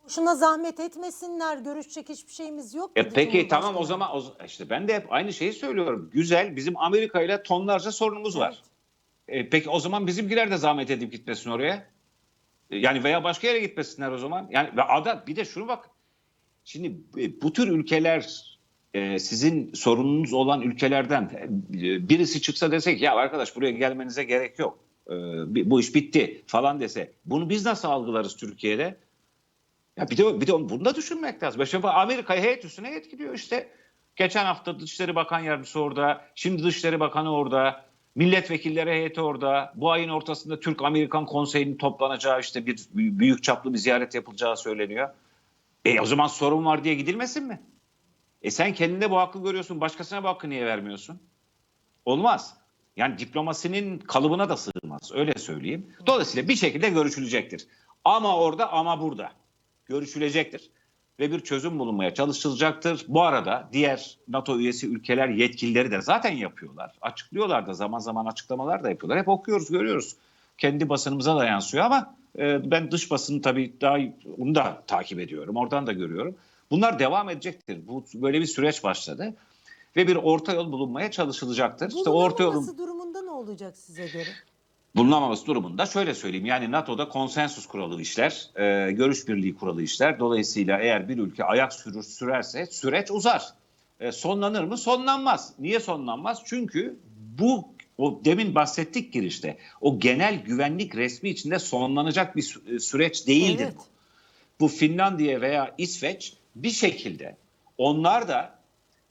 Boşuna 0.05 0.35
zahmet 0.35 0.81
etmesinler. 0.81 1.59
Görüşecek 1.59 2.09
hiçbir 2.09 2.33
şeyimiz 2.33 2.75
yok. 2.75 2.91
e, 2.97 3.09
peki 3.09 3.49
tamam 3.49 3.77
o 3.77 3.85
zaman 3.85 4.17
o, 4.17 4.23
işte 4.47 4.71
ben 4.71 4.89
de 4.89 4.95
hep 4.95 5.13
aynı 5.13 5.33
şeyi 5.33 5.53
söylüyorum. 5.53 6.11
Güzel 6.13 6.57
bizim 6.57 6.77
Amerika 6.77 7.23
ile 7.23 7.43
tonlarca 7.43 7.93
sorunumuz 7.93 8.39
var. 8.39 8.63
E, 9.29 9.49
peki 9.49 9.71
o 9.71 9.79
zaman 9.81 10.07
bizimkiler 10.07 10.51
de 10.51 10.57
zahmet 10.57 10.91
edip 10.91 11.13
gitmesin 11.13 11.51
oraya. 11.51 11.87
E, 12.71 12.77
Yani 12.77 13.05
veya 13.05 13.25
başka 13.25 13.47
yere 13.47 13.59
gitmesinler 13.61 14.11
o 14.11 14.19
zaman. 14.19 14.49
Yani 14.51 14.77
ve 14.77 14.83
ada 14.83 15.25
bir 15.27 15.37
de 15.37 15.45
şunu 15.45 15.69
bak. 15.69 15.91
Şimdi 16.71 16.97
e, 17.19 17.43
bu 17.43 17.53
tür 17.53 17.69
ülkeler 17.69 18.45
e, 18.95 19.19
sizin 19.19 19.73
sorununuz 19.73 20.33
olan 20.33 20.63
ülkelerden 20.63 21.31
e, 21.75 22.09
birisi 22.09 22.43
çıksa 22.43 22.73
desek 22.73 23.03
ya 23.03 23.15
arkadaş 23.15 23.57
buraya 23.57 23.71
gelmenize 23.71 24.25
gerek 24.25 24.59
yok. 24.59 24.79
Bu 25.47 25.81
iş 25.81 25.95
bitti 25.95 26.43
falan 26.47 26.81
dese. 26.81 27.13
Bunu 27.25 27.51
biz 27.51 27.67
nasıl 27.67 27.89
algılarız 27.89 28.37
Türkiye'de? 28.37 28.97
Ya 29.97 30.09
bir 30.11 30.17
de 30.17 30.41
bir 30.41 30.47
de 30.47 30.53
bunu 30.53 30.85
da 30.85 30.95
düşünmek 30.95 31.43
lazım. 31.43 31.59
Mesela 31.59 31.93
Amerika 31.93 32.37
heyet 32.37 32.65
üstüne 32.65 32.89
heyet 32.89 33.11
gidiyor 33.11 33.35
işte. 33.35 33.69
Geçen 34.17 34.45
hafta 34.45 34.81
Dışişleri 34.81 35.15
Bakan 35.15 35.41
Yardımcısı 35.41 35.81
orada. 35.81 36.25
Şimdi 36.35 36.63
Dışişleri 36.63 37.01
Bakanı 37.01 37.33
orada. 37.33 37.85
Milletvekilleri 38.15 38.91
heyeti 38.91 39.21
orada. 39.21 39.73
Bu 39.75 39.93
ayın 39.93 40.09
ortasında 40.09 40.61
Türk-Amerikan 40.61 41.27
Konseyi'nin 41.27 41.77
toplanacağı 41.77 42.41
işte 42.41 42.67
bir 42.67 42.79
büyük 42.95 43.43
çaplı 43.43 43.73
bir 43.73 43.79
ziyaret 43.79 44.15
yapılacağı 44.15 44.57
söyleniyor. 44.57 45.09
E 45.85 46.01
o 46.01 46.05
zaman 46.05 46.27
sorun 46.27 46.65
var 46.65 46.85
diye 46.85 46.95
gidilmesin 46.95 47.47
mi? 47.47 47.61
E 48.43 48.51
sen 48.51 48.75
kendinde 48.75 49.11
bu 49.11 49.17
hakkı 49.17 49.43
görüyorsun. 49.43 49.81
Başkasına 49.81 50.23
bu 50.23 50.29
hakkı 50.29 50.51
niye 50.51 50.67
vermiyorsun? 50.67 51.21
Olmaz. 52.05 52.57
Yani 52.97 53.19
diplomasinin 53.19 53.99
kalıbına 53.99 54.49
da 54.49 54.57
sığmaz. 54.57 55.13
Öyle 55.15 55.35
söyleyeyim. 55.39 55.95
Dolayısıyla 56.07 56.49
bir 56.49 56.57
şekilde 56.57 56.89
görüşülecektir. 56.89 57.67
Ama 58.05 58.37
orada 58.37 58.73
ama 58.73 59.01
burada. 59.01 59.33
Görüşülecektir. 59.87 60.71
Ve 61.21 61.33
bir 61.33 61.41
çözüm 61.41 61.79
bulunmaya 61.79 62.15
çalışılacaktır. 62.15 63.05
Bu 63.09 63.23
arada 63.23 63.69
diğer 63.73 64.19
NATO 64.29 64.59
üyesi 64.59 64.89
ülkeler 64.89 65.29
yetkilileri 65.29 65.91
de 65.91 66.01
zaten 66.01 66.33
yapıyorlar. 66.33 66.99
Açıklıyorlar 67.01 67.67
da 67.67 67.75
zaman 67.75 67.99
zaman 67.99 68.27
açıklamalar 68.27 68.85
da 68.85 68.91
yapıyorlar. 68.91 69.19
Hep 69.19 69.29
okuyoruz, 69.29 69.71
görüyoruz. 69.71 70.17
Kendi 70.59 70.89
basınımıza 70.89 71.37
da 71.37 71.45
yansıyor 71.45 71.85
ama 71.85 72.17
ben 72.39 72.91
dış 72.91 73.11
basını 73.11 73.43
tabii 73.43 73.75
daha 73.81 73.99
onu 74.39 74.55
da 74.55 74.83
takip 74.87 75.21
ediyorum. 75.21 75.57
Oradan 75.57 75.87
da 75.87 75.93
görüyorum. 75.93 76.35
Bunlar 76.71 76.99
devam 76.99 77.31
edecektir. 77.31 77.79
Bu 77.87 78.05
böyle 78.15 78.41
bir 78.41 78.47
süreç 78.47 78.85
başladı 78.85 79.35
ve 79.97 80.09
bir 80.09 80.17
orta 80.17 80.53
yol 80.53 80.73
bulunmaya 80.73 81.11
çalışılacaktır. 81.11 81.89
İşte 81.89 82.11
orta 82.11 82.43
yolun 82.43 82.79
durumunda 82.79 83.23
ne 83.23 83.31
olacak 83.31 83.77
size 83.77 84.07
göre? 84.07 84.29
bulunamaması 84.97 85.47
durumunda 85.47 85.87
şöyle 85.87 86.15
söyleyeyim. 86.15 86.47
Yani 86.47 86.71
NATO'da 86.71 87.09
konsensus 87.09 87.67
kuralı 87.67 88.03
işler, 88.03 88.51
e, 88.57 88.93
görüş 88.93 89.29
birliği 89.29 89.55
kuralı 89.55 89.83
işler. 89.83 90.19
Dolayısıyla 90.19 90.79
eğer 90.79 91.09
bir 91.09 91.19
ülke 91.19 91.45
ayak 91.45 91.73
sürür 91.73 92.03
sürerse 92.03 92.67
süreç 92.67 93.11
uzar. 93.11 93.55
E, 94.01 94.13
sonlanır 94.13 94.65
mı? 94.65 94.77
Sonlanmaz. 94.77 95.53
Niye 95.59 95.81
sonlanmaz? 95.81 96.43
Çünkü 96.45 96.97
bu 97.39 97.69
o 98.01 98.25
demin 98.25 98.55
bahsettik 98.55 99.13
girişte. 99.13 99.57
O 99.81 99.99
genel 99.99 100.43
güvenlik 100.43 100.97
resmi 100.97 101.31
içinde 101.31 101.59
sonlanacak 101.59 102.37
bir 102.37 102.57
e, 102.67 102.79
süreç 102.79 103.27
değildir. 103.27 103.65
Evet. 103.65 103.77
bu 104.61 104.69
Finlandiya 104.69 105.41
veya 105.41 105.75
İsveç 105.79 106.35
bir 106.55 106.71
şekilde 106.71 107.37
onlar 107.79 108.29
da 108.29 108.59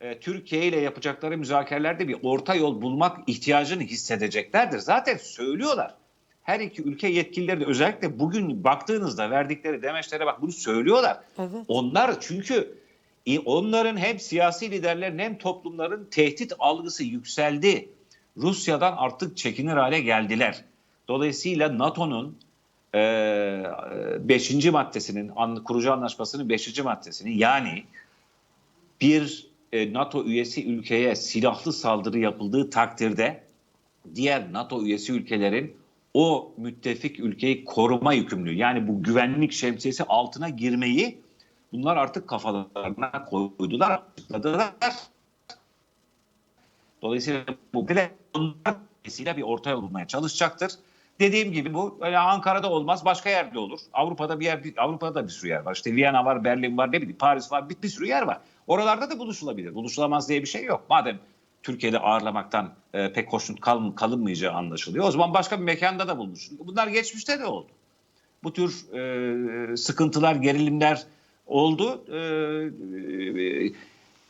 e, 0.02 0.20
Türkiye 0.20 0.66
ile 0.66 0.80
yapacakları 0.80 1.38
müzakerelerde 1.38 2.08
bir 2.08 2.18
orta 2.24 2.56
yol 2.56 2.82
bulmak 2.82 3.30
ihtiyacını 3.30 3.84
hissedeceklerdir. 3.84 4.80
Zaten 4.80 5.18
söylüyorlar. 5.18 5.96
Her 6.44 6.60
iki 6.60 6.82
ülke 6.84 7.08
yetkilileri 7.08 7.60
de 7.60 7.66
özellikle 7.66 8.20
bugün 8.20 8.64
baktığınızda 8.64 9.32
verdikleri 9.32 9.82
demeçlere 9.82 10.26
bak 10.26 10.42
bunu 10.42 10.52
söylüyorlar. 10.52 11.20
Evet. 11.40 11.66
Onlar 11.68 12.22
çünkü 12.22 12.80
onların 13.46 13.98
hem 13.98 14.20
siyasi 14.20 14.72
liderlerin 14.72 15.20
hem 15.20 15.38
toplumların 15.38 16.08
tehdit 16.12 16.54
algısı 16.60 17.04
yükseldi. 17.04 17.90
Rusya'dan 18.38 18.96
artık 18.98 19.38
çekinir 19.38 19.74
hale 19.74 20.00
geldiler. 20.00 20.66
Dolayısıyla 21.08 21.78
NATO'nun 21.78 22.38
5. 22.94 24.66
maddesinin 24.66 25.32
an- 25.36 25.64
kurucu 25.64 25.94
anlaşmasının 25.94 26.50
5. 26.50 26.80
maddesinin 26.84 27.38
yani 27.38 27.84
bir 29.02 29.48
e, 29.74 29.94
NATO 29.94 30.26
üyesi 30.26 30.68
ülkeye 30.68 31.16
silahlı 31.16 31.74
saldırı 31.74 32.20
yapıldığı 32.20 32.70
takdirde 32.70 33.44
diğer 34.16 34.54
NATO 34.54 34.84
üyesi 34.84 35.14
ülkelerin 35.14 35.78
o 36.14 36.52
müttefik 36.58 37.20
ülkeyi 37.20 37.66
koruma 37.66 38.14
yükümlülüğü 38.14 38.56
yani 38.56 38.88
bu 38.88 39.04
güvenlik 39.04 39.52
şemsiyesi 39.52 40.04
altına 40.04 40.50
girmeyi 40.50 41.22
bunlar 41.74 41.98
artık 41.98 42.28
kafalarına 42.28 43.26
koydular. 43.26 44.02
Dolayısıyla 47.02 47.46
bu 47.74 47.88
bile 47.88 48.12
dolayısıyla 48.36 49.38
bir 49.38 49.42
orta 49.42 49.70
yol 49.70 49.82
bulmaya 49.82 50.08
çalışacaktır. 50.08 50.72
Dediğim 51.20 51.52
gibi 51.52 51.74
bu 51.74 51.98
öyle 52.02 52.18
Ankara'da 52.18 52.70
olmaz, 52.72 53.06
başka 53.06 53.30
yerde 53.30 53.60
olur. 53.60 53.80
Avrupa'da 53.94 54.40
bir 54.40 54.46
yer, 54.46 54.62
Avrupa'da 54.78 55.16
da 55.16 55.24
bir 55.24 55.30
sürü 55.30 55.50
yer 55.50 55.60
var. 55.60 55.76
İşte 55.76 55.96
Viyana 55.96 56.26
var, 56.26 56.44
Berlin 56.44 56.78
var, 56.78 56.92
ne 56.92 56.98
bileyim 57.02 57.18
Paris 57.18 57.52
var, 57.52 57.70
bir, 57.70 57.82
bir 57.84 57.88
sürü 57.88 58.08
yer 58.08 58.22
var. 58.22 58.38
Oralarda 58.68 59.10
da 59.10 59.20
buluşulabilir. 59.20 59.76
Buluşulamaz 59.76 60.30
diye 60.30 60.42
bir 60.42 60.48
şey 60.48 60.64
yok. 60.64 60.86
Madem 60.90 61.20
Türkiye'de 61.64 62.00
ağırlamaktan 62.00 62.74
e, 62.94 63.14
pek 63.14 63.34
hoşnut 63.34 63.62
kal, 63.62 63.92
kalınmayacağı 63.92 64.54
anlaşılıyor. 64.54 65.08
O 65.08 65.12
zaman 65.12 65.34
başka 65.34 65.60
bir 65.60 65.64
mekanda 65.64 66.08
da 66.08 66.18
bulunur. 66.18 66.48
Bunlar 66.60 66.88
geçmişte 66.88 67.40
de 67.40 67.46
oldu. 67.46 67.68
Bu 68.44 68.54
tür 68.54 68.94
e, 68.94 69.78
sıkıntılar, 69.78 70.36
gerilimler 70.36 71.04
oldu. 71.48 72.04
E, 72.12 72.18
e, 72.18 73.72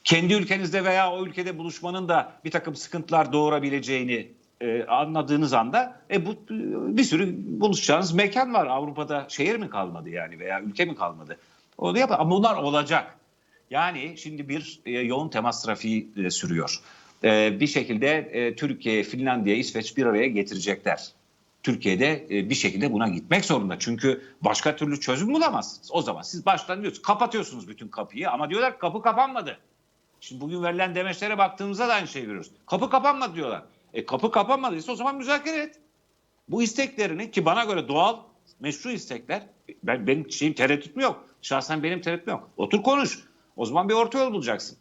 kendi 0.04 0.34
ülkenizde 0.34 0.84
veya 0.84 1.12
o 1.12 1.26
ülkede 1.26 1.58
buluşmanın 1.58 2.10
da 2.10 2.32
bir 2.46 2.52
takım 2.52 2.76
sıkıntılar 2.76 3.34
doğurabileceğini 3.34 4.28
e, 4.62 4.84
anladığınız 4.84 5.54
anda 5.54 6.02
e, 6.12 6.26
bu 6.26 6.36
bir 6.98 7.04
sürü 7.04 7.36
buluşacağınız 7.62 8.14
mekan 8.14 8.54
var. 8.54 8.68
Avrupa'da 8.68 9.26
şehir 9.30 9.56
mi 9.56 9.70
kalmadı 9.70 10.10
yani 10.10 10.40
veya 10.40 10.62
ülke 10.62 10.86
mi 10.86 10.96
kalmadı? 10.96 11.38
Onu 11.78 11.98
yap 11.98 12.12
ama 12.12 12.32
bunlar 12.32 12.56
olacak. 12.56 13.16
Yani 13.70 14.14
şimdi 14.18 14.50
bir 14.50 14.80
e, 14.86 14.92
yoğun 14.92 15.30
temas 15.30 15.64
trafiği 15.64 16.10
e, 16.18 16.30
sürüyor. 16.30 16.80
E, 17.24 17.60
bir 17.60 17.68
şekilde 17.68 18.18
e, 18.18 18.56
Türkiye, 18.56 19.04
Finlandiya, 19.04 19.56
İsveç 19.56 19.98
bir 19.98 20.06
araya 20.06 20.28
getirecekler. 20.28 21.12
Türkiye'de 21.64 22.28
e, 22.32 22.50
bir 22.50 22.56
şekilde 22.56 22.94
buna 22.94 23.08
gitmek 23.08 23.46
zorunda. 23.46 23.80
Çünkü 23.80 24.22
başka 24.42 24.76
türlü 24.76 25.00
çözüm 25.00 25.34
bulamazsınız. 25.34 25.90
O 25.94 26.02
zaman 26.02 26.22
siz 26.22 26.46
baştan 26.46 26.82
diyorsunuz 26.82 27.02
kapatıyorsunuz 27.02 27.68
bütün 27.68 27.88
kapıyı 27.88 28.30
ama 28.30 28.50
diyorlar 28.50 28.80
kapı 28.80 29.02
kapanmadı. 29.02 29.58
Şimdi 30.20 30.42
bugün 30.42 30.64
verilen 30.64 30.96
demeçlere 30.96 31.38
baktığımızda 31.38 31.90
da 31.90 31.94
aynı 31.94 32.08
şeyi 32.08 32.26
görüyoruz. 32.26 32.52
Kapı 32.66 32.90
kapanmadı 32.90 33.36
diyorlar. 33.36 33.64
E 33.94 34.06
kapı 34.06 34.32
kapanmadıysa 34.32 34.92
o 34.92 34.96
zaman 34.96 35.16
müzakere 35.16 35.58
et. 35.58 35.80
Bu 36.50 36.64
isteklerini 36.64 37.32
ki 37.32 37.46
bana 37.46 37.64
göre 37.64 37.88
doğal, 37.88 38.18
meşru 38.60 38.92
istekler. 38.92 39.48
Ben 39.84 40.08
benim 40.08 40.32
şeyim 40.32 40.54
tereddütüm 40.54 41.02
yok. 41.02 41.26
Şahsen 41.42 41.84
benim 41.84 42.02
tereddütüm 42.02 42.34
yok. 42.34 42.50
Otur 42.58 42.84
konuş. 42.84 43.20
O 43.56 43.66
zaman 43.66 43.90
bir 43.90 43.94
orta 43.94 44.20
yol 44.20 44.34
bulacaksın. 44.34 44.78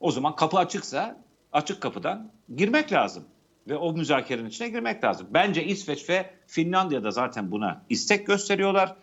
O 0.00 0.10
zaman 0.10 0.36
kapı 0.36 0.58
açıksa 0.58 1.24
açık 1.52 1.80
kapıdan 1.80 2.32
girmek 2.56 2.92
lazım. 2.92 3.24
Ve 3.68 3.76
o 3.76 3.92
müzakerenin 3.92 4.48
içine 4.48 4.68
girmek 4.68 5.04
lazım. 5.04 5.26
Bence 5.30 5.64
İsveç 5.64 6.10
ve 6.10 6.30
Finlandiya 6.46 7.04
da 7.04 7.10
zaten 7.10 7.50
buna 7.50 7.82
istek 7.88 8.26
gösteriyorlar. 8.26 8.96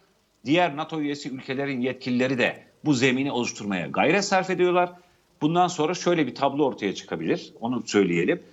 Diğer 0.45 0.77
NATO 0.77 1.01
üyesi 1.01 1.29
ülkelerin 1.29 1.81
yetkilileri 1.81 2.37
de 2.37 2.63
bu 2.85 2.93
zemini 2.93 3.31
oluşturmaya 3.31 3.87
gayret 3.87 4.25
sarf 4.25 4.49
ediyorlar. 4.49 4.93
Bundan 5.41 5.67
sonra 5.67 5.93
şöyle 5.93 6.27
bir 6.27 6.35
tablo 6.35 6.65
ortaya 6.65 6.95
çıkabilir. 6.95 7.53
Onu 7.59 7.83
söyleyelim. 7.87 8.43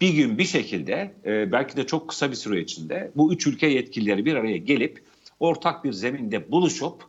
Bir 0.00 0.14
gün 0.14 0.38
bir 0.38 0.44
şekilde 0.44 1.14
e, 1.24 1.52
belki 1.52 1.76
de 1.76 1.86
çok 1.86 2.08
kısa 2.08 2.30
bir 2.30 2.36
süre 2.36 2.60
içinde 2.60 3.10
bu 3.16 3.32
üç 3.32 3.46
ülke 3.46 3.66
yetkilileri 3.66 4.24
bir 4.24 4.34
araya 4.34 4.56
gelip 4.56 5.04
ortak 5.40 5.84
bir 5.84 5.92
zeminde 5.92 6.50
buluşup 6.52 7.04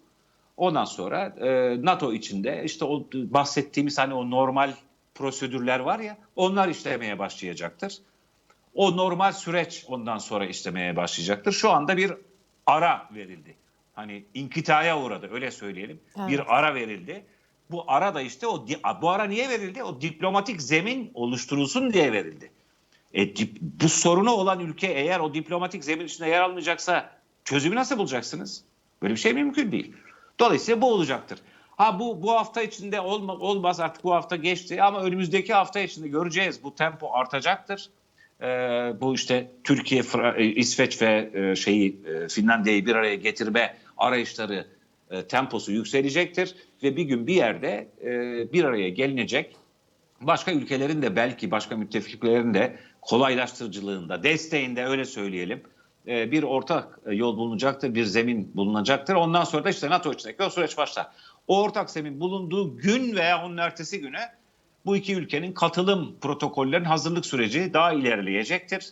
ondan 0.58 0.86
sonra 0.86 1.26
e, 1.26 1.78
NATO 1.86 2.14
içinde 2.14 2.62
işte 2.66 2.86
o 2.86 3.08
bahsettiğimiz 3.14 3.98
hani 3.98 4.14
o 4.14 4.30
normal 4.30 4.74
prosedürler 5.16 5.80
var 5.80 6.00
ya 6.00 6.18
onlar 6.36 6.68
işlemeye 6.68 7.20
başlayacaktır. 7.20 7.98
O 8.74 8.98
normal 8.98 9.32
süreç 9.32 9.86
ondan 9.88 10.18
sonra 10.18 10.46
işlemeye 10.46 10.96
başlayacaktır. 10.96 11.52
Şu 11.52 11.70
anda 11.72 11.98
bir 11.98 12.14
ara 12.66 13.10
verildi. 13.16 13.56
Hani 13.94 14.24
inkitaya 14.34 15.02
uğradı 15.02 15.30
öyle 15.32 15.52
söyleyelim. 15.52 16.00
Evet. 16.20 16.30
Bir 16.30 16.58
ara 16.58 16.76
verildi. 16.76 17.24
Bu 17.72 17.84
ara 17.88 18.16
da 18.16 18.22
işte 18.22 18.48
o 18.48 18.66
bu 19.02 19.10
ara 19.10 19.24
niye 19.24 19.50
verildi? 19.50 19.84
O 19.84 20.02
diplomatik 20.02 20.62
zemin 20.62 21.12
oluşturulsun 21.14 21.94
diye 21.94 22.12
verildi. 22.12 22.52
E, 23.14 23.24
dip- 23.24 23.58
bu 23.62 23.90
sorunu 23.90 24.32
olan 24.32 24.60
ülke 24.60 24.88
eğer 24.88 25.20
o 25.20 25.34
diplomatik 25.34 25.84
zemin 25.84 26.06
içinde 26.06 26.30
yer 26.30 26.42
almayacaksa 26.42 27.10
çözümü 27.46 27.76
nasıl 27.76 27.98
bulacaksınız? 27.98 28.64
Böyle 29.02 29.14
bir 29.14 29.20
şey 29.20 29.34
mümkün 29.34 29.72
değil. 29.72 29.94
Dolayısıyla 30.40 30.82
bu 30.82 30.92
olacaktır. 30.94 31.40
Ha 31.78 32.00
bu 32.00 32.22
bu 32.22 32.32
hafta 32.32 32.62
içinde 32.62 33.02
olma, 33.02 33.34
olmaz 33.34 33.80
artık 33.80 34.04
bu 34.04 34.14
hafta 34.14 34.36
geçti 34.36 34.84
ama 34.84 35.04
önümüzdeki 35.04 35.54
hafta 35.54 35.80
içinde 35.80 36.08
göreceğiz. 36.08 36.64
Bu 36.64 36.76
tempo 36.76 37.14
artacaktır. 37.14 37.90
Ee, 38.42 38.46
bu 39.02 39.16
işte 39.16 39.52
Türkiye, 39.64 40.02
Fra- 40.02 40.38
e, 40.38 40.46
İsveç 40.46 41.02
ve 41.02 41.32
e, 41.34 41.56
şeyi 41.56 42.00
e, 42.06 42.28
Finlandiya'yı 42.28 42.86
bir 42.86 42.96
araya 42.96 43.16
getirme 43.16 43.78
arayışları 43.98 44.68
e, 45.12 45.28
temposu 45.28 45.72
yükselecektir 45.72 46.56
ve 46.84 46.96
bir 46.96 47.04
gün 47.04 47.28
bir 47.28 47.36
yerde 47.36 47.88
e, 48.02 48.12
bir 48.54 48.64
araya 48.64 48.90
gelinecek. 48.90 49.56
Başka 50.22 50.52
ülkelerin 50.52 51.02
de 51.02 51.16
belki 51.16 51.52
başka 51.52 51.76
müttefiklerin 51.76 52.54
de 52.54 52.80
kolaylaştırıcılığında, 53.02 54.24
desteğinde 54.24 54.86
öyle 54.86 55.06
söyleyelim 55.06 55.64
e, 56.08 56.32
bir 56.32 56.44
ortak 56.44 57.00
yol 57.12 57.38
bulunacaktır, 57.38 57.96
bir 57.96 58.06
zemin 58.06 58.52
bulunacaktır. 58.56 59.16
Ondan 59.16 59.44
sonra 59.44 59.64
da 59.64 59.70
işte 59.70 59.90
NATO 59.90 60.14
içindeki 60.14 60.44
o 60.44 60.50
süreç 60.50 60.78
başlar. 60.78 61.08
O 61.48 61.62
ortak 61.62 61.90
zemin 61.90 62.20
bulunduğu 62.20 62.78
gün 62.78 63.16
veya 63.16 63.46
onun 63.46 63.58
ertesi 63.58 64.02
güne 64.02 64.30
bu 64.86 64.96
iki 64.96 65.16
ülkenin 65.16 65.54
katılım 65.54 66.16
protokollerin 66.22 66.86
hazırlık 66.86 67.26
süreci 67.26 67.74
daha 67.74 67.94
ilerleyecektir. 67.94 68.92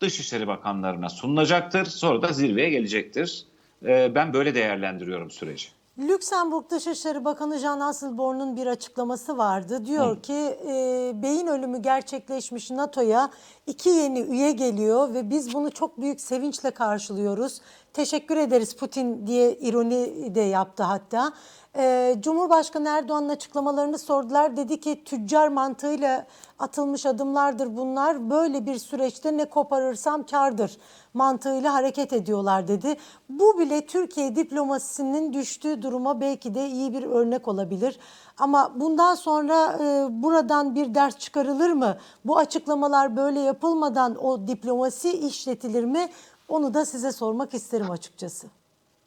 Dışişleri 0.00 0.46
Bakanlarına 0.46 1.08
sunulacaktır. 1.08 1.84
Sonra 1.84 2.22
da 2.22 2.32
zirveye 2.32 2.70
gelecektir. 2.70 3.44
E, 3.86 4.14
Ben 4.14 4.32
böyle 4.32 4.54
değerlendiriyorum 4.54 5.30
süreci. 5.30 5.68
Lüksemburg 5.98 6.70
Dışişleri 6.70 7.24
Bakanı 7.24 7.58
Jean 7.58 7.80
Asselborn'un 7.80 8.56
bir 8.56 8.66
açıklaması 8.66 9.38
vardı. 9.38 9.86
Diyor 9.86 10.22
ki 10.22 10.32
e, 10.68 11.12
beyin 11.22 11.46
ölümü 11.46 11.82
gerçekleşmiş 11.82 12.70
NATO'ya 12.70 13.30
iki 13.66 13.88
yeni 13.88 14.20
üye 14.20 14.52
geliyor 14.52 15.14
ve 15.14 15.30
biz 15.30 15.54
bunu 15.54 15.70
çok 15.70 16.00
büyük 16.00 16.20
sevinçle 16.20 16.70
karşılıyoruz. 16.70 17.60
Teşekkür 17.92 18.36
ederiz 18.36 18.76
Putin 18.76 19.26
diye 19.26 19.52
ironi 19.54 20.34
de 20.34 20.40
yaptı 20.40 20.82
hatta. 20.82 21.32
E, 21.76 22.16
Cumhurbaşkanı 22.20 22.88
Erdoğan'ın 22.88 23.28
açıklamalarını 23.28 23.98
sordular. 23.98 24.56
Dedi 24.56 24.80
ki 24.80 25.04
tüccar 25.04 25.48
mantığıyla 25.48 26.26
atılmış 26.58 27.06
adımlardır 27.06 27.76
bunlar. 27.76 28.30
Böyle 28.30 28.66
bir 28.66 28.78
süreçte 28.78 29.36
ne 29.36 29.44
koparırsam 29.44 30.26
kardır 30.26 30.78
mantığıyla 31.14 31.74
hareket 31.74 32.12
ediyorlar 32.12 32.68
dedi. 32.68 32.96
Bu 33.28 33.58
bile 33.58 33.86
Türkiye 33.86 34.36
diplomasisinin 34.36 35.32
düştüğü 35.32 35.82
duruma 35.82 36.20
belki 36.20 36.54
de 36.54 36.68
iyi 36.68 36.92
bir 36.92 37.02
örnek 37.02 37.48
olabilir. 37.48 37.98
Ama 38.38 38.72
bundan 38.76 39.14
sonra 39.14 39.78
e, 39.80 40.06
buradan 40.22 40.74
bir 40.74 40.94
ders 40.94 41.18
çıkarılır 41.18 41.70
mı? 41.70 41.96
Bu 42.24 42.38
açıklamalar 42.38 43.16
böyle 43.16 43.40
yapılmadan 43.40 44.24
o 44.24 44.46
diplomasi 44.46 45.12
işletilir 45.12 45.84
mi? 45.84 46.08
Onu 46.48 46.74
da 46.74 46.84
size 46.84 47.12
sormak 47.12 47.54
isterim 47.54 47.90
açıkçası. 47.90 48.46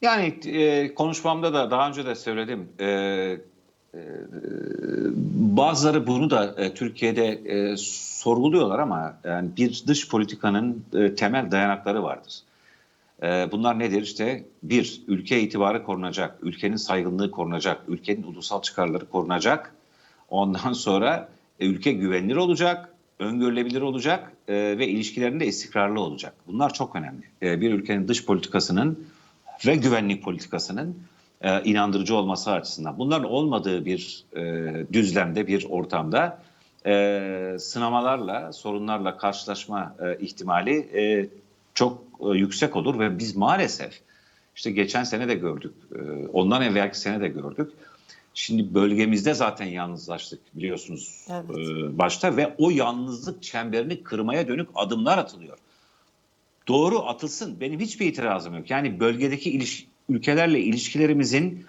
Yani 0.01 0.25
e, 0.45 0.93
konuşmamda 0.95 1.53
da 1.53 1.71
daha 1.71 1.89
önce 1.89 2.05
de 2.05 2.15
söyledim. 2.15 2.69
E, 2.79 2.85
e, 2.85 3.99
bazıları 5.57 6.07
bunu 6.07 6.29
da 6.29 6.55
e, 6.57 6.73
Türkiye'de 6.73 7.27
e, 7.27 7.77
sorguluyorlar 7.77 8.79
ama 8.79 9.17
yani 9.23 9.49
bir 9.57 9.83
dış 9.87 10.09
politikanın 10.09 10.85
e, 10.93 11.15
temel 11.15 11.51
dayanakları 11.51 12.03
vardır. 12.03 12.39
E, 13.23 13.51
bunlar 13.51 13.79
nedir? 13.79 14.01
İşte 14.01 14.43
bir, 14.63 15.01
ülke 15.07 15.41
itibarı 15.41 15.83
korunacak, 15.83 16.37
ülkenin 16.41 16.75
saygınlığı 16.75 17.31
korunacak, 17.31 17.81
ülkenin 17.87 18.23
ulusal 18.23 18.61
çıkarları 18.61 19.09
korunacak. 19.09 19.73
Ondan 20.29 20.73
sonra 20.73 21.29
e, 21.59 21.65
ülke 21.67 21.91
güvenilir 21.91 22.35
olacak, 22.35 22.89
öngörülebilir 23.19 23.81
olacak 23.81 24.31
e, 24.47 24.53
ve 24.53 24.87
ilişkilerinde 24.87 25.45
istikrarlı 25.45 25.99
olacak. 25.99 26.33
Bunlar 26.47 26.73
çok 26.73 26.95
önemli. 26.95 27.23
E, 27.41 27.61
bir 27.61 27.73
ülkenin 27.73 28.07
dış 28.07 28.25
politikasının 28.25 29.07
ve 29.66 29.76
güvenlik 29.76 30.24
politikasının 30.24 30.97
e, 31.41 31.64
inandırıcı 31.64 32.16
olması 32.16 32.51
açısından. 32.51 32.97
Bunların 32.97 33.32
olmadığı 33.32 33.86
bir 33.86 34.24
e, 34.36 34.74
düzlemde, 34.93 35.47
bir 35.47 35.66
ortamda 35.70 36.39
e, 36.86 37.55
sınamalarla, 37.60 38.53
sorunlarla 38.53 39.18
karşılaşma 39.18 39.95
e, 40.01 40.18
ihtimali 40.20 40.78
e, 40.78 41.30
çok 41.74 42.03
e, 42.20 42.38
yüksek 42.38 42.76
olur 42.76 42.99
ve 42.99 43.20
biz 43.20 43.36
maalesef 43.36 44.01
işte 44.55 44.72
geçen 44.72 45.03
sene 45.03 45.28
de 45.28 45.36
gördük, 45.36 45.74
e, 45.95 46.28
ondan 46.28 46.62
evvelki 46.62 46.99
sene 46.99 47.22
de 47.22 47.28
gördük. 47.28 47.72
Şimdi 48.34 48.74
bölgemizde 48.74 49.34
zaten 49.34 49.66
yalnızlaştık 49.66 50.39
biliyorsunuz 50.55 51.28
Evet. 51.30 51.58
e, 51.58 51.97
başta 51.97 52.38
ve 52.38 52.55
o 52.58 52.70
yalnızlık 52.70 53.43
çemberini 53.43 54.03
kırmaya 54.03 54.47
dönük 54.47 54.70
adımlar 54.76 55.18
atılıyor. 55.18 55.58
Doğru 56.68 56.99
atılsın. 56.99 57.59
Benim 57.59 57.80
hiçbir 57.80 58.05
itirazım 58.05 58.55
yok. 58.55 58.70
Yani 58.70 58.99
bölgedeki 58.99 59.51
iliş- 59.51 59.86
ülkelerle 60.09 60.59
ilişkilerimizin 60.59 61.65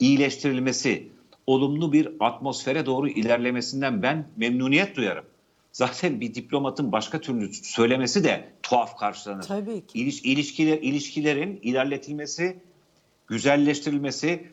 iyileştirilmesi, 0.00 1.08
olumlu 1.46 1.92
bir 1.92 2.08
atmosfere 2.20 2.86
doğru 2.86 3.08
ilerlemesinden 3.08 4.02
ben 4.02 4.28
memnuniyet 4.36 4.96
duyarım. 4.96 5.24
Zaten 5.72 6.20
bir 6.20 6.34
diplomatın 6.34 6.92
başka 6.92 7.20
türlü 7.20 7.54
söylemesi 7.54 8.24
de 8.24 8.52
tuhaf 8.62 8.98
karşılanır. 8.98 9.42
Tabii 9.42 9.86
ki. 9.86 9.98
İliş, 9.98 10.22
ilişkiler, 10.22 10.78
ilişkilerin 10.78 11.60
ilerletilmesi, 11.62 12.56
güzelleştirilmesi 13.26 14.48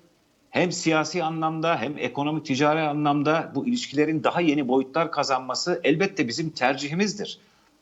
hem 0.49 0.71
siyasi 0.71 1.23
anlamda 1.23 1.77
hem 1.81 1.97
ekonomik 1.97 2.45
ticari 2.45 2.79
anlamda 2.81 3.51
bu 3.55 3.67
ilişkilerin 3.67 4.23
daha 4.23 4.41
yeni 4.41 4.67
boyutlar 4.67 5.11
kazanması 5.11 5.81
elbette 5.83 6.27
bizim 6.27 6.49
tercihimizdir. 6.49 7.39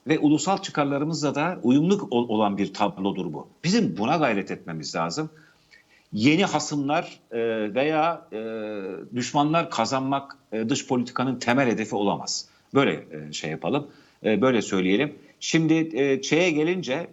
Ve 0.08 0.20
ulusal 0.20 0.58
çıkarlarımızla 0.58 1.36
da 1.36 1.60
uyumlu 1.64 2.08
ol- 2.12 2.30
olan 2.30 2.58
bir 2.58 2.74
tablodur 2.74 3.34
bu. 3.34 3.47
Bizim 3.64 3.97
buna 3.97 4.18
gayret 4.18 4.52
etmemiz 4.52 4.95
lazım. 4.95 5.30
Yeni 6.14 6.45
hasımlar 6.45 7.20
e, 7.32 7.38
veya 7.76 8.26
e, 8.34 8.39
düşmanlar 9.16 9.70
kazanmak 9.70 10.38
e, 10.52 10.70
dış 10.70 10.88
politikanın 10.88 11.39
temel 11.39 11.68
hedefi 11.68 11.95
olamaz. 11.95 12.47
Böyle 12.74 13.04
şey 13.34 13.52
yapalım, 13.52 13.88
böyle 14.24 14.62
söyleyelim. 14.62 15.14
Şimdi 15.39 15.89
şeye 16.26 16.52
gelince 16.52 17.08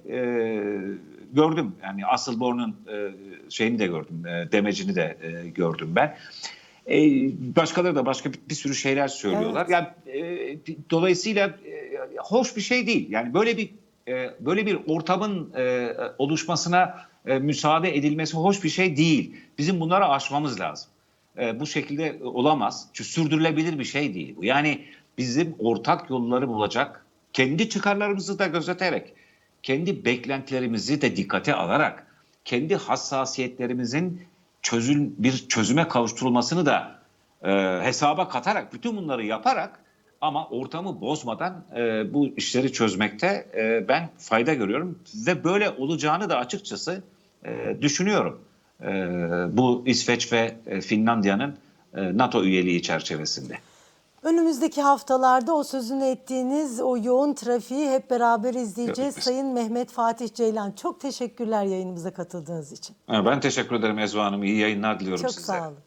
gördüm 1.33 1.73
yani 1.83 2.07
Asselborn'un 2.07 2.77
e, 2.93 3.11
şeyini 3.51 3.79
de 3.79 3.87
gördüm, 3.87 4.23
demecini 4.53 4.95
de 4.95 5.17
gördüm 5.55 5.93
ben. 5.97 6.17
Başkaları 7.57 7.95
da 7.97 8.07
başka 8.07 8.31
bir, 8.51 8.55
sürü 8.55 8.75
şeyler 8.75 9.09
söylüyorlar. 9.09 9.67
Yani 9.69 9.87
e, 10.07 10.59
dolayısıyla 10.91 11.57
hoş 12.19 12.57
bir 12.57 12.61
şey 12.61 12.87
değil. 12.87 13.11
Yani 13.11 13.35
böyle 13.35 13.57
bir 13.57 13.71
e, 14.09 14.31
böyle 14.41 14.67
bir 14.67 14.79
ortamın 14.87 15.53
e, 15.57 15.95
oluşmasına 16.19 17.07
e, 17.27 17.39
müsaade 17.39 17.97
edilmesi 17.97 18.37
hoş 18.37 18.65
bir 18.65 18.69
şey 18.69 18.97
değil. 18.97 19.37
Bizim 19.59 19.81
bunları 19.81 20.07
aşmamız 20.09 20.61
lazım. 20.61 20.89
E, 21.39 21.61
bu 21.61 21.67
şekilde 21.67 22.19
olamaz. 22.25 22.89
Çünkü 22.93 23.11
sürdürülebilir 23.11 23.79
bir 23.79 23.85
şey 23.85 24.15
değil. 24.15 24.37
Yani 24.41 24.85
bizim 25.19 25.55
ortak 25.59 26.11
yolları 26.11 26.49
bulacak, 26.49 27.07
kendi 27.33 27.69
çıkarlarımızı 27.69 28.39
da 28.39 28.47
gözeterek, 28.47 29.13
kendi 29.63 30.05
beklentilerimizi 30.05 31.01
de 31.01 31.17
dikkate 31.17 31.55
alarak, 31.55 32.07
kendi 32.45 32.77
hassasiyetlerimizin 32.77 34.23
çözül 34.63 35.11
bir 35.19 35.49
çözüme 35.49 35.89
kavuşturulmasını 35.89 36.67
da 36.67 36.99
e, 37.43 37.51
hesaba 37.83 38.29
katarak, 38.29 38.73
bütün 38.73 38.97
bunları 38.97 39.25
yaparak 39.25 39.81
ama 40.21 40.49
ortamı 40.49 41.01
bozmadan 41.01 41.65
e, 41.77 42.15
bu 42.15 42.29
işleri 42.29 42.73
çözmekte 42.73 43.47
e, 43.57 43.89
ben 43.89 44.09
fayda 44.19 44.55
görüyorum 44.55 44.99
ve 45.27 45.45
böyle 45.45 45.71
olacağını 45.71 46.31
da 46.31 46.39
açıkçası 46.39 47.03
e, 47.45 47.77
düşünüyorum. 47.83 48.41
E, 48.83 48.87
bu 49.53 49.83
İsveç 49.87 50.33
ve 50.33 50.57
e, 50.67 50.81
Finlandiya'nın 50.81 51.57
e, 51.95 52.19
NATO 52.19 52.45
üyeliği 52.45 52.83
çerçevesinde. 52.83 53.59
Önümüzdeki 54.23 54.83
haftalarda 54.83 55.55
o 55.55 55.65
sözünü 55.65 56.05
ettiğiniz 56.05 56.81
o 56.81 56.97
yoğun 56.97 57.35
trafiği 57.35 57.91
hep 57.91 58.11
beraber 58.11 58.55
izleyeceğiz. 58.55 59.15
Evet. 59.15 59.25
Sayın 59.25 59.47
Mehmet 59.47 59.91
Fatih 59.91 60.35
Ceylan 60.35 60.73
çok 60.73 61.01
teşekkürler 61.01 61.65
yayınımıza 61.65 62.11
katıldığınız 62.11 62.73
için. 62.73 62.97
Ben 63.09 63.41
teşekkür 63.41 63.77
ederim 63.77 63.99
Ezva 63.99 64.25
Hanım. 64.25 64.45
İyi 64.45 64.59
yayınlar 64.59 65.01
diliyorum 65.01 65.23
Çok 65.23 65.33
size. 65.33 65.47
sağ 65.47 65.69
olun. 65.69 65.79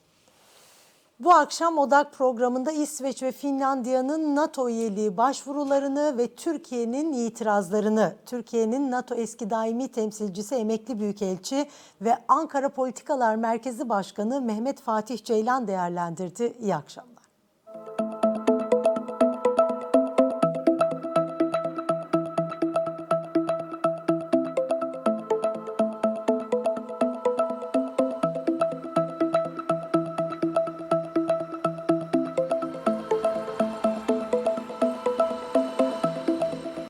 Bu 1.20 1.32
akşam 1.32 1.78
Odak 1.78 2.13
programında 2.13 2.72
İsveç 2.72 3.24
ve 3.24 3.32
Finlandiya'nın 3.32 4.36
NATO 4.36 4.70
üyeliği 4.70 5.17
başvurularını 5.17 6.17
ve 6.17 6.36
Türkiye'nin 6.36 7.13
itirazlarını, 7.13 8.15
Türkiye'nin 8.26 8.91
NATO 8.91 9.15
eski 9.15 9.49
daimi 9.49 9.88
temsilcisi 9.88 10.55
emekli 10.55 10.99
büyükelçi 10.99 11.70
ve 12.01 12.17
Ankara 12.28 12.70
Politikalar 12.70 13.36
Merkezi 13.36 13.89
Başkanı 13.89 14.41
Mehmet 14.41 14.82
Fatih 14.82 15.24
Ceylan 15.24 15.67
değerlendirdi. 15.67 16.53
İyi 16.59 16.76
akşamlar. 16.76 17.24